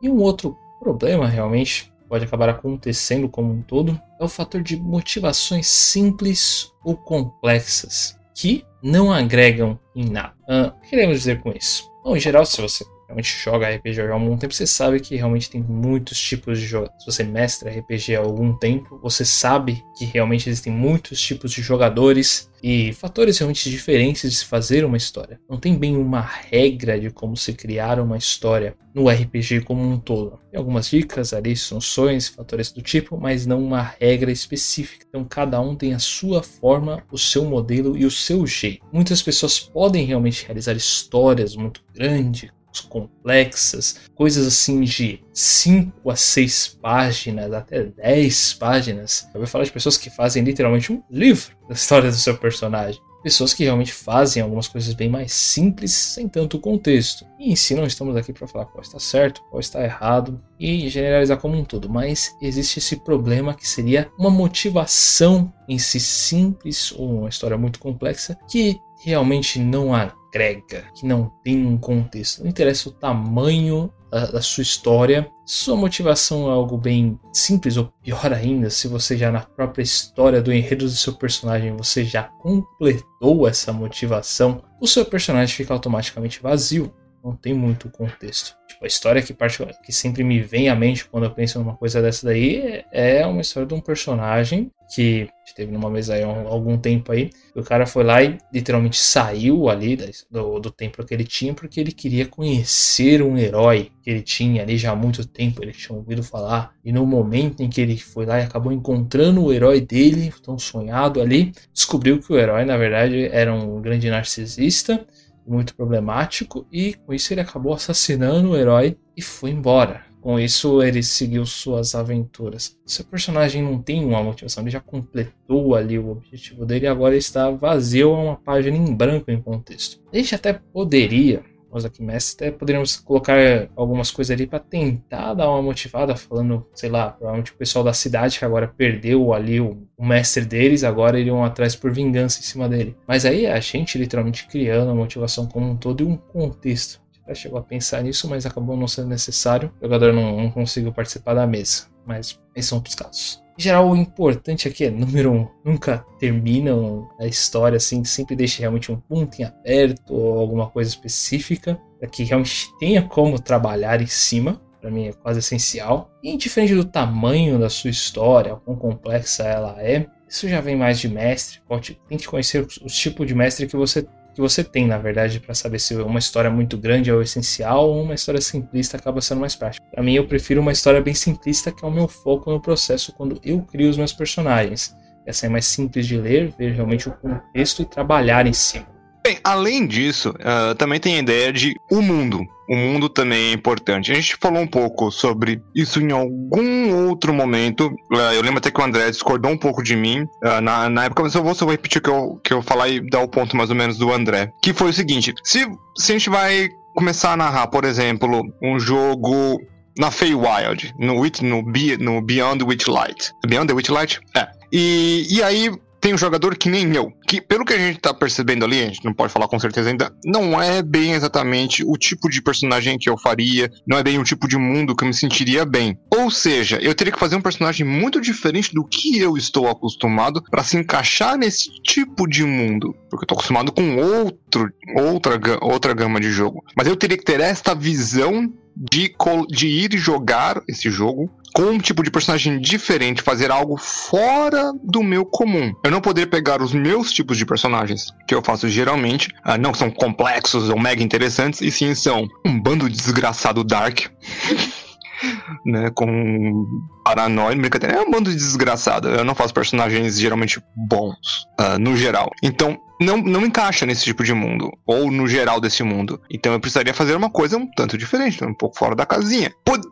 E 0.00 0.08
um 0.08 0.16
outro 0.22 0.56
problema 0.80 1.28
realmente 1.28 1.89
pode 2.10 2.24
acabar 2.24 2.48
acontecendo 2.48 3.28
como 3.28 3.52
um 3.52 3.62
todo 3.62 3.98
é 4.20 4.24
o 4.24 4.28
fator 4.28 4.60
de 4.60 4.76
motivações 4.76 5.68
simples 5.68 6.72
ou 6.84 6.96
complexas 6.96 8.18
que 8.34 8.64
não 8.82 9.12
agregam 9.12 9.78
em 9.94 10.10
nada. 10.10 10.34
Uh, 10.48 10.76
o 10.76 10.80
que 10.80 10.90
queremos 10.90 11.18
dizer 11.18 11.40
com 11.40 11.52
isso? 11.52 11.88
Bom, 12.02 12.16
em 12.16 12.20
geral, 12.20 12.44
se 12.44 12.60
você 12.60 12.84
realmente 13.10 13.36
joga 13.42 13.68
RPG 13.68 14.00
há 14.00 14.12
algum 14.12 14.36
tempo, 14.36 14.54
você 14.54 14.66
sabe 14.66 15.00
que 15.00 15.16
realmente 15.16 15.50
tem 15.50 15.60
muitos 15.60 16.18
tipos 16.18 16.58
de 16.60 16.66
jogos. 16.66 16.90
Se 17.00 17.06
você 17.06 17.24
mestra 17.24 17.70
RPG 17.70 18.14
há 18.14 18.20
algum 18.20 18.56
tempo, 18.56 18.98
você 19.02 19.24
sabe 19.24 19.82
que 19.98 20.04
realmente 20.04 20.48
existem 20.48 20.72
muitos 20.72 21.20
tipos 21.20 21.50
de 21.50 21.60
jogadores 21.60 22.48
e 22.62 22.92
fatores 22.92 23.38
realmente 23.38 23.70
diferentes 23.70 24.30
de 24.30 24.36
se 24.36 24.44
fazer 24.44 24.84
uma 24.84 24.96
história. 24.96 25.40
Não 25.48 25.58
tem 25.58 25.76
bem 25.76 25.96
uma 25.96 26.20
regra 26.20 27.00
de 27.00 27.10
como 27.10 27.36
se 27.36 27.52
criar 27.52 27.98
uma 27.98 28.16
história 28.16 28.76
no 28.94 29.08
RPG 29.08 29.62
como 29.62 29.82
um 29.82 29.98
todo. 29.98 30.38
Tem 30.50 30.58
algumas 30.58 30.88
dicas 30.88 31.32
ali, 31.32 31.52
instruções, 31.52 32.28
fatores 32.28 32.70
do 32.70 32.82
tipo, 32.82 33.18
mas 33.18 33.46
não 33.46 33.62
uma 33.64 33.82
regra 33.82 34.30
específica. 34.30 35.06
Então 35.08 35.24
cada 35.24 35.60
um 35.60 35.74
tem 35.74 35.94
a 35.94 35.98
sua 35.98 36.42
forma, 36.42 37.02
o 37.10 37.18
seu 37.18 37.44
modelo 37.44 37.96
e 37.96 38.04
o 38.04 38.10
seu 38.10 38.46
jeito. 38.46 38.84
Muitas 38.92 39.22
pessoas 39.22 39.58
podem 39.58 40.04
realmente 40.04 40.44
realizar 40.44 40.74
histórias 40.74 41.56
muito 41.56 41.82
grandes, 41.94 42.50
complexas, 42.78 44.00
coisas 44.14 44.46
assim 44.46 44.82
de 44.82 45.24
5 45.32 46.10
a 46.10 46.14
6 46.14 46.78
páginas, 46.80 47.52
até 47.52 47.84
10 47.84 48.54
páginas. 48.54 49.28
Eu 49.34 49.40
vou 49.40 49.48
falar 49.48 49.64
de 49.64 49.72
pessoas 49.72 49.96
que 49.96 50.10
fazem 50.10 50.44
literalmente 50.44 50.92
um 50.92 51.02
livro 51.10 51.56
da 51.68 51.74
história 51.74 52.10
do 52.10 52.16
seu 52.16 52.36
personagem. 52.36 53.00
Pessoas 53.22 53.52
que 53.52 53.64
realmente 53.64 53.92
fazem 53.92 54.42
algumas 54.42 54.66
coisas 54.66 54.94
bem 54.94 55.08
mais 55.08 55.32
simples, 55.32 55.92
sem 55.92 56.26
tanto 56.26 56.58
contexto. 56.58 57.26
E 57.38 57.52
em 57.52 57.56
si 57.56 57.74
não 57.74 57.84
estamos 57.84 58.16
aqui 58.16 58.32
para 58.32 58.46
falar 58.46 58.64
qual 58.64 58.80
está 58.80 58.98
certo, 58.98 59.42
qual 59.50 59.60
está 59.60 59.82
errado 59.84 60.40
e 60.58 60.88
generalizar 60.88 61.38
como 61.38 61.54
um 61.54 61.64
todo, 61.64 61.90
mas 61.90 62.34
existe 62.40 62.78
esse 62.78 62.96
problema 62.96 63.52
que 63.52 63.68
seria 63.68 64.10
uma 64.18 64.30
motivação 64.30 65.52
em 65.68 65.78
si 65.78 66.00
simples 66.00 66.92
ou 66.92 67.20
uma 67.20 67.28
história 67.28 67.58
muito 67.58 67.78
complexa 67.78 68.38
que 68.48 68.80
realmente 69.02 69.58
não 69.58 69.94
agrega, 69.94 70.84
que 70.94 71.06
não 71.06 71.32
tem 71.42 71.66
um 71.66 71.76
contexto. 71.76 72.42
Não 72.42 72.50
interessa 72.50 72.88
o 72.88 72.92
tamanho 72.92 73.92
da, 74.10 74.26
da, 74.26 74.42
sua 74.42 74.62
história, 74.62 75.30
sua 75.46 75.76
motivação 75.76 76.48
é 76.48 76.52
algo 76.52 76.76
bem 76.76 77.18
simples, 77.32 77.76
ou 77.76 77.92
pior 78.02 78.32
ainda, 78.32 78.68
se 78.68 78.88
você 78.88 79.16
já 79.16 79.30
na 79.30 79.40
própria 79.40 79.82
história 79.82 80.42
do 80.42 80.52
enredo 80.52 80.84
do 80.84 80.90
seu 80.90 81.14
personagem 81.14 81.76
você 81.76 82.04
já 82.04 82.24
completou 82.24 83.46
essa 83.46 83.72
motivação, 83.72 84.62
o 84.80 84.86
seu 84.86 85.04
personagem 85.04 85.54
fica 85.54 85.72
automaticamente 85.72 86.42
vazio 86.42 86.92
não 87.22 87.34
tem 87.36 87.54
muito 87.54 87.88
contexto. 87.90 88.56
Tipo, 88.66 88.84
a 88.84 88.86
história 88.86 89.22
que, 89.22 89.34
parte, 89.34 89.64
que 89.84 89.92
sempre 89.92 90.22
me 90.24 90.40
vem 90.40 90.68
à 90.68 90.74
mente 90.74 91.04
quando 91.04 91.24
eu 91.24 91.30
penso 91.30 91.58
numa 91.58 91.76
coisa 91.76 92.00
dessa 92.00 92.26
daí 92.26 92.84
é 92.90 93.26
uma 93.26 93.40
história 93.40 93.66
de 93.66 93.74
um 93.74 93.80
personagem 93.80 94.70
que 94.94 95.28
teve 95.54 95.72
numa 95.72 95.90
mesa 95.90 96.14
aí 96.14 96.22
há 96.22 96.26
algum 96.26 96.78
tempo 96.78 97.12
aí. 97.12 97.30
O 97.54 97.62
cara 97.62 97.86
foi 97.86 98.04
lá 98.04 98.22
e 98.22 98.38
literalmente 98.52 98.96
saiu 98.96 99.68
ali 99.68 99.96
do, 100.30 100.58
do 100.58 100.70
templo 100.70 101.04
que 101.04 101.12
ele 101.12 101.24
tinha 101.24 101.52
porque 101.52 101.80
ele 101.80 101.92
queria 101.92 102.26
conhecer 102.26 103.22
um 103.22 103.36
herói 103.36 103.90
que 104.02 104.10
ele 104.10 104.22
tinha 104.22 104.62
ali 104.62 104.76
já 104.76 104.92
há 104.92 104.96
muito 104.96 105.26
tempo, 105.26 105.62
ele 105.62 105.72
tinha 105.72 105.96
ouvido 105.96 106.22
falar. 106.22 106.72
E 106.84 106.92
no 106.92 107.06
momento 107.06 107.62
em 107.62 107.68
que 107.68 107.80
ele 107.80 107.98
foi 107.98 108.24
lá 108.24 108.40
e 108.40 108.44
acabou 108.44 108.72
encontrando 108.72 109.44
o 109.44 109.52
herói 109.52 109.80
dele, 109.80 110.32
tão 110.42 110.58
sonhado 110.58 111.20
ali, 111.20 111.52
descobriu 111.72 112.18
que 112.18 112.32
o 112.32 112.38
herói 112.38 112.64
na 112.64 112.76
verdade 112.76 113.26
era 113.26 113.52
um 113.52 113.80
grande 113.80 114.08
narcisista 114.08 115.04
muito 115.50 115.74
problemático 115.74 116.66
e 116.72 116.94
com 116.94 117.12
isso 117.12 117.32
ele 117.34 117.40
acabou 117.40 117.72
assassinando 117.72 118.50
o 118.50 118.56
herói 118.56 118.96
e 119.16 119.20
foi 119.20 119.50
embora. 119.50 120.04
Com 120.20 120.38
isso 120.38 120.82
ele 120.82 121.02
seguiu 121.02 121.46
suas 121.46 121.94
aventuras. 121.94 122.76
Seu 122.84 123.04
personagem 123.04 123.62
não 123.62 123.80
tem 123.80 124.04
uma 124.04 124.22
motivação, 124.22 124.62
ele 124.62 124.70
já 124.70 124.80
completou 124.80 125.74
ali 125.74 125.98
o 125.98 126.10
objetivo 126.10 126.66
dele 126.66 126.84
e 126.84 126.88
agora 126.88 127.16
está 127.16 127.50
vazio 127.50 128.14
a 128.14 128.22
uma 128.22 128.36
página 128.36 128.76
em 128.76 128.94
branco 128.94 129.30
em 129.30 129.40
contexto. 129.40 130.00
Gente 130.12 130.34
até 130.34 130.52
poderia 130.52 131.42
nós 131.72 131.84
aqui 131.84 132.02
mestres, 132.02 132.34
até 132.34 132.50
poderíamos 132.50 132.96
colocar 132.96 133.36
algumas 133.76 134.10
coisas 134.10 134.32
ali 134.34 134.46
para 134.46 134.58
tentar 134.58 135.34
dar 135.34 135.48
uma 135.48 135.62
motivada, 135.62 136.16
falando, 136.16 136.66
sei 136.74 136.90
lá, 136.90 137.10
provavelmente 137.10 137.52
o 137.52 137.56
pessoal 137.56 137.84
da 137.84 137.92
cidade 137.92 138.38
que 138.38 138.44
agora 138.44 138.68
perdeu 138.68 139.32
ali 139.32 139.60
o, 139.60 139.86
o 139.96 140.04
mestre 140.04 140.44
deles, 140.44 140.84
agora 140.84 141.18
iriam 141.18 141.44
atrás 141.44 141.76
por 141.76 141.92
vingança 141.92 142.40
em 142.40 142.42
cima 142.42 142.68
dele. 142.68 142.96
Mas 143.06 143.24
aí 143.24 143.46
a 143.46 143.60
gente 143.60 143.98
literalmente 143.98 144.46
criando 144.46 144.90
a 144.90 144.94
motivação 144.94 145.46
como 145.46 145.68
um 145.68 145.76
todo 145.76 146.02
e 146.02 146.06
um 146.06 146.16
contexto. 146.16 147.00
Já 147.28 147.34
chegou 147.34 147.58
a 147.58 147.62
pensar 147.62 148.02
nisso, 148.02 148.28
mas 148.28 148.44
acabou 148.44 148.76
não 148.76 148.88
sendo 148.88 149.08
necessário. 149.08 149.72
O 149.80 149.84
jogador 149.84 150.12
não, 150.12 150.36
não 150.36 150.50
conseguiu 150.50 150.92
participar 150.92 151.34
da 151.34 151.46
mesa. 151.46 151.84
Mas 152.04 152.40
esses 152.56 152.68
são 152.68 152.78
outros 152.78 152.96
casos. 152.96 153.40
Em 153.60 153.62
geral, 153.62 153.90
o 153.90 153.94
importante 153.94 154.66
aqui 154.66 154.86
é, 154.86 154.90
número 154.90 155.30
um, 155.30 155.46
nunca 155.62 155.98
terminam 156.18 157.10
a 157.20 157.26
história 157.26 157.76
assim, 157.76 158.02
sempre 158.04 158.34
deixe 158.34 158.60
realmente 158.60 158.90
um 158.90 158.96
ponto 158.96 159.38
em 159.38 159.44
aberto 159.44 160.14
ou 160.14 160.38
alguma 160.38 160.70
coisa 160.70 160.88
específica, 160.88 161.78
para 161.98 162.08
que 162.08 162.24
realmente 162.24 162.74
tenha 162.78 163.02
como 163.02 163.38
trabalhar 163.38 164.00
em 164.00 164.06
cima. 164.06 164.58
Para 164.80 164.90
mim 164.90 165.08
é 165.08 165.12
quase 165.12 165.40
essencial. 165.40 166.10
E 166.22 166.38
diferente 166.38 166.74
do 166.74 166.86
tamanho 166.86 167.58
da 167.58 167.68
sua 167.68 167.90
história, 167.90 168.56
quão 168.56 168.78
complexa 168.78 169.42
ela 169.42 169.76
é, 169.78 170.06
isso 170.26 170.48
já 170.48 170.62
vem 170.62 170.74
mais 170.74 170.98
de 170.98 171.10
mestre. 171.10 171.60
Pode, 171.68 172.00
tem 172.08 172.16
que 172.16 172.26
conhecer 172.26 172.66
os 172.82 172.94
tipos 172.94 173.26
de 173.26 173.34
mestre 173.34 173.66
que 173.66 173.76
você 173.76 174.06
que 174.34 174.40
você 174.40 174.62
tem, 174.62 174.86
na 174.86 174.98
verdade, 174.98 175.40
para 175.40 175.54
saber 175.54 175.78
se 175.78 175.94
uma 175.94 176.18
história 176.18 176.50
muito 176.50 176.76
grande 176.76 177.10
é 177.10 177.14
o 177.14 177.22
essencial 177.22 177.90
ou 177.90 178.02
uma 178.02 178.14
história 178.14 178.40
simplista 178.40 178.96
acaba 178.96 179.20
sendo 179.20 179.40
mais 179.40 179.56
prática. 179.56 179.84
Para 179.90 180.02
mim, 180.02 180.14
eu 180.14 180.26
prefiro 180.26 180.60
uma 180.60 180.72
história 180.72 181.00
bem 181.00 181.14
simplista, 181.14 181.72
que 181.72 181.84
é 181.84 181.88
o 181.88 181.90
meu 181.90 182.08
foco 182.08 182.50
no 182.50 182.60
processo 182.60 183.12
quando 183.12 183.40
eu 183.44 183.60
crio 183.62 183.90
os 183.90 183.96
meus 183.96 184.12
personagens. 184.12 184.96
Essa 185.26 185.46
é 185.46 185.48
mais 185.48 185.66
simples 185.66 186.06
de 186.06 186.16
ler, 186.16 186.52
ver 186.58 186.72
realmente 186.72 187.08
o 187.08 187.12
contexto 187.12 187.82
e 187.82 187.84
trabalhar 187.84 188.46
em 188.46 188.52
cima. 188.52 188.86
Bem, 189.22 189.38
além 189.44 189.86
disso, 189.86 190.30
uh, 190.30 190.74
também 190.76 190.98
tem 190.98 191.16
a 191.16 191.18
ideia 191.18 191.52
de 191.52 191.74
o 191.90 192.00
mundo. 192.00 192.40
O 192.70 192.76
mundo 192.76 193.08
também 193.08 193.50
é 193.50 193.52
importante. 193.52 194.12
A 194.12 194.14
gente 194.14 194.36
falou 194.40 194.62
um 194.62 194.66
pouco 194.66 195.10
sobre 195.10 195.60
isso 195.74 196.00
em 196.00 196.12
algum 196.12 197.08
outro 197.08 197.34
momento. 197.34 197.86
Uh, 198.12 198.32
eu 198.32 198.42
lembro 198.42 198.58
até 198.58 198.70
que 198.70 198.80
o 198.80 198.84
André 198.84 199.10
discordou 199.10 199.50
um 199.50 199.58
pouco 199.58 199.82
de 199.82 199.96
mim 199.96 200.20
uh, 200.44 200.60
na, 200.62 200.88
na 200.88 201.04
época, 201.06 201.24
mas 201.24 201.34
eu 201.34 201.42
vou 201.42 201.52
só 201.52 201.66
repetir 201.66 201.98
o 201.98 202.02
que 202.02 202.10
eu, 202.10 202.40
que 202.44 202.52
eu 202.54 202.62
falar 202.62 202.88
e 202.88 203.00
dar 203.10 203.22
o 203.22 203.28
ponto 203.28 203.56
mais 203.56 203.70
ou 203.70 203.76
menos 203.76 203.98
do 203.98 204.12
André. 204.12 204.52
Que 204.62 204.72
foi 204.72 204.90
o 204.90 204.92
seguinte: 204.92 205.34
se, 205.42 205.66
se 205.98 206.12
a 206.12 206.14
gente 206.14 206.30
vai 206.30 206.68
começar 206.94 207.32
a 207.32 207.36
narrar, 207.36 207.66
por 207.66 207.84
exemplo, 207.84 208.40
um 208.62 208.78
jogo 208.78 209.60
na 209.98 210.12
Feywild, 210.12 210.94
no, 210.96 211.14
no, 211.42 211.62
no 211.98 212.22
Beyond 212.22 212.64
Witchlight. 212.64 213.32
Beyond 213.48 213.66
the 213.66 213.74
Witchlight? 213.74 214.20
É. 214.36 214.46
E, 214.72 215.26
e 215.28 215.42
aí 215.42 215.72
tem 216.00 216.14
um 216.14 216.18
jogador 216.18 216.56
que 216.56 216.68
nem 216.68 216.94
eu, 216.94 217.12
que 217.28 217.40
pelo 217.40 217.64
que 217.64 217.74
a 217.74 217.78
gente 217.78 218.00
tá 218.00 218.14
percebendo 218.14 218.64
ali, 218.64 218.82
a 218.82 218.86
gente 218.86 219.04
não 219.04 219.12
pode 219.12 219.32
falar 219.32 219.48
com 219.48 219.58
certeza 219.58 219.90
ainda, 219.90 220.12
não 220.24 220.60
é 220.60 220.82
bem 220.82 221.12
exatamente 221.12 221.84
o 221.86 221.96
tipo 221.96 222.28
de 222.28 222.42
personagem 222.42 222.98
que 222.98 223.08
eu 223.08 223.18
faria, 223.18 223.70
não 223.86 223.98
é 223.98 224.02
bem 224.02 224.18
o 224.18 224.24
tipo 224.24 224.48
de 224.48 224.56
mundo 224.56 224.96
que 224.96 225.04
eu 225.04 225.08
me 225.08 225.14
sentiria 225.14 225.64
bem. 225.64 225.98
Ou 226.14 226.30
seja, 226.30 226.78
eu 226.80 226.94
teria 226.94 227.12
que 227.12 227.18
fazer 227.18 227.36
um 227.36 227.42
personagem 227.42 227.86
muito 227.86 228.20
diferente 228.20 228.74
do 228.74 228.84
que 228.84 229.18
eu 229.18 229.36
estou 229.36 229.68
acostumado 229.68 230.42
para 230.50 230.64
se 230.64 230.76
encaixar 230.76 231.36
nesse 231.36 231.70
tipo 231.82 232.26
de 232.26 232.44
mundo, 232.44 232.94
porque 233.10 233.24
eu 233.24 233.28
tô 233.28 233.34
acostumado 233.34 233.72
com 233.72 233.96
outro, 233.96 234.70
outra, 234.96 235.38
outra 235.60 235.94
gama 235.94 236.20
de 236.20 236.30
jogo. 236.30 236.64
Mas 236.76 236.86
eu 236.86 236.96
teria 236.96 237.18
que 237.18 237.24
ter 237.24 237.40
esta 237.40 237.74
visão 237.74 238.50
de, 238.76 239.14
de 239.50 239.66
ir 239.66 239.98
jogar 239.98 240.62
esse 240.66 240.90
jogo 240.90 241.30
com 241.54 241.62
um 241.62 241.78
tipo 241.78 242.02
de 242.02 242.10
personagem 242.10 242.60
diferente, 242.60 243.22
fazer 243.22 243.50
algo 243.50 243.76
fora 243.76 244.72
do 244.82 245.02
meu 245.02 245.24
comum. 245.24 245.72
Eu 245.84 245.90
não 245.90 246.00
poderia 246.00 246.30
pegar 246.30 246.62
os 246.62 246.72
meus 246.72 247.12
tipos 247.12 247.36
de 247.36 247.46
personagens, 247.46 248.06
que 248.26 248.34
eu 248.34 248.42
faço 248.42 248.68
geralmente, 248.68 249.28
uh, 249.46 249.58
não 249.60 249.74
são 249.74 249.90
complexos 249.90 250.68
ou 250.68 250.78
mega 250.78 251.02
interessantes, 251.02 251.60
e 251.60 251.70
sim 251.70 251.94
são 251.94 252.28
um 252.44 252.60
bando 252.60 252.88
de 252.88 252.96
desgraçado 252.96 253.64
dark. 253.64 254.06
né, 255.64 255.90
com 255.90 256.66
paranoia, 257.04 257.56
brincadeira, 257.56 257.96
é 257.96 258.00
um 258.00 258.10
bando 258.10 258.30
de 258.30 258.36
desgraçado. 258.36 259.08
Eu 259.08 259.24
não 259.24 259.34
faço 259.34 259.52
personagens 259.52 260.18
geralmente 260.18 260.62
bons, 260.74 261.46
uh, 261.60 261.78
no 261.78 261.96
geral. 261.96 262.30
Então, 262.42 262.78
não, 263.00 263.16
não 263.16 263.46
encaixa 263.46 263.86
nesse 263.86 264.04
tipo 264.04 264.22
de 264.22 264.34
mundo, 264.34 264.70
ou 264.86 265.10
no 265.10 265.26
geral 265.26 265.60
desse 265.60 265.82
mundo. 265.82 266.20
Então 266.30 266.52
eu 266.52 266.60
precisaria 266.60 266.92
fazer 266.92 267.16
uma 267.16 267.30
coisa 267.30 267.56
um 267.56 267.66
tanto 267.66 267.96
diferente, 267.96 268.44
um 268.44 268.54
pouco 268.54 268.78
fora 268.78 268.94
da 268.94 269.06
casinha. 269.06 269.50
Pod 269.64 269.82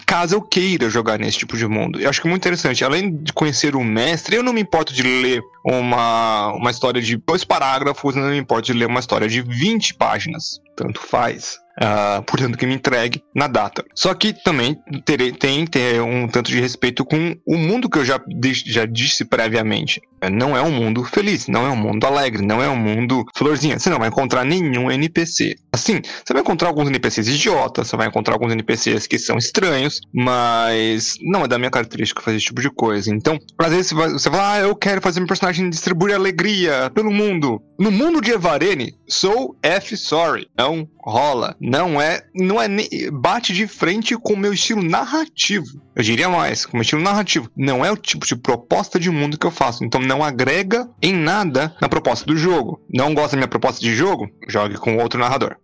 caso 0.00 0.34
eu 0.34 0.42
queira 0.42 0.88
jogar 0.90 1.18
nesse 1.18 1.38
tipo 1.38 1.56
de 1.56 1.66
mundo. 1.66 2.00
Eu 2.00 2.08
acho 2.08 2.20
que 2.20 2.26
é 2.26 2.30
muito 2.30 2.42
interessante. 2.42 2.84
Além 2.84 3.16
de 3.16 3.32
conhecer 3.32 3.76
o 3.76 3.84
mestre, 3.84 4.36
eu 4.36 4.42
não 4.42 4.52
me 4.52 4.60
importo 4.60 4.92
de 4.92 5.02
ler 5.02 5.42
uma, 5.64 6.52
uma 6.52 6.70
história 6.70 7.00
de 7.00 7.16
dois 7.16 7.44
parágrafos, 7.44 8.14
não 8.14 8.28
me 8.28 8.38
importo 8.38 8.66
de 8.66 8.72
ler 8.72 8.86
uma 8.86 9.00
história 9.00 9.28
de 9.28 9.40
20 9.42 9.94
páginas. 9.94 10.60
Tanto 10.76 11.00
faz. 11.00 11.58
Uh, 11.74 12.22
portanto, 12.22 12.56
que 12.56 12.66
me 12.66 12.74
entregue 12.74 13.22
na 13.34 13.48
data. 13.48 13.84
Só 13.94 14.14
que 14.14 14.32
também 14.32 14.78
terei, 15.04 15.32
tem 15.32 15.66
um 16.00 16.28
tanto 16.28 16.50
de 16.50 16.60
respeito 16.60 17.04
com 17.04 17.36
o 17.44 17.56
mundo 17.56 17.88
que 17.90 17.98
eu 17.98 18.04
já, 18.04 18.20
já 18.64 18.86
disse 18.86 19.24
previamente. 19.24 20.00
Não 20.30 20.56
é 20.56 20.62
um 20.62 20.70
mundo 20.70 21.04
feliz, 21.04 21.48
não 21.48 21.66
é 21.66 21.70
um 21.70 21.76
mundo 21.76 22.06
alegre, 22.06 22.46
não 22.46 22.62
é 22.62 22.68
um 22.68 22.76
mundo 22.76 23.24
florzinha. 23.36 23.78
Você 23.78 23.90
não 23.90 23.98
vai 23.98 24.08
encontrar 24.08 24.44
nenhum 24.44 24.90
NPC. 24.90 25.56
Assim, 25.72 26.00
você 26.24 26.32
vai 26.32 26.42
encontrar 26.42 26.68
alguns 26.68 26.88
NPCs 26.88 27.28
idiotas, 27.28 27.88
você 27.88 27.96
vai 27.96 28.06
encontrar 28.06 28.34
alguns 28.34 28.52
NPCs 28.52 29.06
que 29.06 29.18
são 29.18 29.36
estranhos, 29.36 30.00
mas 30.14 31.16
não 31.20 31.44
é 31.44 31.48
da 31.48 31.58
minha 31.58 31.70
característica 31.70 32.22
fazer 32.22 32.36
esse 32.36 32.46
tipo 32.46 32.62
de 32.62 32.70
coisa. 32.70 33.12
Então, 33.12 33.38
às 33.58 33.72
vezes 33.72 33.92
você 33.92 34.30
vai 34.30 34.40
ah, 34.44 34.60
eu 34.60 34.74
quero 34.76 35.00
fazer 35.00 35.22
um 35.22 35.26
personagem 35.26 35.68
distribuir 35.68 36.14
alegria 36.14 36.90
pelo 36.94 37.10
mundo. 37.10 37.60
No 37.78 37.90
mundo 37.90 38.20
de 38.20 38.30
Evarene, 38.30 38.94
sou 39.08 39.56
F 39.62 39.96
sorry. 39.96 40.46
Não 40.64 40.88
rola. 40.98 41.54
Não 41.60 42.00
é, 42.00 42.22
não 42.34 42.60
é 42.60 42.66
bate 43.12 43.52
de 43.52 43.66
frente 43.66 44.16
com 44.16 44.32
o 44.32 44.36
meu 44.36 44.54
estilo 44.54 44.82
narrativo. 44.82 45.78
Eu 45.94 46.02
diria 46.02 46.26
mais, 46.26 46.64
com 46.64 46.72
o 46.72 46.76
meu 46.76 46.82
estilo 46.82 47.02
narrativo. 47.02 47.50
Não 47.54 47.84
é 47.84 47.92
o 47.92 47.96
tipo 47.98 48.26
de 48.26 48.34
proposta 48.34 48.98
de 48.98 49.10
mundo 49.10 49.38
que 49.38 49.46
eu 49.46 49.50
faço. 49.50 49.84
Então 49.84 50.00
não 50.00 50.24
agrega 50.24 50.88
em 51.02 51.12
nada 51.12 51.76
na 51.82 51.88
proposta 51.88 52.24
do 52.24 52.34
jogo. 52.34 52.80
Não 52.90 53.12
gosta 53.12 53.32
da 53.32 53.40
minha 53.40 53.48
proposta 53.48 53.78
de 53.78 53.94
jogo? 53.94 54.26
Jogue 54.48 54.78
com 54.78 54.96
outro 54.96 55.20
narrador. 55.20 55.56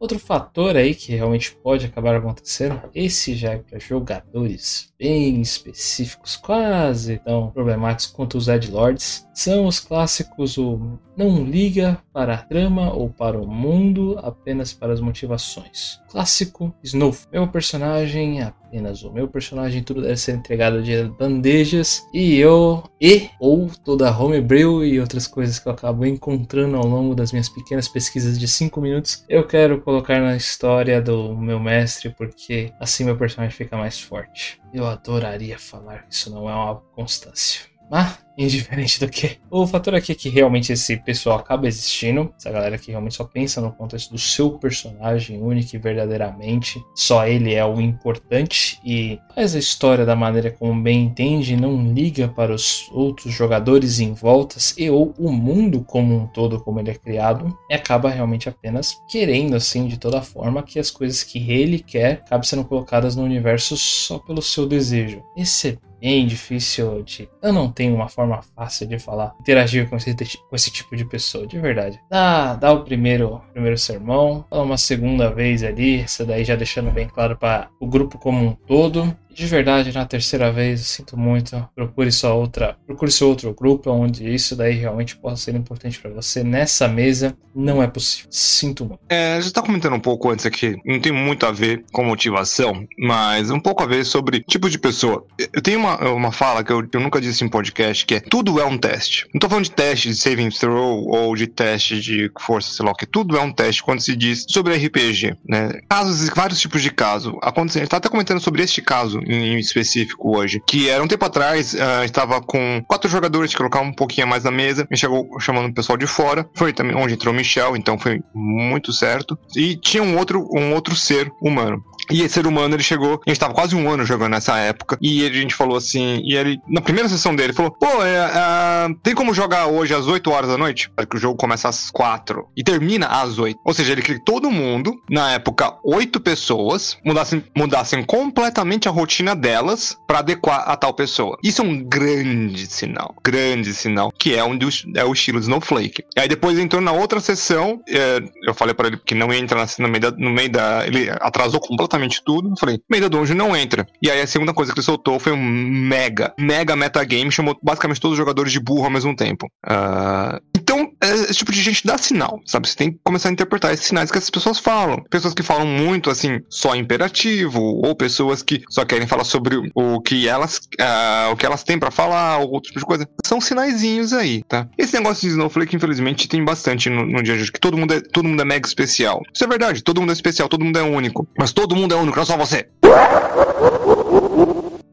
Outro 0.00 0.18
fator 0.18 0.78
aí 0.78 0.94
que 0.94 1.14
realmente 1.14 1.54
pode 1.62 1.84
acabar 1.84 2.16
acontecendo, 2.16 2.80
esse 2.94 3.34
já 3.34 3.52
é 3.52 3.58
para 3.58 3.78
jogadores 3.78 4.90
bem 4.98 5.42
específicos, 5.42 6.36
quase 6.36 7.18
tão 7.18 7.50
problemáticos 7.50 8.06
quanto 8.06 8.38
os 8.38 8.46
Lords, 8.70 9.26
são 9.34 9.66
os 9.66 9.78
clássicos 9.78 10.56
o 10.56 10.98
não 11.16 11.44
liga 11.44 11.98
para 12.12 12.34
a 12.34 12.38
trama 12.38 12.94
ou 12.94 13.10
para 13.10 13.38
o 13.38 13.46
mundo, 13.46 14.18
apenas 14.22 14.72
para 14.72 14.92
as 14.92 15.00
motivações. 15.00 16.00
Clássico 16.10 16.74
Snowf. 16.82 17.26
Meu 17.30 17.46
personagem, 17.46 18.40
apenas 18.40 19.02
o 19.02 19.12
meu 19.12 19.28
personagem, 19.28 19.82
tudo 19.82 20.00
deve 20.00 20.16
ser 20.16 20.32
entregado 20.32 20.82
de 20.82 21.04
bandejas 21.18 22.02
e 22.12 22.36
eu 22.38 22.82
e 23.00 23.28
ou 23.38 23.70
toda 23.84 24.08
a 24.08 24.18
homebrew 24.18 24.84
e 24.84 24.98
outras 24.98 25.26
coisas 25.26 25.58
que 25.58 25.68
eu 25.68 25.72
acabo 25.72 26.06
encontrando 26.06 26.76
ao 26.76 26.86
longo 26.86 27.14
das 27.14 27.32
minhas 27.32 27.48
pequenas 27.48 27.86
pesquisas 27.86 28.38
de 28.38 28.48
5 28.48 28.80
minutos, 28.80 29.24
eu 29.28 29.46
quero 29.46 29.80
colocar 29.90 30.20
na 30.20 30.36
história 30.36 31.02
do 31.02 31.34
meu 31.36 31.58
mestre 31.58 32.10
porque 32.10 32.72
assim 32.78 33.04
meu 33.04 33.16
personagem 33.16 33.56
fica 33.56 33.76
mais 33.76 34.00
forte. 34.00 34.60
Eu 34.72 34.86
adoraria 34.86 35.58
falar 35.58 36.06
isso 36.08 36.30
não 36.30 36.48
é 36.48 36.54
uma 36.54 36.76
constância. 36.76 37.62
Mas 37.90 38.24
indiferente 38.44 38.98
do 39.00 39.08
que. 39.08 39.38
O 39.50 39.66
fator 39.66 39.94
aqui 39.94 40.12
é 40.12 40.14
que 40.14 40.28
realmente 40.28 40.72
esse 40.72 40.96
pessoal 40.96 41.38
acaba 41.38 41.68
existindo. 41.68 42.32
Essa 42.38 42.50
galera 42.50 42.78
que 42.78 42.90
realmente 42.90 43.16
só 43.16 43.24
pensa 43.24 43.60
no 43.60 43.72
contexto 43.72 44.10
do 44.10 44.18
seu 44.18 44.58
personagem 44.58 45.40
único 45.42 45.76
e 45.76 45.78
verdadeiramente. 45.78 46.82
Só 46.94 47.26
ele 47.26 47.54
é 47.54 47.64
o 47.64 47.80
importante 47.80 48.80
e 48.84 49.18
faz 49.34 49.54
a 49.54 49.58
história 49.58 50.06
da 50.06 50.16
maneira 50.16 50.50
como 50.50 50.80
bem 50.80 51.04
entende, 51.04 51.56
não 51.56 51.92
liga 51.92 52.28
para 52.28 52.54
os 52.54 52.88
outros 52.92 53.32
jogadores 53.32 54.00
em 54.00 54.12
voltas 54.12 54.74
e 54.78 54.88
ou 54.88 55.14
o 55.18 55.30
mundo 55.30 55.84
como 55.84 56.14
um 56.14 56.26
todo 56.26 56.60
como 56.60 56.80
ele 56.80 56.90
é 56.90 56.94
criado. 56.94 57.56
E 57.68 57.74
acaba 57.74 58.10
realmente 58.10 58.48
apenas 58.48 58.96
querendo 59.08 59.54
assim 59.54 59.86
de 59.86 59.98
toda 59.98 60.22
forma 60.22 60.62
que 60.62 60.78
as 60.78 60.90
coisas 60.90 61.22
que 61.22 61.50
ele 61.50 61.78
quer 61.78 62.22
acabem 62.26 62.46
sendo 62.46 62.64
colocadas 62.64 63.16
no 63.16 63.22
universo 63.22 63.76
só 63.76 64.18
pelo 64.18 64.42
seu 64.42 64.66
desejo. 64.66 65.22
Esse 65.36 65.68
é 65.68 65.89
bem 66.00 66.26
difícil 66.26 67.02
de. 67.02 67.28
Eu 67.42 67.52
não 67.52 67.70
tenho 67.70 67.94
uma 67.94 68.08
forma 68.08 68.40
fácil 68.56 68.86
de 68.86 68.98
falar, 68.98 69.34
interagir 69.40 69.88
com 69.88 69.96
esse, 69.96 70.14
com 70.14 70.56
esse 70.56 70.70
tipo 70.70 70.96
de 70.96 71.04
pessoa, 71.04 71.46
de 71.46 71.58
verdade. 71.58 72.00
Dá, 72.10 72.54
dá 72.54 72.72
o 72.72 72.84
primeiro, 72.84 73.40
primeiro 73.52 73.76
sermão, 73.76 74.44
fala 74.48 74.62
uma 74.62 74.78
segunda 74.78 75.30
vez 75.30 75.62
ali, 75.62 76.00
essa 76.00 76.24
daí 76.24 76.44
já 76.44 76.56
deixando 76.56 76.90
bem 76.90 77.08
claro 77.08 77.36
para 77.36 77.68
o 77.78 77.86
grupo 77.86 78.18
como 78.18 78.44
um 78.44 78.54
todo. 78.54 79.16
De 79.34 79.46
verdade, 79.46 79.92
na 79.92 80.06
terceira 80.06 80.50
vez, 80.52 80.80
sinto 80.80 81.16
muito. 81.16 81.68
Procure 81.74 82.10
sua 82.10 82.34
outra, 82.34 82.76
procure 82.86 83.10
seu 83.10 83.28
outro 83.28 83.54
grupo 83.54 83.90
onde 83.90 84.32
isso 84.32 84.56
daí 84.56 84.74
realmente 84.74 85.16
possa 85.16 85.44
ser 85.44 85.54
importante 85.54 85.98
para 85.98 86.10
você. 86.10 86.42
Nessa 86.42 86.88
mesa, 86.88 87.36
não 87.54 87.82
é 87.82 87.86
possível. 87.86 88.28
Sinto 88.30 88.84
muito. 88.84 89.00
É, 89.08 89.40
já 89.40 89.50
tá 89.50 89.62
comentando 89.62 89.94
um 89.94 90.00
pouco 90.00 90.30
antes 90.30 90.46
aqui, 90.46 90.76
não 90.84 91.00
tem 91.00 91.12
muito 91.12 91.44
a 91.46 91.52
ver 91.52 91.84
com 91.92 92.04
motivação, 92.04 92.86
mas 92.98 93.50
um 93.50 93.60
pouco 93.60 93.82
a 93.82 93.86
ver 93.86 94.04
sobre 94.04 94.40
tipo 94.40 94.70
de 94.70 94.78
pessoa. 94.78 95.26
Eu 95.52 95.62
tenho 95.62 95.78
uma, 95.78 95.98
uma 96.10 96.32
fala 96.32 96.62
que 96.62 96.72
eu, 96.72 96.86
eu 96.92 97.00
nunca 97.00 97.20
disse 97.20 97.44
em 97.44 97.48
podcast, 97.48 98.06
que 98.06 98.14
é 98.14 98.20
tudo 98.20 98.60
é 98.60 98.64
um 98.64 98.78
teste. 98.78 99.26
Não 99.34 99.40
tô 99.40 99.48
falando 99.48 99.64
de 99.64 99.72
teste 99.72 100.08
de 100.08 100.14
saving 100.14 100.50
throw 100.50 101.06
ou 101.08 101.34
de 101.34 101.46
teste 101.46 102.00
de 102.00 102.30
força, 102.38 102.72
sei 102.72 102.84
lá 102.84 102.94
que. 102.94 103.06
Tudo 103.06 103.36
é 103.36 103.40
um 103.40 103.52
teste 103.52 103.82
quando 103.82 104.00
se 104.00 104.14
diz 104.14 104.44
sobre 104.48 104.76
RPG, 104.76 105.36
né? 105.46 105.80
Casos, 105.88 106.28
vários 106.34 106.60
tipos 106.60 106.82
de 106.82 106.90
caso. 106.90 107.38
Acontecendo, 107.42 107.80
gente 107.80 107.90
tá 107.90 107.96
até 107.96 108.08
comentando 108.08 108.40
sobre 108.40 108.62
este 108.62 108.80
caso 108.80 109.19
em 109.26 109.58
específico 109.58 110.36
hoje, 110.36 110.62
que 110.66 110.88
era 110.88 111.02
um 111.02 111.08
tempo 111.08 111.24
atrás, 111.24 111.74
uh, 111.74 112.04
estava 112.04 112.40
com 112.40 112.82
quatro 112.86 113.08
jogadores, 113.08 113.54
colocar 113.54 113.80
um 113.80 113.92
pouquinho 113.92 114.26
mais 114.26 114.44
na 114.44 114.50
mesa, 114.50 114.86
me 114.90 114.96
chegou 114.96 115.28
chamando 115.40 115.70
o 115.70 115.74
pessoal 115.74 115.96
de 115.96 116.06
fora, 116.06 116.48
foi 116.54 116.72
também 116.72 116.96
onde 116.96 117.14
entrou 117.14 117.32
o 117.32 117.36
Michel, 117.36 117.76
então 117.76 117.98
foi 117.98 118.20
muito 118.34 118.92
certo. 118.92 119.38
E 119.56 119.76
tinha 119.76 120.02
um 120.02 120.16
outro, 120.16 120.48
um 120.52 120.72
outro 120.74 120.94
ser 120.94 121.30
humano. 121.40 121.82
E 122.10 122.22
esse 122.22 122.34
ser 122.34 122.46
humano, 122.46 122.74
ele 122.74 122.82
chegou, 122.82 123.20
a 123.26 123.30
gente 123.30 123.40
tava 123.40 123.54
quase 123.54 123.74
um 123.76 123.90
ano 123.90 124.04
jogando 124.04 124.32
nessa 124.32 124.56
época, 124.58 124.98
e 125.00 125.24
a 125.26 125.32
gente 125.32 125.54
falou 125.54 125.76
assim, 125.76 126.20
e 126.24 126.34
ele, 126.34 126.58
na 126.68 126.80
primeira 126.80 127.08
sessão 127.08 127.34
dele, 127.34 127.52
falou, 127.52 127.70
pô, 127.70 128.02
é, 128.02 128.16
é, 128.16 128.94
tem 129.02 129.14
como 129.14 129.34
jogar 129.34 129.66
hoje 129.66 129.94
às 129.94 130.06
8 130.06 130.30
horas 130.30 130.50
da 130.50 130.58
noite? 130.58 130.90
Porque 130.96 131.16
o 131.16 131.20
jogo 131.20 131.36
começa 131.36 131.68
às 131.68 131.90
4 131.90 132.48
e 132.56 132.62
termina 132.62 133.06
às 133.06 133.38
8. 133.38 133.58
Ou 133.64 133.74
seja, 133.74 133.92
ele 133.92 134.02
queria 134.02 134.18
que 134.18 134.24
todo 134.24 134.50
mundo, 134.50 134.94
na 135.08 135.32
época, 135.32 135.76
8 135.84 136.20
pessoas, 136.20 136.96
mudassem, 137.04 137.44
mudassem 137.56 138.02
completamente 138.02 138.88
a 138.88 138.92
rotina 138.92 139.34
delas 139.34 139.96
para 140.06 140.20
adequar 140.20 140.68
a 140.68 140.76
tal 140.76 140.94
pessoa. 140.94 141.38
Isso 141.42 141.62
é 141.62 141.64
um 141.64 141.82
grande 141.82 142.66
sinal, 142.66 143.14
grande 143.24 143.72
sinal, 143.74 144.12
que 144.18 144.34
é, 144.34 144.44
um 144.44 144.56
dos, 144.56 144.84
é 144.94 145.04
o 145.04 145.12
estilo 145.12 145.38
Snowflake. 145.38 146.04
Aí 146.16 146.28
depois 146.28 146.58
entrou 146.58 146.80
na 146.80 146.92
outra 146.92 147.20
sessão, 147.20 147.80
é, 147.88 148.20
eu 148.46 148.54
falei 148.54 148.74
para 148.74 148.88
ele 148.88 149.00
que 149.04 149.14
não 149.14 149.32
ia 149.32 149.38
entrar 149.38 149.66
no 149.78 149.88
meio 149.88 150.00
da, 150.00 150.10
no 150.10 150.30
meio 150.30 150.50
da, 150.50 150.86
ele 150.86 151.10
atrasou 151.20 151.60
completamente 151.60 151.99
absolutamente 152.00 152.22
tudo. 152.24 152.50
Eu 152.50 152.56
falei, 152.58 152.80
meio 152.90 153.02
da 153.02 153.08
dungeon 153.08 153.36
não 153.36 153.56
entra. 153.56 153.86
E 154.02 154.10
aí 154.10 154.20
a 154.20 154.26
segunda 154.26 154.52
coisa 154.52 154.72
que 154.72 154.78
ele 154.78 154.84
soltou 154.84 155.18
foi 155.18 155.32
um 155.32 155.36
mega, 155.36 156.32
mega 156.38 156.74
metagame, 156.74 157.30
chamou 157.30 157.58
basicamente 157.62 158.00
todos 158.00 158.14
os 158.14 158.18
jogadores 158.18 158.52
de 158.52 158.60
burro 158.60 158.84
ao 158.84 158.90
mesmo 158.90 159.14
tempo. 159.14 159.46
Uh, 159.66 160.40
então, 160.70 160.92
é, 161.02 161.12
esse 161.12 161.34
tipo 161.34 161.50
de 161.50 161.60
gente 161.60 161.84
dá 161.84 161.98
sinal, 161.98 162.40
sabe? 162.46 162.68
Você 162.68 162.76
tem 162.76 162.92
que 162.92 163.00
começar 163.02 163.28
a 163.28 163.32
interpretar 163.32 163.74
esses 163.74 163.86
sinais 163.86 164.08
que 164.08 164.18
as 164.18 164.30
pessoas 164.30 164.60
falam. 164.60 165.02
Pessoas 165.10 165.34
que 165.34 165.42
falam 165.42 165.66
muito, 165.66 166.08
assim, 166.10 166.40
só 166.48 166.76
imperativo, 166.76 167.60
ou 167.60 167.92
pessoas 167.96 168.40
que 168.40 168.62
só 168.70 168.84
querem 168.84 169.04
falar 169.04 169.24
sobre 169.24 169.60
o 169.74 170.00
que 170.00 170.28
elas, 170.28 170.58
uh, 170.80 171.32
o 171.32 171.36
que 171.36 171.44
elas 171.44 171.64
têm 171.64 171.76
para 171.76 171.90
falar, 171.90 172.38
ou 172.38 172.52
outro 172.52 172.68
tipo 172.68 172.78
de 172.78 172.86
coisa. 172.86 173.08
São 173.26 173.40
sinaizinhos 173.40 174.12
aí, 174.12 174.44
tá? 174.44 174.68
Esse 174.78 174.94
negócio 174.94 175.22
de 175.22 175.34
Snowflake, 175.34 175.74
infelizmente, 175.74 176.28
tem 176.28 176.44
bastante 176.44 176.88
no, 176.88 177.04
no 177.04 177.20
dia 177.20 177.34
de 177.34 177.42
hoje, 177.42 177.52
que 177.52 177.58
todo 177.58 177.76
mundo, 177.76 177.94
é, 177.94 178.00
todo 178.00 178.28
mundo 178.28 178.40
é 178.40 178.44
mega 178.44 178.64
especial. 178.64 179.20
Isso 179.34 179.42
é 179.42 179.48
verdade, 179.48 179.82
todo 179.82 180.00
mundo 180.00 180.10
é 180.10 180.12
especial, 180.12 180.48
todo 180.48 180.64
mundo 180.64 180.78
é 180.78 180.82
único. 180.82 181.26
Mas 181.36 181.52
todo 181.52 181.74
mundo 181.74 181.92
é 181.92 181.96
único, 181.96 182.16
não 182.16 182.24
só 182.24 182.36
você. 182.36 182.68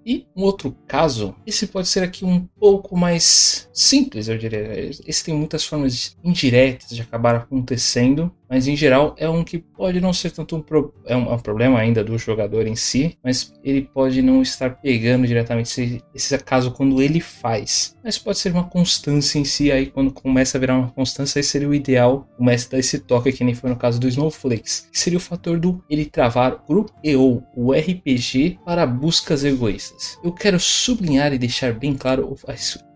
E 0.10 0.26
um 0.34 0.43
outro 0.43 0.74
caso, 0.88 1.36
esse 1.45 1.68
pode 1.68 1.89
ser 1.89 2.01
aqui 2.01 2.24
um 2.24 2.47
pouco 2.58 2.95
mais 2.95 3.70
simples, 3.74 4.30
eu 4.30 4.38
diria. 4.38 4.89
Esse 5.05 5.26
tem 5.26 5.36
muitas 5.36 5.66
formas 5.66 6.16
indiretas 6.24 6.91
de 6.91 7.01
acabar 7.01 7.36
acontecendo, 7.36 8.34
mas 8.50 8.68
em 8.68 8.76
geral 8.76 9.16
é 9.18 9.30
um 9.30 9.43
que 9.43 9.58
pode 9.58 10.00
não 10.00 10.14
ser 10.14 10.32
tanto 10.32 10.56
um, 10.56 10.62
pro, 10.62 10.93
é 11.06 11.16
um, 11.16 11.32
é 11.32 11.34
um, 11.34 11.39
problema 11.39 11.80
ainda 11.80 12.04
do 12.04 12.18
jogador 12.18 12.68
em 12.68 12.76
si, 12.76 13.18
mas 13.24 13.54
ele 13.64 13.82
pode 13.82 14.22
não 14.22 14.41
estar 14.41 14.82
pegando 14.82 15.28
diretamente 15.28 15.70
esse, 15.70 16.04
esse 16.14 16.38
caso 16.39 16.72
quando 16.72 17.02
ele 17.02 17.20
faz. 17.20 17.95
Mas 18.04 18.18
pode 18.18 18.38
ser 18.38 18.52
uma 18.52 18.64
constância 18.64 19.38
em 19.38 19.43
si, 19.43 19.72
aí 19.72 19.88
quando 19.88 20.12
começa 20.12 20.58
a 20.58 20.62
virar 20.62 20.78
uma 20.78 20.91
constância, 20.91 21.39
aí 21.39 21.43
seria 21.43 21.68
o 21.68 21.76
ideal 21.76 22.28
o 22.38 22.43
mestre 22.43 22.72
dar 22.72 22.80
esse 22.80 23.00
toque, 23.00 23.32
que 23.32 23.43
nem 23.43 23.54
foi 23.54 23.70
no 23.70 23.76
caso 23.76 24.00
do 24.00 24.08
Snowflakes, 24.08 24.88
que 24.91 25.00
seria 25.00 25.18
o 25.18 25.22
fator 25.22 25.60
do 25.60 25.84
ele 25.89 26.06
travar 26.06 26.54
o 26.54 26.68
grupo 26.68 26.93
e 27.04 27.16
ou 27.16 27.43
o 27.56 27.74
RPG 27.74 28.60
para 28.66 28.86
buscas 28.86 29.43
egoístas. 29.43 30.18
Eu 30.24 30.32
quero 30.32 30.60
sublinhar 30.60 31.34
e 31.34 31.38
deixar 31.38 31.74
bem 31.74 31.93
claro 31.93 32.28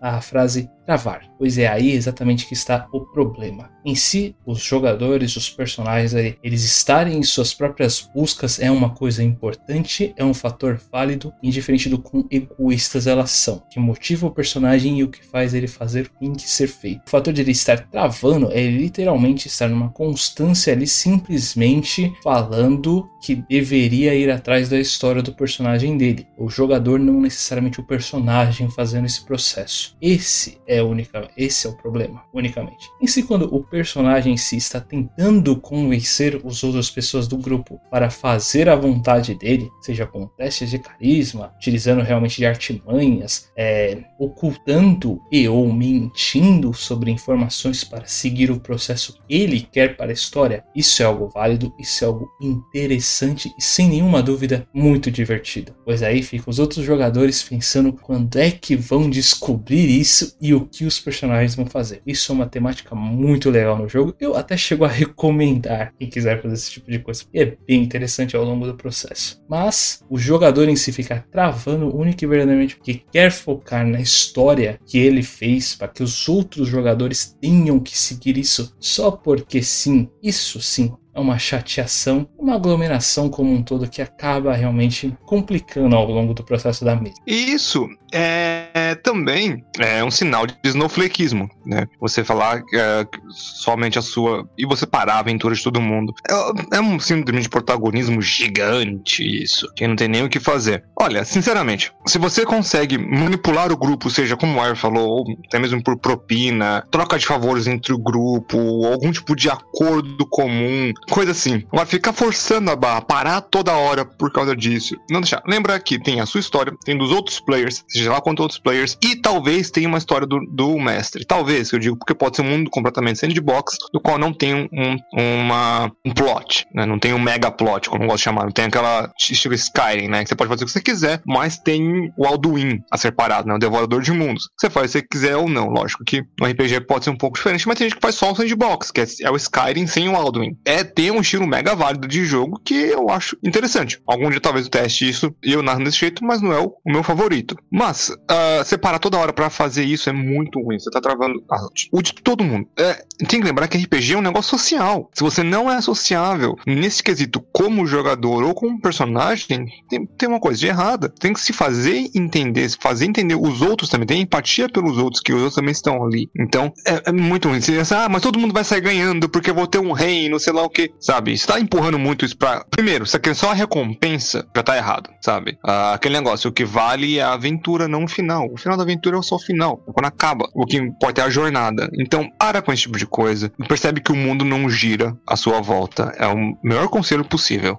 a, 0.01 0.19
frase 0.21 0.69
travar, 0.85 1.21
pois 1.37 1.57
é 1.57 1.67
aí 1.67 1.91
exatamente 1.91 2.45
que 2.45 2.53
está 2.53 2.87
o 2.91 3.01
problema. 3.01 3.69
Em 3.85 3.95
si, 3.95 4.35
os 4.45 4.59
jogadores, 4.59 5.35
os 5.35 5.49
personagens, 5.49 6.13
eles 6.43 6.63
estarem 6.63 7.17
em 7.17 7.23
suas 7.23 7.53
próprias 7.53 8.09
buscas 8.13 8.59
é 8.59 8.69
uma 8.69 8.89
coisa 8.89 9.23
importante, 9.23 10.13
é 10.17 10.23
um 10.23 10.33
fator 10.33 10.79
válido, 10.91 11.33
indiferente 11.41 11.89
do 11.89 11.97
quão 11.97 12.27
egoístas 12.29 13.07
elas 13.07 13.31
são, 13.31 13.63
que 13.69 13.79
motiva 13.79 14.27
o 14.27 14.31
personagem 14.31 14.99
e 14.99 15.03
o 15.03 15.09
que 15.09 15.25
faz 15.25 15.53
ele 15.53 15.67
fazer 15.67 16.05
o 16.05 16.09
que 16.09 16.19
tem 16.19 16.33
que 16.33 16.49
ser 16.49 16.67
feito. 16.67 17.01
O 17.07 17.09
fator 17.09 17.33
de 17.33 17.41
ele 17.41 17.51
estar 17.51 17.87
travando 17.87 18.51
é 18.51 18.67
literalmente 18.67 19.47
estar 19.47 19.69
numa 19.69 19.89
constância 19.89 20.73
ali, 20.73 20.87
simplesmente 20.87 22.11
falando 22.23 23.09
que 23.23 23.35
deveria 23.35 24.13
ir 24.13 24.29
atrás 24.29 24.69
da 24.69 24.79
história 24.79 25.21
do 25.21 25.33
personagem 25.33 25.97
dele. 25.97 26.27
O 26.37 26.49
jogador 26.49 26.99
não 26.99 27.21
necessariamente 27.21 27.79
o 27.79 27.83
personagem 27.83 28.69
fazendo 28.69 29.05
esse 29.05 29.23
processo. 29.25 29.90
Esse 30.01 30.57
é 30.67 30.81
única, 30.81 31.29
esse 31.37 31.67
é 31.67 31.69
o 31.69 31.77
problema, 31.77 32.23
unicamente. 32.33 32.89
Em 33.01 33.07
si, 33.07 33.23
quando 33.23 33.53
o 33.53 33.63
personagem 33.63 34.33
em 34.33 34.37
si 34.37 34.57
está 34.57 34.79
tentando 34.79 35.55
convencer 35.55 36.41
as 36.45 36.63
outras 36.63 36.89
pessoas 36.89 37.27
do 37.27 37.37
grupo 37.37 37.79
para 37.89 38.09
fazer 38.09 38.69
a 38.69 38.75
vontade 38.75 39.35
dele, 39.35 39.69
seja 39.81 40.05
com 40.05 40.27
testes 40.27 40.69
de 40.69 40.79
carisma, 40.79 41.53
utilizando 41.57 42.01
realmente 42.01 42.37
de 42.37 42.45
artimanhas, 42.45 43.49
é, 43.57 44.03
ocultando 44.19 45.19
e 45.31 45.47
ou 45.47 45.71
mentindo 45.71 46.73
sobre 46.73 47.11
informações 47.11 47.83
para 47.83 48.05
seguir 48.05 48.51
o 48.51 48.59
processo 48.59 49.13
que 49.13 49.35
ele 49.35 49.61
quer 49.61 49.95
para 49.97 50.11
a 50.11 50.13
história, 50.13 50.63
isso 50.75 51.01
é 51.01 51.05
algo 51.05 51.29
válido, 51.29 51.73
isso 51.79 52.03
é 52.03 52.07
algo 52.07 52.29
interessante 52.41 53.53
e 53.57 53.61
sem 53.61 53.89
nenhuma 53.89 54.21
dúvida 54.21 54.67
muito 54.73 55.09
divertido. 55.11 55.75
Pois 55.83 56.03
aí 56.03 56.21
ficam 56.21 56.49
os 56.49 56.59
outros 56.59 56.85
jogadores 56.85 57.43
pensando 57.43 57.93
quando 57.93 58.37
é 58.37 58.51
que 58.51 58.75
vão 58.75 59.09
descobrir 59.09 59.80
isso 59.89 60.35
e 60.39 60.53
o 60.53 60.65
que 60.65 60.85
os 60.85 60.99
personagens 60.99 61.55
vão 61.55 61.65
fazer. 61.65 62.01
Isso 62.05 62.31
é 62.31 62.35
uma 62.35 62.47
temática 62.47 62.95
muito 62.95 63.49
legal 63.49 63.77
no 63.77 63.87
jogo. 63.87 64.15
Eu 64.19 64.35
até 64.35 64.55
chego 64.57 64.85
a 64.85 64.87
recomendar 64.87 65.93
quem 65.97 66.09
quiser 66.09 66.41
fazer 66.41 66.53
esse 66.53 66.71
tipo 66.71 66.89
de 66.89 66.99
coisa. 66.99 67.23
E 67.33 67.41
é 67.41 67.57
bem 67.67 67.83
interessante 67.83 68.35
ao 68.35 68.43
longo 68.43 68.65
do 68.65 68.75
processo. 68.75 69.41
Mas 69.49 70.03
o 70.09 70.17
jogador 70.17 70.69
em 70.69 70.75
si 70.75 70.91
ficar 70.91 71.25
travando 71.31 71.95
único 71.95 72.23
e 72.23 72.27
verdadeiramente 72.27 72.75
porque 72.75 73.01
quer 73.11 73.31
focar 73.31 73.85
na 73.85 73.99
história 73.99 74.79
que 74.85 74.97
ele 74.97 75.23
fez 75.23 75.75
para 75.75 75.87
que 75.87 76.03
os 76.03 76.27
outros 76.27 76.67
jogadores 76.67 77.35
tenham 77.41 77.79
que 77.79 77.97
seguir 77.97 78.37
isso 78.37 78.75
só 78.79 79.11
porque 79.11 79.61
sim. 79.61 80.09
Isso 80.21 80.61
sim 80.61 80.93
é 81.13 81.19
uma 81.19 81.37
chateação, 81.37 82.27
uma 82.37 82.55
aglomeração 82.55 83.29
como 83.29 83.51
um 83.51 83.61
todo 83.61 83.89
que 83.89 84.01
acaba 84.01 84.53
realmente 84.53 85.15
complicando 85.25 85.95
ao 85.95 86.09
longo 86.09 86.33
do 86.33 86.43
processo 86.43 86.85
da 86.85 86.95
mesa. 86.95 87.15
E 87.27 87.53
isso 87.53 87.87
é 88.11 88.95
também 88.95 89.63
é 89.79 90.03
um 90.03 90.11
sinal 90.11 90.45
de 90.45 90.55
snowflakeismo, 90.63 91.49
né? 91.65 91.87
Você 91.99 92.23
falar 92.23 92.61
é, 92.73 93.05
somente 93.29 93.97
a 93.97 94.01
sua 94.01 94.47
e 94.57 94.65
você 94.65 94.85
parar 94.85 95.15
a 95.15 95.19
aventura 95.19 95.55
de 95.55 95.63
todo 95.63 95.81
mundo. 95.81 96.13
É, 96.29 96.77
é 96.77 96.81
um 96.81 96.99
síndrome 96.99 97.41
de 97.41 97.49
protagonismo 97.49 98.21
gigante 98.21 99.23
isso, 99.23 99.67
que 99.75 99.87
não 99.87 99.95
tem 99.95 100.07
nem 100.07 100.23
o 100.23 100.29
que 100.29 100.39
fazer. 100.39 100.83
Olha, 100.99 101.23
sinceramente, 101.23 101.91
se 102.05 102.17
você 102.17 102.45
consegue 102.45 102.97
manipular 102.97 103.71
o 103.71 103.77
grupo, 103.77 104.09
seja 104.09 104.37
como 104.37 104.57
o 104.57 104.61
Air 104.61 104.75
falou, 104.75 105.09
ou 105.09 105.25
até 105.47 105.59
mesmo 105.59 105.83
por 105.83 105.97
propina, 105.97 106.85
troca 106.91 107.17
de 107.17 107.25
favores 107.25 107.67
entre 107.67 107.93
o 107.93 107.97
grupo, 107.97 108.85
algum 108.85 109.11
tipo 109.11 109.35
de 109.35 109.49
acordo 109.49 110.25
comum, 110.27 110.91
coisa 111.09 111.31
assim. 111.31 111.63
Agora, 111.71 111.85
ficar 111.85 112.13
forçando 112.13 112.71
a 112.71 112.75
barra, 112.75 113.01
parar 113.01 113.41
toda 113.41 113.73
hora 113.73 114.05
por 114.05 114.31
causa 114.31 114.55
disso. 114.55 114.95
Não 115.09 115.21
deixar. 115.21 115.41
Lembra 115.47 115.79
que 115.79 115.99
tem 115.99 116.19
a 116.19 116.25
sua 116.25 116.39
história, 116.39 116.73
tem 116.85 116.97
dos 116.97 117.11
outros 117.11 117.39
players, 117.39 117.83
seja 118.01 118.11
lá 118.11 118.21
outros 118.25 118.59
players, 118.59 118.97
e 119.03 119.15
talvez 119.15 119.69
tenha 119.69 119.87
uma 119.87 119.97
história 119.97 120.25
do, 120.25 120.39
do 120.45 120.77
mestre. 120.79 121.25
Talvez, 121.25 121.71
eu 121.71 121.79
digo, 121.79 121.97
porque 121.97 122.13
pode 122.13 122.35
ser 122.35 122.41
um 122.41 122.49
mundo 122.49 122.69
completamente 122.69 123.19
sandbox, 123.19 123.77
do 123.93 123.99
qual 123.99 124.17
não 124.17 124.33
tem 124.33 124.69
um, 124.71 124.97
uma, 125.13 125.91
um 126.05 126.13
plot, 126.13 126.67
né? 126.73 126.85
Não 126.85 126.97
tem 126.97 127.13
um 127.13 127.19
mega 127.19 127.51
plot, 127.51 127.89
como 127.89 128.03
eu 128.03 128.07
gosto 128.07 128.19
de 128.19 128.23
chamar. 128.23 128.43
Não 128.45 128.51
tem 128.51 128.65
aquela 128.65 129.11
estilo 129.19 129.53
Skyrim, 129.53 130.07
né? 130.07 130.23
Que 130.23 130.29
você 130.29 130.35
pode 130.35 130.49
fazer 130.49 130.63
o 130.63 130.67
que 130.67 130.73
você 130.73 130.81
quiser, 130.81 131.21
mas 131.25 131.57
tem 131.57 132.11
o 132.17 132.25
Alduin 132.25 132.79
a 132.91 132.97
ser 132.97 133.11
parado, 133.11 133.47
né? 133.47 133.55
O 133.55 133.59
Devorador 133.59 134.01
de 134.01 134.11
Mundos. 134.11 134.49
Você 134.57 134.69
faz 134.69 134.91
se 134.91 134.99
você 134.99 135.07
quiser 135.07 135.37
ou 135.37 135.49
não. 135.49 135.69
Lógico 135.69 136.03
que 136.03 136.23
no 136.39 136.47
RPG 136.47 136.81
pode 136.81 137.05
ser 137.05 137.11
um 137.11 137.17
pouco 137.17 137.37
diferente, 137.37 137.67
mas 137.67 137.77
tem 137.77 137.87
gente 137.87 137.95
que 137.95 138.01
faz 138.01 138.15
só 138.15 138.31
o 138.31 138.35
sandbox, 138.35 138.91
que 138.91 139.01
é, 139.01 139.05
é 139.23 139.31
o 139.31 139.35
Skyrim 139.35 139.87
sem 139.87 140.09
o 140.09 140.15
Alduin. 140.15 140.57
É 140.65 140.83
tem 140.83 141.11
um 141.11 141.21
estilo 141.21 141.47
mega 141.47 141.75
válido 141.75 142.07
de 142.07 142.25
jogo 142.25 142.59
que 142.63 142.73
eu 142.73 143.09
acho 143.09 143.37
interessante. 143.43 144.01
Algum 144.07 144.29
dia 144.29 144.39
talvez 144.39 144.65
eu 144.65 144.71
teste 144.71 145.07
isso 145.07 145.35
e 145.43 145.53
eu 145.53 145.61
narro 145.61 145.83
desse 145.83 145.97
jeito, 145.97 146.23
mas 146.23 146.41
não 146.41 146.53
é 146.53 146.59
o, 146.59 146.73
o 146.85 146.91
meu 146.91 147.03
favorito. 147.03 147.55
Mas, 147.71 147.90
uh, 147.91 148.65
separar 148.65 148.99
toda 148.99 149.17
hora 149.17 149.33
para 149.33 149.49
fazer 149.49 149.83
isso 149.83 150.09
é 150.09 150.13
muito 150.13 150.59
ruim. 150.59 150.79
Você 150.79 150.89
tá 150.89 151.01
travando 151.01 151.43
o 151.91 152.01
de 152.01 152.13
todo 152.13 152.43
mundo. 152.43 152.67
É, 152.77 153.03
tem 153.27 153.39
que 153.39 153.45
lembrar 153.45 153.67
que 153.67 153.77
RPG 153.77 154.13
é 154.13 154.17
um 154.17 154.21
negócio 154.21 154.49
social. 154.49 155.09
Se 155.13 155.23
você 155.23 155.43
não 155.43 155.71
é 155.71 155.79
sociável 155.81 156.55
nesse 156.65 157.03
quesito 157.03 157.43
como 157.51 157.85
jogador 157.85 158.43
ou 158.43 158.53
como 158.53 158.81
personagem, 158.81 159.65
tem, 159.89 160.05
tem 160.05 160.29
uma 160.29 160.39
coisa 160.39 160.59
de 160.59 160.67
errada. 160.67 161.09
Tem 161.09 161.33
que 161.33 161.39
se 161.39 161.53
fazer 161.53 162.09
entender, 162.15 162.69
se 162.69 162.77
fazer 162.79 163.05
entender 163.05 163.35
os 163.35 163.61
outros 163.61 163.89
também. 163.89 164.07
Tem 164.07 164.21
empatia 164.21 164.69
pelos 164.69 164.97
outros, 164.97 165.21
que 165.21 165.33
os 165.33 165.39
outros 165.39 165.55
também 165.55 165.71
estão 165.71 166.03
ali. 166.03 166.29
Então, 166.37 166.73
é, 166.87 167.09
é 167.09 167.11
muito 167.11 167.49
ruim. 167.49 167.61
Você 167.61 167.73
pensa, 167.73 168.05
ah, 168.05 168.09
mas 168.09 168.21
todo 168.21 168.39
mundo 168.39 168.53
vai 168.53 168.63
sair 168.63 168.81
ganhando 168.81 169.29
porque 169.29 169.49
eu 169.49 169.55
vou 169.55 169.67
ter 169.67 169.79
um 169.79 169.91
reino, 169.91 170.39
sei 170.39 170.53
lá 170.53 170.63
o 170.63 170.69
que. 170.69 170.91
Sabe? 170.99 171.37
Você 171.37 171.47
tá 171.47 171.59
empurrando 171.59 171.99
muito 171.99 172.25
isso 172.25 172.37
pra. 172.37 172.65
Primeiro, 172.69 173.05
você 173.05 173.19
quer 173.19 173.35
só 173.35 173.51
a 173.51 173.53
recompensa, 173.53 174.47
já 174.55 174.63
tá 174.63 174.77
errado, 174.77 175.09
sabe? 175.21 175.57
Ah, 175.63 175.93
aquele 175.93 176.15
negócio, 176.15 176.49
o 176.49 176.53
que 176.53 176.65
vale 176.65 177.17
é 177.17 177.23
a 177.23 177.33
aventura, 177.33 177.80
não 177.87 178.05
o 178.05 178.07
final. 178.07 178.47
O 178.51 178.57
final 178.57 178.77
da 178.77 178.83
aventura 178.83 179.17
é 179.17 179.21
só 179.21 179.35
o 179.35 179.39
final. 179.39 179.83
É 179.87 179.91
quando 179.91 180.05
acaba. 180.05 180.49
O 180.53 180.65
que 180.65 180.77
importa 180.77 181.21
é 181.21 181.23
a 181.25 181.29
jornada. 181.29 181.89
Então, 181.99 182.29
para 182.37 182.61
com 182.61 182.71
esse 182.71 182.83
tipo 182.83 182.97
de 182.97 183.05
coisa. 183.05 183.51
Percebe 183.67 184.01
que 184.01 184.11
o 184.11 184.15
mundo 184.15 184.43
não 184.45 184.69
gira 184.69 185.17
à 185.27 185.35
sua 185.35 185.61
volta. 185.61 186.13
É 186.17 186.27
o 186.27 186.57
melhor 186.63 186.87
conselho 186.87 187.25
possível. 187.25 187.77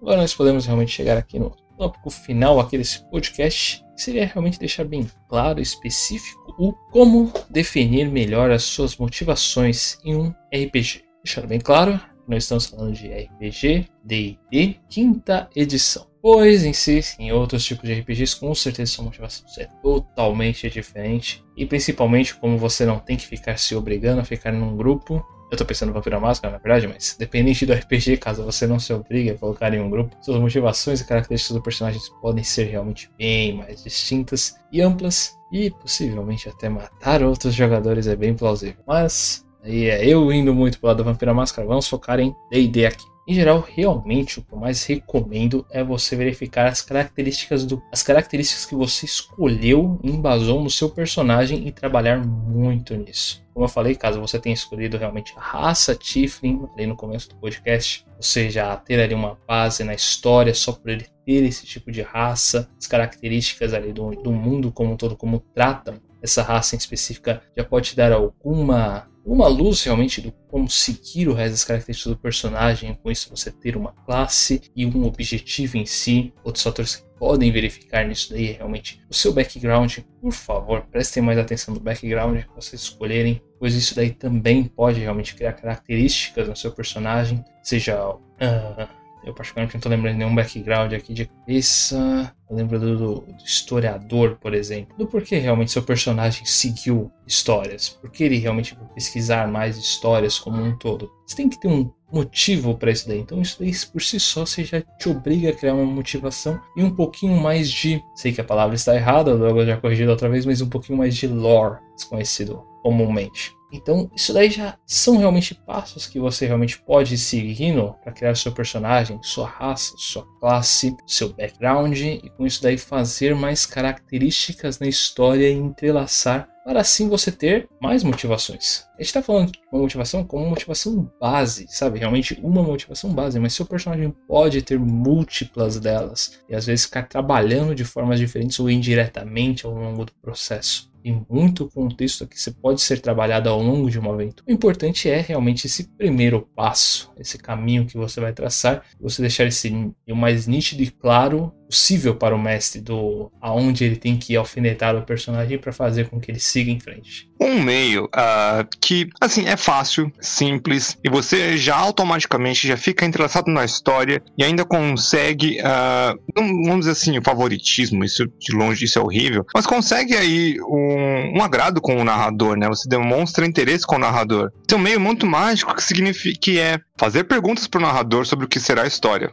Agora 0.00 0.18
nós 0.18 0.34
podemos 0.34 0.66
realmente 0.66 0.92
chegar 0.92 1.16
aqui 1.16 1.38
no 1.38 1.50
tópico 1.78 2.10
final 2.10 2.60
aqui 2.60 2.78
desse 2.78 3.02
podcast, 3.10 3.84
que 3.94 4.02
seria 4.02 4.26
realmente 4.26 4.58
deixar 4.58 4.84
bem 4.84 5.06
claro 5.28 5.60
específico 5.60 6.54
o 6.58 6.72
como 6.92 7.32
definir 7.50 8.08
melhor 8.10 8.50
as 8.50 8.62
suas 8.62 8.96
motivações 8.96 9.98
em 10.04 10.14
um 10.14 10.32
RPG. 10.54 11.02
Deixar 11.24 11.46
bem 11.46 11.58
claro, 11.58 11.98
nós 12.28 12.44
estamos 12.44 12.66
falando 12.66 12.92
de 12.92 13.08
RPG 13.08 13.88
D&D 14.04 14.76
quinta 14.88 15.48
edição. 15.54 16.13
Pois 16.24 16.64
em 16.64 16.72
si, 16.72 17.02
em 17.18 17.32
outros 17.32 17.62
tipos 17.66 17.86
de 17.86 18.00
RPGs, 18.00 18.40
com 18.40 18.54
certeza 18.54 18.92
sua 18.92 19.04
motivação 19.04 19.44
é 19.58 19.66
totalmente 19.82 20.70
diferente. 20.70 21.44
E 21.54 21.66
principalmente 21.66 22.34
como 22.34 22.56
você 22.56 22.86
não 22.86 22.98
tem 22.98 23.14
que 23.14 23.26
ficar 23.26 23.58
se 23.58 23.76
obrigando 23.76 24.22
a 24.22 24.24
ficar 24.24 24.50
num 24.50 24.74
grupo. 24.74 25.22
Eu 25.52 25.58
tô 25.58 25.66
pensando 25.66 25.88
no 25.88 25.94
Vampiro 25.94 26.18
Máscara, 26.18 26.54
na 26.54 26.58
verdade, 26.58 26.88
mas 26.88 27.14
dependente 27.18 27.66
do 27.66 27.74
RPG, 27.74 28.16
caso 28.16 28.42
você 28.42 28.66
não 28.66 28.78
se 28.78 28.90
obrigue 28.90 29.32
a 29.32 29.34
colocar 29.36 29.74
em 29.74 29.80
um 29.82 29.90
grupo, 29.90 30.16
suas 30.22 30.40
motivações 30.40 31.02
e 31.02 31.06
características 31.06 31.58
do 31.58 31.62
personagem 31.62 32.00
podem 32.22 32.42
ser 32.42 32.70
realmente 32.70 33.10
bem 33.18 33.58
mais 33.58 33.84
distintas 33.84 34.54
e 34.72 34.80
amplas. 34.80 35.38
E 35.52 35.70
possivelmente 35.72 36.48
até 36.48 36.70
matar 36.70 37.22
outros 37.22 37.54
jogadores 37.54 38.06
é 38.06 38.16
bem 38.16 38.32
plausível. 38.32 38.82
Mas 38.86 39.44
aí 39.62 39.90
é 39.90 40.06
eu 40.06 40.32
indo 40.32 40.54
muito 40.54 40.80
pro 40.80 40.86
lado 40.86 40.96
do 40.96 41.04
Vampiro 41.04 41.34
Máscara, 41.34 41.68
vamos 41.68 41.86
focar 41.86 42.18
em 42.18 42.34
DD 42.50 42.86
aqui. 42.86 43.13
Em 43.26 43.32
geral, 43.32 43.66
realmente 43.66 44.38
o 44.38 44.42
que 44.42 44.52
eu 44.52 44.58
mais 44.58 44.84
recomendo 44.84 45.66
é 45.70 45.82
você 45.82 46.14
verificar 46.14 46.66
as 46.66 46.82
características 46.82 47.64
do, 47.64 47.82
as 47.90 48.02
características 48.02 48.66
que 48.66 48.74
você 48.74 49.06
escolheu 49.06 49.98
e 50.02 50.10
embasou 50.10 50.62
no 50.62 50.68
seu 50.68 50.90
personagem 50.90 51.66
e 51.66 51.72
trabalhar 51.72 52.18
muito 52.18 52.94
nisso. 52.94 53.42
Como 53.54 53.64
eu 53.64 53.68
falei, 53.68 53.94
caso 53.94 54.20
você 54.20 54.38
tenha 54.38 54.52
escolhido 54.52 54.98
realmente 54.98 55.32
a 55.36 55.40
raça 55.40 55.94
Tiflin 55.94 56.68
ali 56.74 56.86
no 56.86 56.96
começo 56.96 57.30
do 57.30 57.36
podcast, 57.36 58.04
ou 58.14 58.22
seja, 58.22 58.76
ter 58.76 59.00
ali 59.00 59.14
uma 59.14 59.38
base 59.48 59.84
na 59.84 59.94
história 59.94 60.52
só 60.52 60.72
por 60.72 60.90
ele 60.90 61.06
ter 61.24 61.44
esse 61.44 61.64
tipo 61.64 61.90
de 61.90 62.02
raça, 62.02 62.68
as 62.78 62.86
características 62.86 63.72
ali 63.72 63.90
do, 63.90 64.10
do 64.10 64.32
mundo 64.32 64.70
como 64.70 64.92
um 64.92 64.96
todo, 64.98 65.16
como 65.16 65.40
tratam 65.54 65.94
essa 66.20 66.42
raça 66.42 66.74
em 66.74 66.78
específica, 66.78 67.42
já 67.56 67.64
pode 67.64 67.90
te 67.90 67.96
dar 67.96 68.12
alguma 68.12 69.08
uma 69.24 69.48
luz 69.48 69.82
realmente 69.82 70.20
do 70.20 70.32
como 70.48 70.68
seguir 70.68 71.28
o 71.28 71.32
resto 71.32 71.52
das 71.52 71.64
características 71.64 72.12
do 72.12 72.18
personagem, 72.18 72.98
com 73.02 73.10
isso 73.10 73.30
você 73.30 73.50
ter 73.50 73.76
uma 73.76 73.92
classe 74.04 74.60
e 74.76 74.84
um 74.84 75.04
objetivo 75.04 75.76
em 75.76 75.86
si. 75.86 76.32
Outros 76.44 76.62
fatores 76.62 76.96
que 76.96 77.04
podem 77.18 77.50
verificar 77.50 78.06
nisso 78.06 78.30
daí 78.30 78.50
é 78.50 78.52
realmente 78.52 79.00
o 79.08 79.14
seu 79.14 79.32
background. 79.32 79.98
Por 80.20 80.32
favor, 80.32 80.82
prestem 80.90 81.22
mais 81.22 81.38
atenção 81.38 81.74
no 81.74 81.80
background 81.80 82.42
que 82.42 82.54
vocês 82.54 82.82
escolherem, 82.82 83.40
pois 83.58 83.74
isso 83.74 83.94
daí 83.94 84.10
também 84.10 84.64
pode 84.64 85.00
realmente 85.00 85.34
criar 85.34 85.54
características 85.54 86.48
no 86.48 86.56
seu 86.56 86.70
personagem, 86.72 87.42
seja 87.62 88.08
uh, 88.08 89.03
eu 89.24 89.34
particularmente 89.34 89.74
não 89.74 89.78
estou 89.78 89.90
lembrando 89.90 90.12
de 90.12 90.18
nenhum 90.18 90.34
background 90.34 90.92
aqui 90.92 91.12
de 91.12 91.26
cabeça. 91.26 92.34
Eu 92.48 92.56
lembro 92.56 92.78
do, 92.78 92.96
do, 92.96 93.24
historiador, 93.44 94.36
por 94.40 94.54
exemplo. 94.54 94.96
Do 94.96 95.06
porquê 95.06 95.38
realmente 95.38 95.72
seu 95.72 95.82
personagem 95.82 96.44
seguiu 96.44 97.10
histórias. 97.26 97.88
Por 97.88 98.10
que 98.10 98.24
ele 98.24 98.38
realmente 98.38 98.76
pesquisar 98.94 99.48
mais 99.48 99.76
histórias 99.76 100.38
como 100.38 100.62
um 100.62 100.76
todo. 100.76 101.10
Você 101.26 101.36
tem 101.36 101.48
que 101.48 101.58
ter 101.58 101.68
um 101.68 101.90
motivo 102.12 102.76
para 102.76 102.92
isso 102.92 103.08
daí. 103.08 103.18
Então 103.18 103.40
isso 103.42 103.56
daí 103.58 103.72
por 103.92 104.00
si 104.00 104.20
só 104.20 104.46
você 104.46 104.64
já 104.64 104.80
te 104.80 105.08
obriga 105.08 105.50
a 105.50 105.52
criar 105.52 105.74
uma 105.74 105.84
motivação 105.84 106.60
e 106.76 106.82
um 106.82 106.90
pouquinho 106.90 107.40
mais 107.40 107.70
de. 107.70 108.00
Sei 108.14 108.32
que 108.32 108.40
a 108.40 108.44
palavra 108.44 108.76
está 108.76 108.94
errada, 108.94 109.34
o 109.34 109.38
Douglas 109.38 109.66
já 109.66 109.76
corrigiu 109.76 110.08
outra 110.08 110.28
vez, 110.28 110.46
mas 110.46 110.60
um 110.60 110.68
pouquinho 110.68 110.98
mais 110.98 111.16
de 111.16 111.26
lore 111.26 111.80
desconhecido 111.96 112.62
comumente. 112.82 113.52
Então, 113.74 114.08
isso 114.14 114.32
daí 114.32 114.48
já 114.50 114.78
são 114.86 115.18
realmente 115.18 115.52
passos 115.52 116.06
que 116.06 116.20
você 116.20 116.46
realmente 116.46 116.80
pode 116.80 117.14
ir 117.14 117.18
seguindo 117.18 117.92
para 118.04 118.12
criar 118.12 118.36
seu 118.36 118.52
personagem, 118.52 119.18
sua 119.20 119.48
raça, 119.48 119.94
sua 119.98 120.24
classe, 120.38 120.96
seu 121.06 121.32
background 121.32 121.98
e 121.98 122.30
com 122.36 122.46
isso 122.46 122.62
daí 122.62 122.78
fazer 122.78 123.34
mais 123.34 123.66
características 123.66 124.78
na 124.78 124.86
história 124.86 125.48
e 125.48 125.52
entrelaçar 125.52 126.48
para 126.64 126.80
assim 126.80 127.08
você 127.08 127.30
ter 127.30 127.68
mais 127.80 128.02
motivações. 128.02 128.86
A 128.94 129.02
gente 129.02 129.08
está 129.08 129.22
falando 129.22 129.52
de 129.52 129.60
uma 129.70 129.82
motivação 129.82 130.24
como 130.24 130.44
uma 130.44 130.50
motivação 130.50 131.12
base, 131.20 131.66
sabe? 131.68 131.98
Realmente 131.98 132.38
uma 132.42 132.62
motivação 132.62 133.12
base, 133.12 133.38
mas 133.38 133.52
seu 133.52 133.66
personagem 133.66 134.14
pode 134.26 134.62
ter 134.62 134.78
múltiplas 134.78 135.78
delas 135.78 136.40
e 136.48 136.54
às 136.54 136.64
vezes 136.64 136.86
ficar 136.86 137.02
trabalhando 137.02 137.74
de 137.74 137.84
formas 137.84 138.18
diferentes 138.18 138.58
ou 138.58 138.70
indiretamente 138.70 139.66
ao 139.66 139.74
longo 139.74 140.06
do 140.06 140.12
processo 140.22 140.93
e 141.04 141.12
muito 141.28 141.68
contexto 141.68 142.26
que 142.26 142.40
você 142.40 142.50
pode 142.50 142.80
ser 142.80 143.00
trabalhado 143.00 143.48
ao 143.48 143.62
longo 143.62 143.90
de 143.90 143.98
uma 143.98 144.14
aventura. 144.14 144.44
O 144.48 144.52
importante 144.52 145.08
é 145.08 145.20
realmente 145.20 145.66
esse 145.66 145.88
primeiro 145.96 146.48
passo, 146.56 147.12
esse 147.18 147.36
caminho 147.36 147.84
que 147.84 147.96
você 147.96 148.20
vai 148.20 148.32
traçar, 148.32 148.82
você 148.98 149.20
deixar 149.20 149.44
esse 149.44 149.92
o 150.08 150.16
mais 150.16 150.46
nítido 150.46 150.82
e 150.82 150.90
claro 150.90 151.52
possível 151.74 152.14
para 152.14 152.34
o 152.34 152.38
mestre 152.38 152.80
do 152.80 153.32
aonde 153.40 153.84
ele 153.84 153.96
tem 153.96 154.16
que 154.16 154.36
alfinetar 154.36 154.94
o 154.96 155.02
personagem 155.02 155.58
para 155.58 155.72
fazer 155.72 156.08
com 156.08 156.20
que 156.20 156.30
ele 156.30 156.38
siga 156.38 156.70
em 156.70 156.78
frente. 156.78 157.28
Um 157.40 157.60
meio 157.60 158.04
uh, 158.04 158.64
que 158.80 159.08
assim 159.20 159.46
é 159.46 159.56
fácil, 159.56 160.10
simples 160.20 160.96
e 161.02 161.10
você 161.10 161.56
já 161.56 161.76
automaticamente 161.76 162.68
já 162.68 162.76
fica 162.76 163.04
entrelaçado 163.04 163.50
na 163.50 163.64
história 163.64 164.22
e 164.38 164.44
ainda 164.44 164.64
consegue, 164.64 165.58
uh, 165.60 166.18
vamos 166.36 166.80
dizer 166.80 166.92
assim, 166.92 167.18
o 167.18 167.24
favoritismo, 167.24 168.04
isso 168.04 168.24
de 168.38 168.54
longe 168.54 168.84
isso 168.84 168.98
é 168.98 169.02
horrível, 169.02 169.44
mas 169.52 169.66
consegue 169.66 170.14
aí 170.14 170.56
um, 170.62 170.93
um 170.96 171.42
agrado 171.42 171.80
com 171.80 171.96
o 171.96 172.04
narrador, 172.04 172.56
né? 172.56 172.68
Você 172.68 172.88
demonstra 172.88 173.46
interesse 173.46 173.86
com 173.86 173.96
o 173.96 173.98
narrador. 173.98 174.50
Tem 174.66 174.78
um 174.78 174.80
meio 174.80 175.00
muito 175.00 175.26
mágico 175.26 175.74
que 175.74 175.82
significa 175.82 176.38
que 176.40 176.58
é 176.58 176.78
fazer 176.96 177.24
perguntas 177.24 177.66
para 177.66 177.78
o 177.78 177.82
narrador 177.82 178.24
sobre 178.24 178.46
o 178.46 178.48
que 178.48 178.60
será 178.60 178.82
a 178.82 178.86
história. 178.86 179.32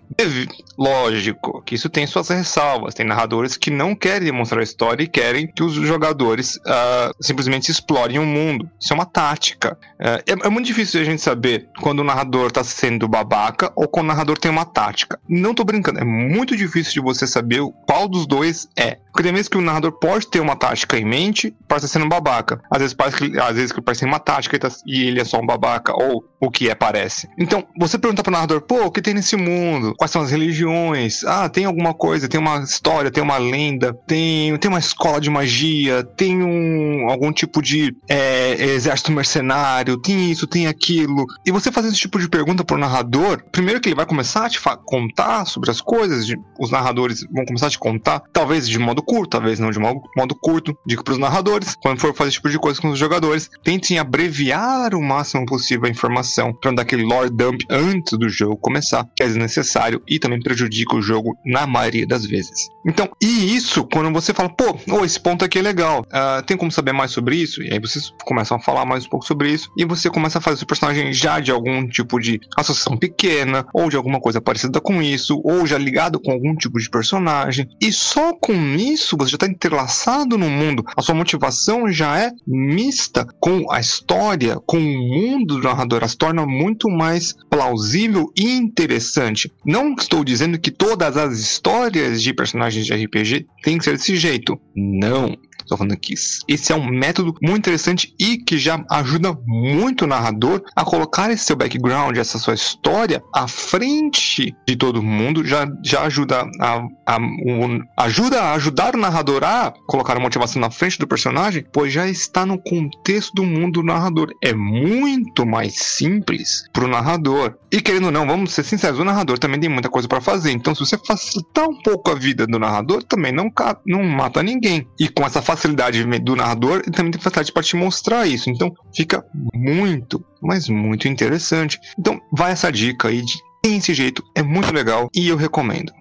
Lógico 0.78 1.62
que 1.64 1.76
isso 1.76 1.90
tem 1.90 2.08
suas 2.08 2.30
ressalvas. 2.30 2.94
Tem 2.94 3.06
narradores 3.06 3.56
que 3.56 3.70
não 3.70 3.96
querem 3.96 4.26
demonstrar 4.26 4.62
a 4.62 4.64
história 4.64 5.04
e 5.04 5.08
querem 5.08 5.48
que 5.48 5.64
os 5.64 5.74
jogadores 5.74 6.56
uh, 6.58 7.14
simplesmente 7.20 7.70
explorem 7.70 8.20
o 8.20 8.26
mundo. 8.26 8.70
Isso 8.80 8.94
é 8.94 8.96
uma 8.96 9.06
tática. 9.06 9.78
Uh, 10.00 10.24
é, 10.26 10.48
é, 10.48 10.50
muito 10.50 10.66
difícil 10.66 11.02
a 11.02 11.04
gente 11.04 11.22
saber 11.22 11.68
quando 11.80 12.00
o 12.00 12.04
narrador 12.04 12.48
está 12.48 12.64
sendo 12.64 13.08
babaca 13.08 13.72
ou 13.76 13.88
quando 13.88 14.06
o 14.06 14.10
narrador 14.10 14.38
tem 14.38 14.52
uma 14.52 14.66
tática. 14.66 15.20
Não 15.28 15.54
tô 15.54 15.64
brincando, 15.64 16.00
é 16.00 16.04
muito 16.04 16.56
difícil 16.56 16.94
de 16.94 17.00
você 17.02 17.28
saber 17.28 17.62
qual 17.88 18.08
dos 18.08 18.26
dois 18.26 18.68
é. 18.76 18.98
Porque 19.12 19.24
tem 19.24 19.34
vezes 19.34 19.50
que 19.50 19.58
o 19.58 19.62
narrador 19.62 19.92
pode 19.92 20.28
ter 20.28 20.40
uma 20.40 20.56
tática 20.56 20.98
em 20.98 21.06
mente 21.06 21.51
para 21.68 21.78
estar 21.78 21.88
sendo 21.88 22.08
babaca. 22.08 22.62
Às 22.70 22.80
vezes 22.80 22.94
parece 22.94 23.18
que, 23.18 23.40
às 23.40 23.56
vezes 23.56 23.72
que 23.72 23.82
parece 23.82 24.06
uma 24.06 24.20
tática 24.20 24.56
e, 24.56 24.60
tá, 24.60 24.70
e 24.86 25.04
ele 25.04 25.20
é 25.20 25.26
só 25.26 25.40
um 25.40 25.46
babaca, 25.46 25.94
ou 25.94 26.24
o 26.40 26.50
que 26.50 26.70
é 26.70 26.76
parece. 26.76 27.30
Então, 27.38 27.64
você 27.78 27.98
pergunta 28.00 28.24
pro 28.24 28.32
narrador, 28.32 28.62
pô, 28.62 28.86
o 28.86 28.92
que 28.92 29.02
tem 29.02 29.14
nesse 29.14 29.36
mundo? 29.36 29.94
Quais 29.96 30.10
são 30.12 30.24
as 30.24 30.32
religiões? 30.32 31.24
Ah, 31.24 31.48
tem 31.48 31.66
alguma 31.66 31.94
coisa, 31.94 32.28
tem 32.28 32.40
uma 32.40 32.60
história, 32.60 33.12
tem 33.12 33.24
uma 33.24 33.38
lenda, 33.38 33.94
tem, 34.08 34.58
tem 34.58 34.70
uma 34.70 34.80
escola 34.80 35.22
de 35.22 35.30
magia, 35.30 36.04
tem 36.04 36.44
um, 36.44 37.08
algum 37.10 37.32
tipo 37.32 37.62
de 37.62 37.96
é, 38.10 38.54
exército 38.54 39.12
mercenário, 39.12 39.98
tem 39.98 40.32
isso, 40.32 40.48
tem 40.48 40.66
aquilo. 40.68 41.26
E 41.46 41.52
você 41.52 41.72
fazendo 41.72 41.92
esse 41.92 42.02
tipo 42.02 42.20
de 42.20 42.28
pergunta 42.28 42.64
pro 42.64 42.78
narrador, 42.78 43.44
primeiro 43.52 43.80
que 43.80 43.90
ele 43.90 43.96
vai 43.96 44.06
começar 44.06 44.46
a 44.46 44.50
te 44.50 44.60
contar 44.86 45.46
sobre 45.46 45.70
as 45.70 45.80
coisas, 45.80 46.28
os 46.60 46.72
narradores 46.72 47.26
vão 47.32 47.46
começar 47.46 47.68
a 47.68 47.72
te 47.72 47.80
contar, 47.80 48.22
talvez 48.34 48.68
de 48.68 48.80
modo 48.80 49.04
curto, 49.04 49.32
talvez 49.32 49.60
não 49.60 49.70
de 49.70 49.80
modo, 49.80 50.02
modo 50.18 50.36
curto. 50.36 50.76
Digo 50.86 51.04
pros 51.04 51.18
narradores, 51.18 51.41
quando 51.82 52.00
for 52.00 52.14
fazer 52.14 52.30
esse 52.30 52.38
tipo 52.38 52.50
de 52.50 52.60
coisa 52.60 52.80
com 52.82 52.90
os 52.90 53.00
jogadores, 53.00 53.50
tentem 53.64 53.98
abreviar 53.98 54.94
o 54.94 55.02
máximo 55.02 55.46
possível 55.46 55.86
a 55.86 55.90
informação 55.90 56.54
para 56.54 56.72
dar 56.72 56.82
aquele 56.84 57.04
lore 57.04 57.30
dump 57.30 57.62
antes 57.70 58.18
do 58.18 58.30
jogo 58.30 58.58
começar, 58.58 59.08
que 59.16 59.24
é 59.24 59.28
desnecessário 59.28 60.02
e 60.08 60.20
também 60.20 60.42
prejudica 60.42 60.96
o 60.96 61.02
jogo 61.02 61.38
na 61.46 61.66
maioria 61.66 62.06
das 62.06 62.26
vezes. 62.26 62.70
Então, 62.86 63.10
e 63.22 63.56
isso 63.56 63.86
quando 63.86 64.12
você 64.12 64.34
fala, 64.34 64.50
pô, 64.50 64.78
oh, 64.90 65.06
esse 65.06 65.20
ponto 65.20 65.46
aqui 65.46 65.60
é 65.60 65.62
legal, 65.62 66.02
uh, 66.02 66.44
tem 66.46 66.58
como 66.58 66.72
saber 66.72 66.92
mais 66.92 67.12
sobre 67.12 67.36
isso? 67.36 67.62
E 67.62 67.72
aí 67.72 67.80
vocês 67.80 68.14
começam 68.26 68.58
a 68.58 68.60
falar 68.60 68.86
mais 68.86 69.06
um 69.06 69.10
pouco 69.10 69.26
sobre 69.26 69.52
isso 69.52 69.70
e 69.78 69.86
você 69.86 70.10
começa 70.10 70.40
a 70.40 70.42
fazer 70.42 70.56
o 70.56 70.58
seu 70.60 70.68
personagem 70.68 71.14
já 71.14 71.40
de 71.40 71.52
algum 71.52 71.88
tipo 71.88 72.20
de 72.20 72.40
associação 72.58 72.98
pequena 72.98 73.66
ou 73.74 73.90
de 73.90 73.96
alguma 73.96 74.20
coisa 74.20 74.42
parecida 74.42 74.80
com 74.82 75.02
isso 75.02 75.40
ou 75.44 75.66
já 75.66 75.78
ligado 75.78 76.20
com 76.20 76.32
algum 76.32 76.56
tipo 76.56 76.80
de 76.80 76.90
personagem 76.90 77.68
e 77.80 77.92
só 77.92 78.34
com 78.34 78.54
isso 78.76 79.16
você 79.18 79.32
já 79.32 79.36
está 79.36 79.48
entrelaçado 79.48 80.38
no 80.38 80.50
mundo. 80.50 80.84
A 80.96 81.02
sua 81.02 81.16
motivação 81.22 81.92
já 81.92 82.20
é 82.20 82.32
mista 82.48 83.26
com 83.40 83.72
a 83.72 83.80
história, 83.80 84.58
com 84.66 84.78
o 84.78 84.82
mundo 84.82 85.56
do 85.56 85.62
narrador, 85.62 86.04
as 86.04 86.16
torna 86.16 86.46
muito 86.46 86.90
mais 86.90 87.36
plausível 87.50 88.32
e 88.36 88.52
interessante. 88.52 89.52
Não 89.64 89.94
estou 89.94 90.24
dizendo 90.24 90.60
que 90.60 90.72
todas 90.72 91.16
as 91.18 91.40
histórias 91.40 92.22
de 92.22 92.34
personagens 92.34 92.86
de 92.86 92.94
RPG 92.94 93.46
têm 93.64 93.78
que 93.78 93.84
ser 93.84 93.94
desse 93.94 94.16
jeito. 94.16 94.60
Não. 94.76 95.38
Estou 95.72 95.78
falando 95.78 95.98
que 95.98 96.14
esse 96.50 96.74
é 96.74 96.76
um 96.76 96.86
método 96.86 97.34
muito 97.42 97.60
interessante 97.60 98.14
e 98.20 98.38
que 98.38 98.58
já 98.58 98.84
ajuda 98.90 99.34
muito 99.46 100.04
o 100.04 100.08
narrador 100.08 100.62
a 100.76 100.84
colocar 100.84 101.32
esse 101.32 101.46
seu 101.46 101.56
background, 101.56 102.18
essa 102.18 102.38
sua 102.38 102.56
história 102.56 103.24
à 103.34 103.48
frente 103.48 104.54
de 104.68 104.76
todo 104.76 105.02
mundo, 105.02 105.46
já, 105.46 105.66
já 105.82 106.02
ajuda 106.02 106.46
a, 106.60 106.84
a 107.06 107.18
um, 107.18 107.80
ajuda 107.98 108.42
a 108.42 108.54
ajudar 108.56 108.96
o 108.96 109.00
narrador 109.00 109.46
a 109.46 109.74
colocar 109.88 110.18
a 110.18 110.20
motivação 110.20 110.62
na 110.62 110.70
frente 110.70 111.00
do 111.00 111.08
personagem, 111.08 111.66
pois 111.72 111.94
já 111.94 112.06
está 112.06 112.46
no 112.46 112.62
contexto 112.62 113.34
do 113.34 113.46
mundo 113.46 113.80
do 113.80 113.84
narrador. 113.84 114.34
É 114.44 114.54
muito 114.54 115.46
mais 115.46 115.76
simples 115.76 116.66
para 116.74 116.84
o 116.84 116.90
narrador. 116.90 117.56
E 117.72 117.80
querendo 117.80 118.08
ou 118.08 118.12
não, 118.12 118.28
vamos 118.28 118.52
ser 118.52 118.64
sinceros, 118.64 119.00
o 119.00 119.06
narrador 119.06 119.40
também 119.40 119.58
tem 119.58 119.70
muita 119.70 119.90
coisa 119.90 120.06
para 120.06 120.20
fazer. 120.20 120.52
Então, 120.52 120.76
se 120.76 120.82
você 120.82 120.98
facilitar 120.98 121.70
um 121.70 121.82
pouco 121.82 122.12
a 122.12 122.16
vida 122.16 122.46
do 122.46 122.60
narrador, 122.60 123.02
também 123.04 123.32
não, 123.32 123.50
não 123.88 124.04
mata 124.04 124.44
ninguém. 124.44 124.86
E 125.00 125.08
com 125.08 125.26
essa 125.26 125.42
facilidade 125.42 125.61
facilidade 125.62 126.04
do 126.20 126.36
narrador 126.36 126.82
e 126.88 126.92
também 126.92 127.12
tem 127.12 127.22
facilidade 127.22 127.52
para 127.52 127.64
te 127.64 127.76
mostrar 127.76 128.28
isso. 128.28 128.50
Então 128.50 128.74
fica 128.94 129.24
muito, 129.54 130.26
mas 130.42 130.68
muito 130.68 131.08
interessante. 131.08 131.80
Então 131.98 132.20
vai 132.32 132.52
essa 132.52 132.72
dica 132.72 133.10
aí 133.10 133.22
de 133.22 133.40
tem 133.62 133.78
esse 133.78 133.94
jeito, 133.94 134.24
é 134.36 134.42
muito 134.42 134.74
legal 134.74 135.08
e 135.16 135.28
eu 135.28 135.36
recomendo. 135.36 135.94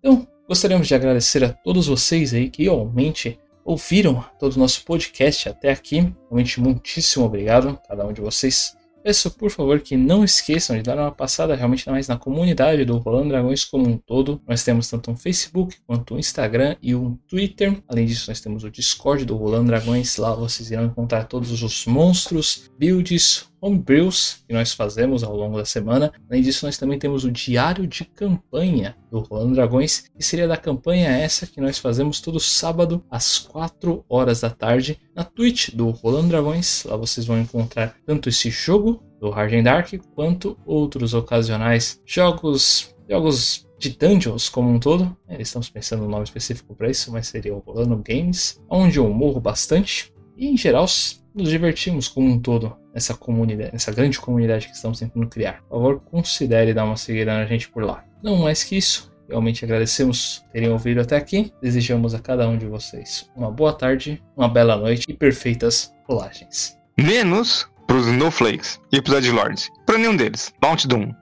Então, 0.00 0.26
gostaríamos 0.48 0.88
de 0.88 0.94
agradecer 0.94 1.44
a 1.44 1.52
todos 1.52 1.86
vocês 1.86 2.34
aí 2.34 2.50
que 2.50 2.64
realmente 2.64 3.38
ouviram 3.64 4.24
todo 4.40 4.54
o 4.54 4.58
nosso 4.58 4.84
podcast 4.84 5.48
até 5.48 5.70
aqui. 5.70 6.12
Realmente 6.28 6.60
muitíssimo 6.60 7.24
obrigado 7.24 7.68
a 7.68 7.88
cada 7.88 8.04
um 8.06 8.12
de 8.12 8.20
vocês. 8.20 8.76
Peço 9.02 9.30
por 9.30 9.50
favor 9.50 9.80
que 9.80 9.96
não 9.96 10.22
esqueçam 10.22 10.76
de 10.76 10.82
dar 10.82 10.96
uma 10.98 11.10
passada 11.10 11.54
realmente 11.54 11.88
mais 11.88 12.06
na 12.06 12.18
comunidade 12.18 12.84
do 12.84 12.98
Rolando 12.98 13.30
Dragões 13.30 13.64
como 13.64 13.88
um 13.88 13.96
todo. 13.96 14.42
Nós 14.46 14.62
temos 14.62 14.88
tanto 14.88 15.10
um 15.10 15.16
Facebook 15.16 15.76
quanto 15.86 16.14
um 16.14 16.18
Instagram 16.18 16.76
e 16.82 16.94
um 16.94 17.16
Twitter. 17.26 17.82
Além 17.88 18.04
disso, 18.04 18.30
nós 18.30 18.40
temos 18.40 18.62
o 18.62 18.70
Discord 18.70 19.24
do 19.24 19.36
Rolando 19.36 19.68
Dragões. 19.68 20.16
Lá 20.18 20.34
vocês 20.34 20.70
irão 20.70 20.84
encontrar 20.84 21.24
todos 21.24 21.62
os 21.62 21.86
monstros, 21.86 22.70
builds, 22.78 23.49
homebrews 23.60 24.42
que 24.46 24.54
nós 24.54 24.72
fazemos 24.72 25.22
ao 25.22 25.36
longo 25.36 25.56
da 25.56 25.64
semana. 25.64 26.12
Além 26.28 26.42
disso, 26.42 26.66
nós 26.66 26.78
também 26.78 26.98
temos 26.98 27.24
o 27.24 27.30
diário 27.30 27.86
de 27.86 28.04
campanha 28.04 28.96
do 29.10 29.20
Rolando 29.20 29.54
Dragões, 29.54 30.10
que 30.16 30.24
seria 30.24 30.48
da 30.48 30.56
campanha 30.56 31.08
essa 31.08 31.46
que 31.46 31.60
nós 31.60 31.78
fazemos 31.78 32.20
todo 32.20 32.40
sábado 32.40 33.04
às 33.10 33.38
4 33.38 34.04
horas 34.08 34.40
da 34.40 34.50
tarde 34.50 35.00
na 35.14 35.24
Twitch 35.24 35.70
do 35.70 35.90
Rolando 35.90 36.28
Dragões. 36.28 36.84
Lá 36.84 36.96
vocês 36.96 37.26
vão 37.26 37.38
encontrar 37.38 37.96
tanto 38.06 38.28
esse 38.28 38.50
jogo 38.50 39.02
do 39.20 39.30
Hard 39.30 39.62
Dark 39.62 39.92
quanto 40.14 40.58
outros 40.64 41.12
ocasionais 41.12 42.00
jogos, 42.06 42.94
jogos 43.08 43.68
de 43.78 43.90
dungeons 43.90 44.48
como 44.48 44.70
um 44.70 44.78
todo. 44.78 45.16
É, 45.28 45.40
estamos 45.40 45.68
pensando 45.68 46.04
no 46.04 46.08
nome 46.10 46.24
específico 46.24 46.74
para 46.74 46.90
isso, 46.90 47.10
mas 47.12 47.28
seria 47.28 47.54
o 47.54 47.58
Rolando 47.58 47.96
Games, 47.96 48.60
onde 48.68 48.98
eu 48.98 49.08
morro 49.10 49.40
bastante. 49.40 50.12
E 50.36 50.48
em 50.48 50.56
geral 50.56 50.86
nos 51.34 51.48
divertimos 51.48 52.08
como 52.08 52.28
um 52.28 52.38
todo 52.38 52.76
nessa 52.94 53.14
comunidade, 53.14 53.72
nessa 53.72 53.92
grande 53.92 54.18
comunidade 54.18 54.68
que 54.68 54.74
estamos 54.74 54.98
tentando 54.98 55.26
criar. 55.28 55.62
Por 55.68 55.76
favor, 55.76 56.00
considere 56.00 56.74
dar 56.74 56.84
uma 56.84 56.96
seguida 56.96 57.32
na 57.32 57.46
gente 57.46 57.68
por 57.68 57.82
lá. 57.82 58.04
Não 58.22 58.36
mais 58.36 58.64
que 58.64 58.76
isso, 58.76 59.10
realmente 59.28 59.64
agradecemos 59.64 60.44
terem 60.52 60.68
ouvido 60.68 61.00
até 61.00 61.16
aqui. 61.16 61.52
Desejamos 61.62 62.14
a 62.14 62.18
cada 62.18 62.48
um 62.48 62.58
de 62.58 62.66
vocês 62.66 63.30
uma 63.34 63.50
boa 63.50 63.72
tarde, 63.72 64.22
uma 64.36 64.48
bela 64.48 64.76
noite 64.76 65.06
e 65.08 65.14
perfeitas 65.14 65.92
rolagens. 66.08 66.76
Menos 66.98 67.68
para 67.86 67.96
os 67.96 68.06
Snowflakes 68.06 68.80
e 68.92 69.00
para 69.00 69.12
os 69.12 69.18
Edgelords. 69.18 69.68
Para 69.86 69.98
nenhum 69.98 70.16
deles. 70.16 70.52
Mount 70.62 70.86
Doom. 70.86 71.12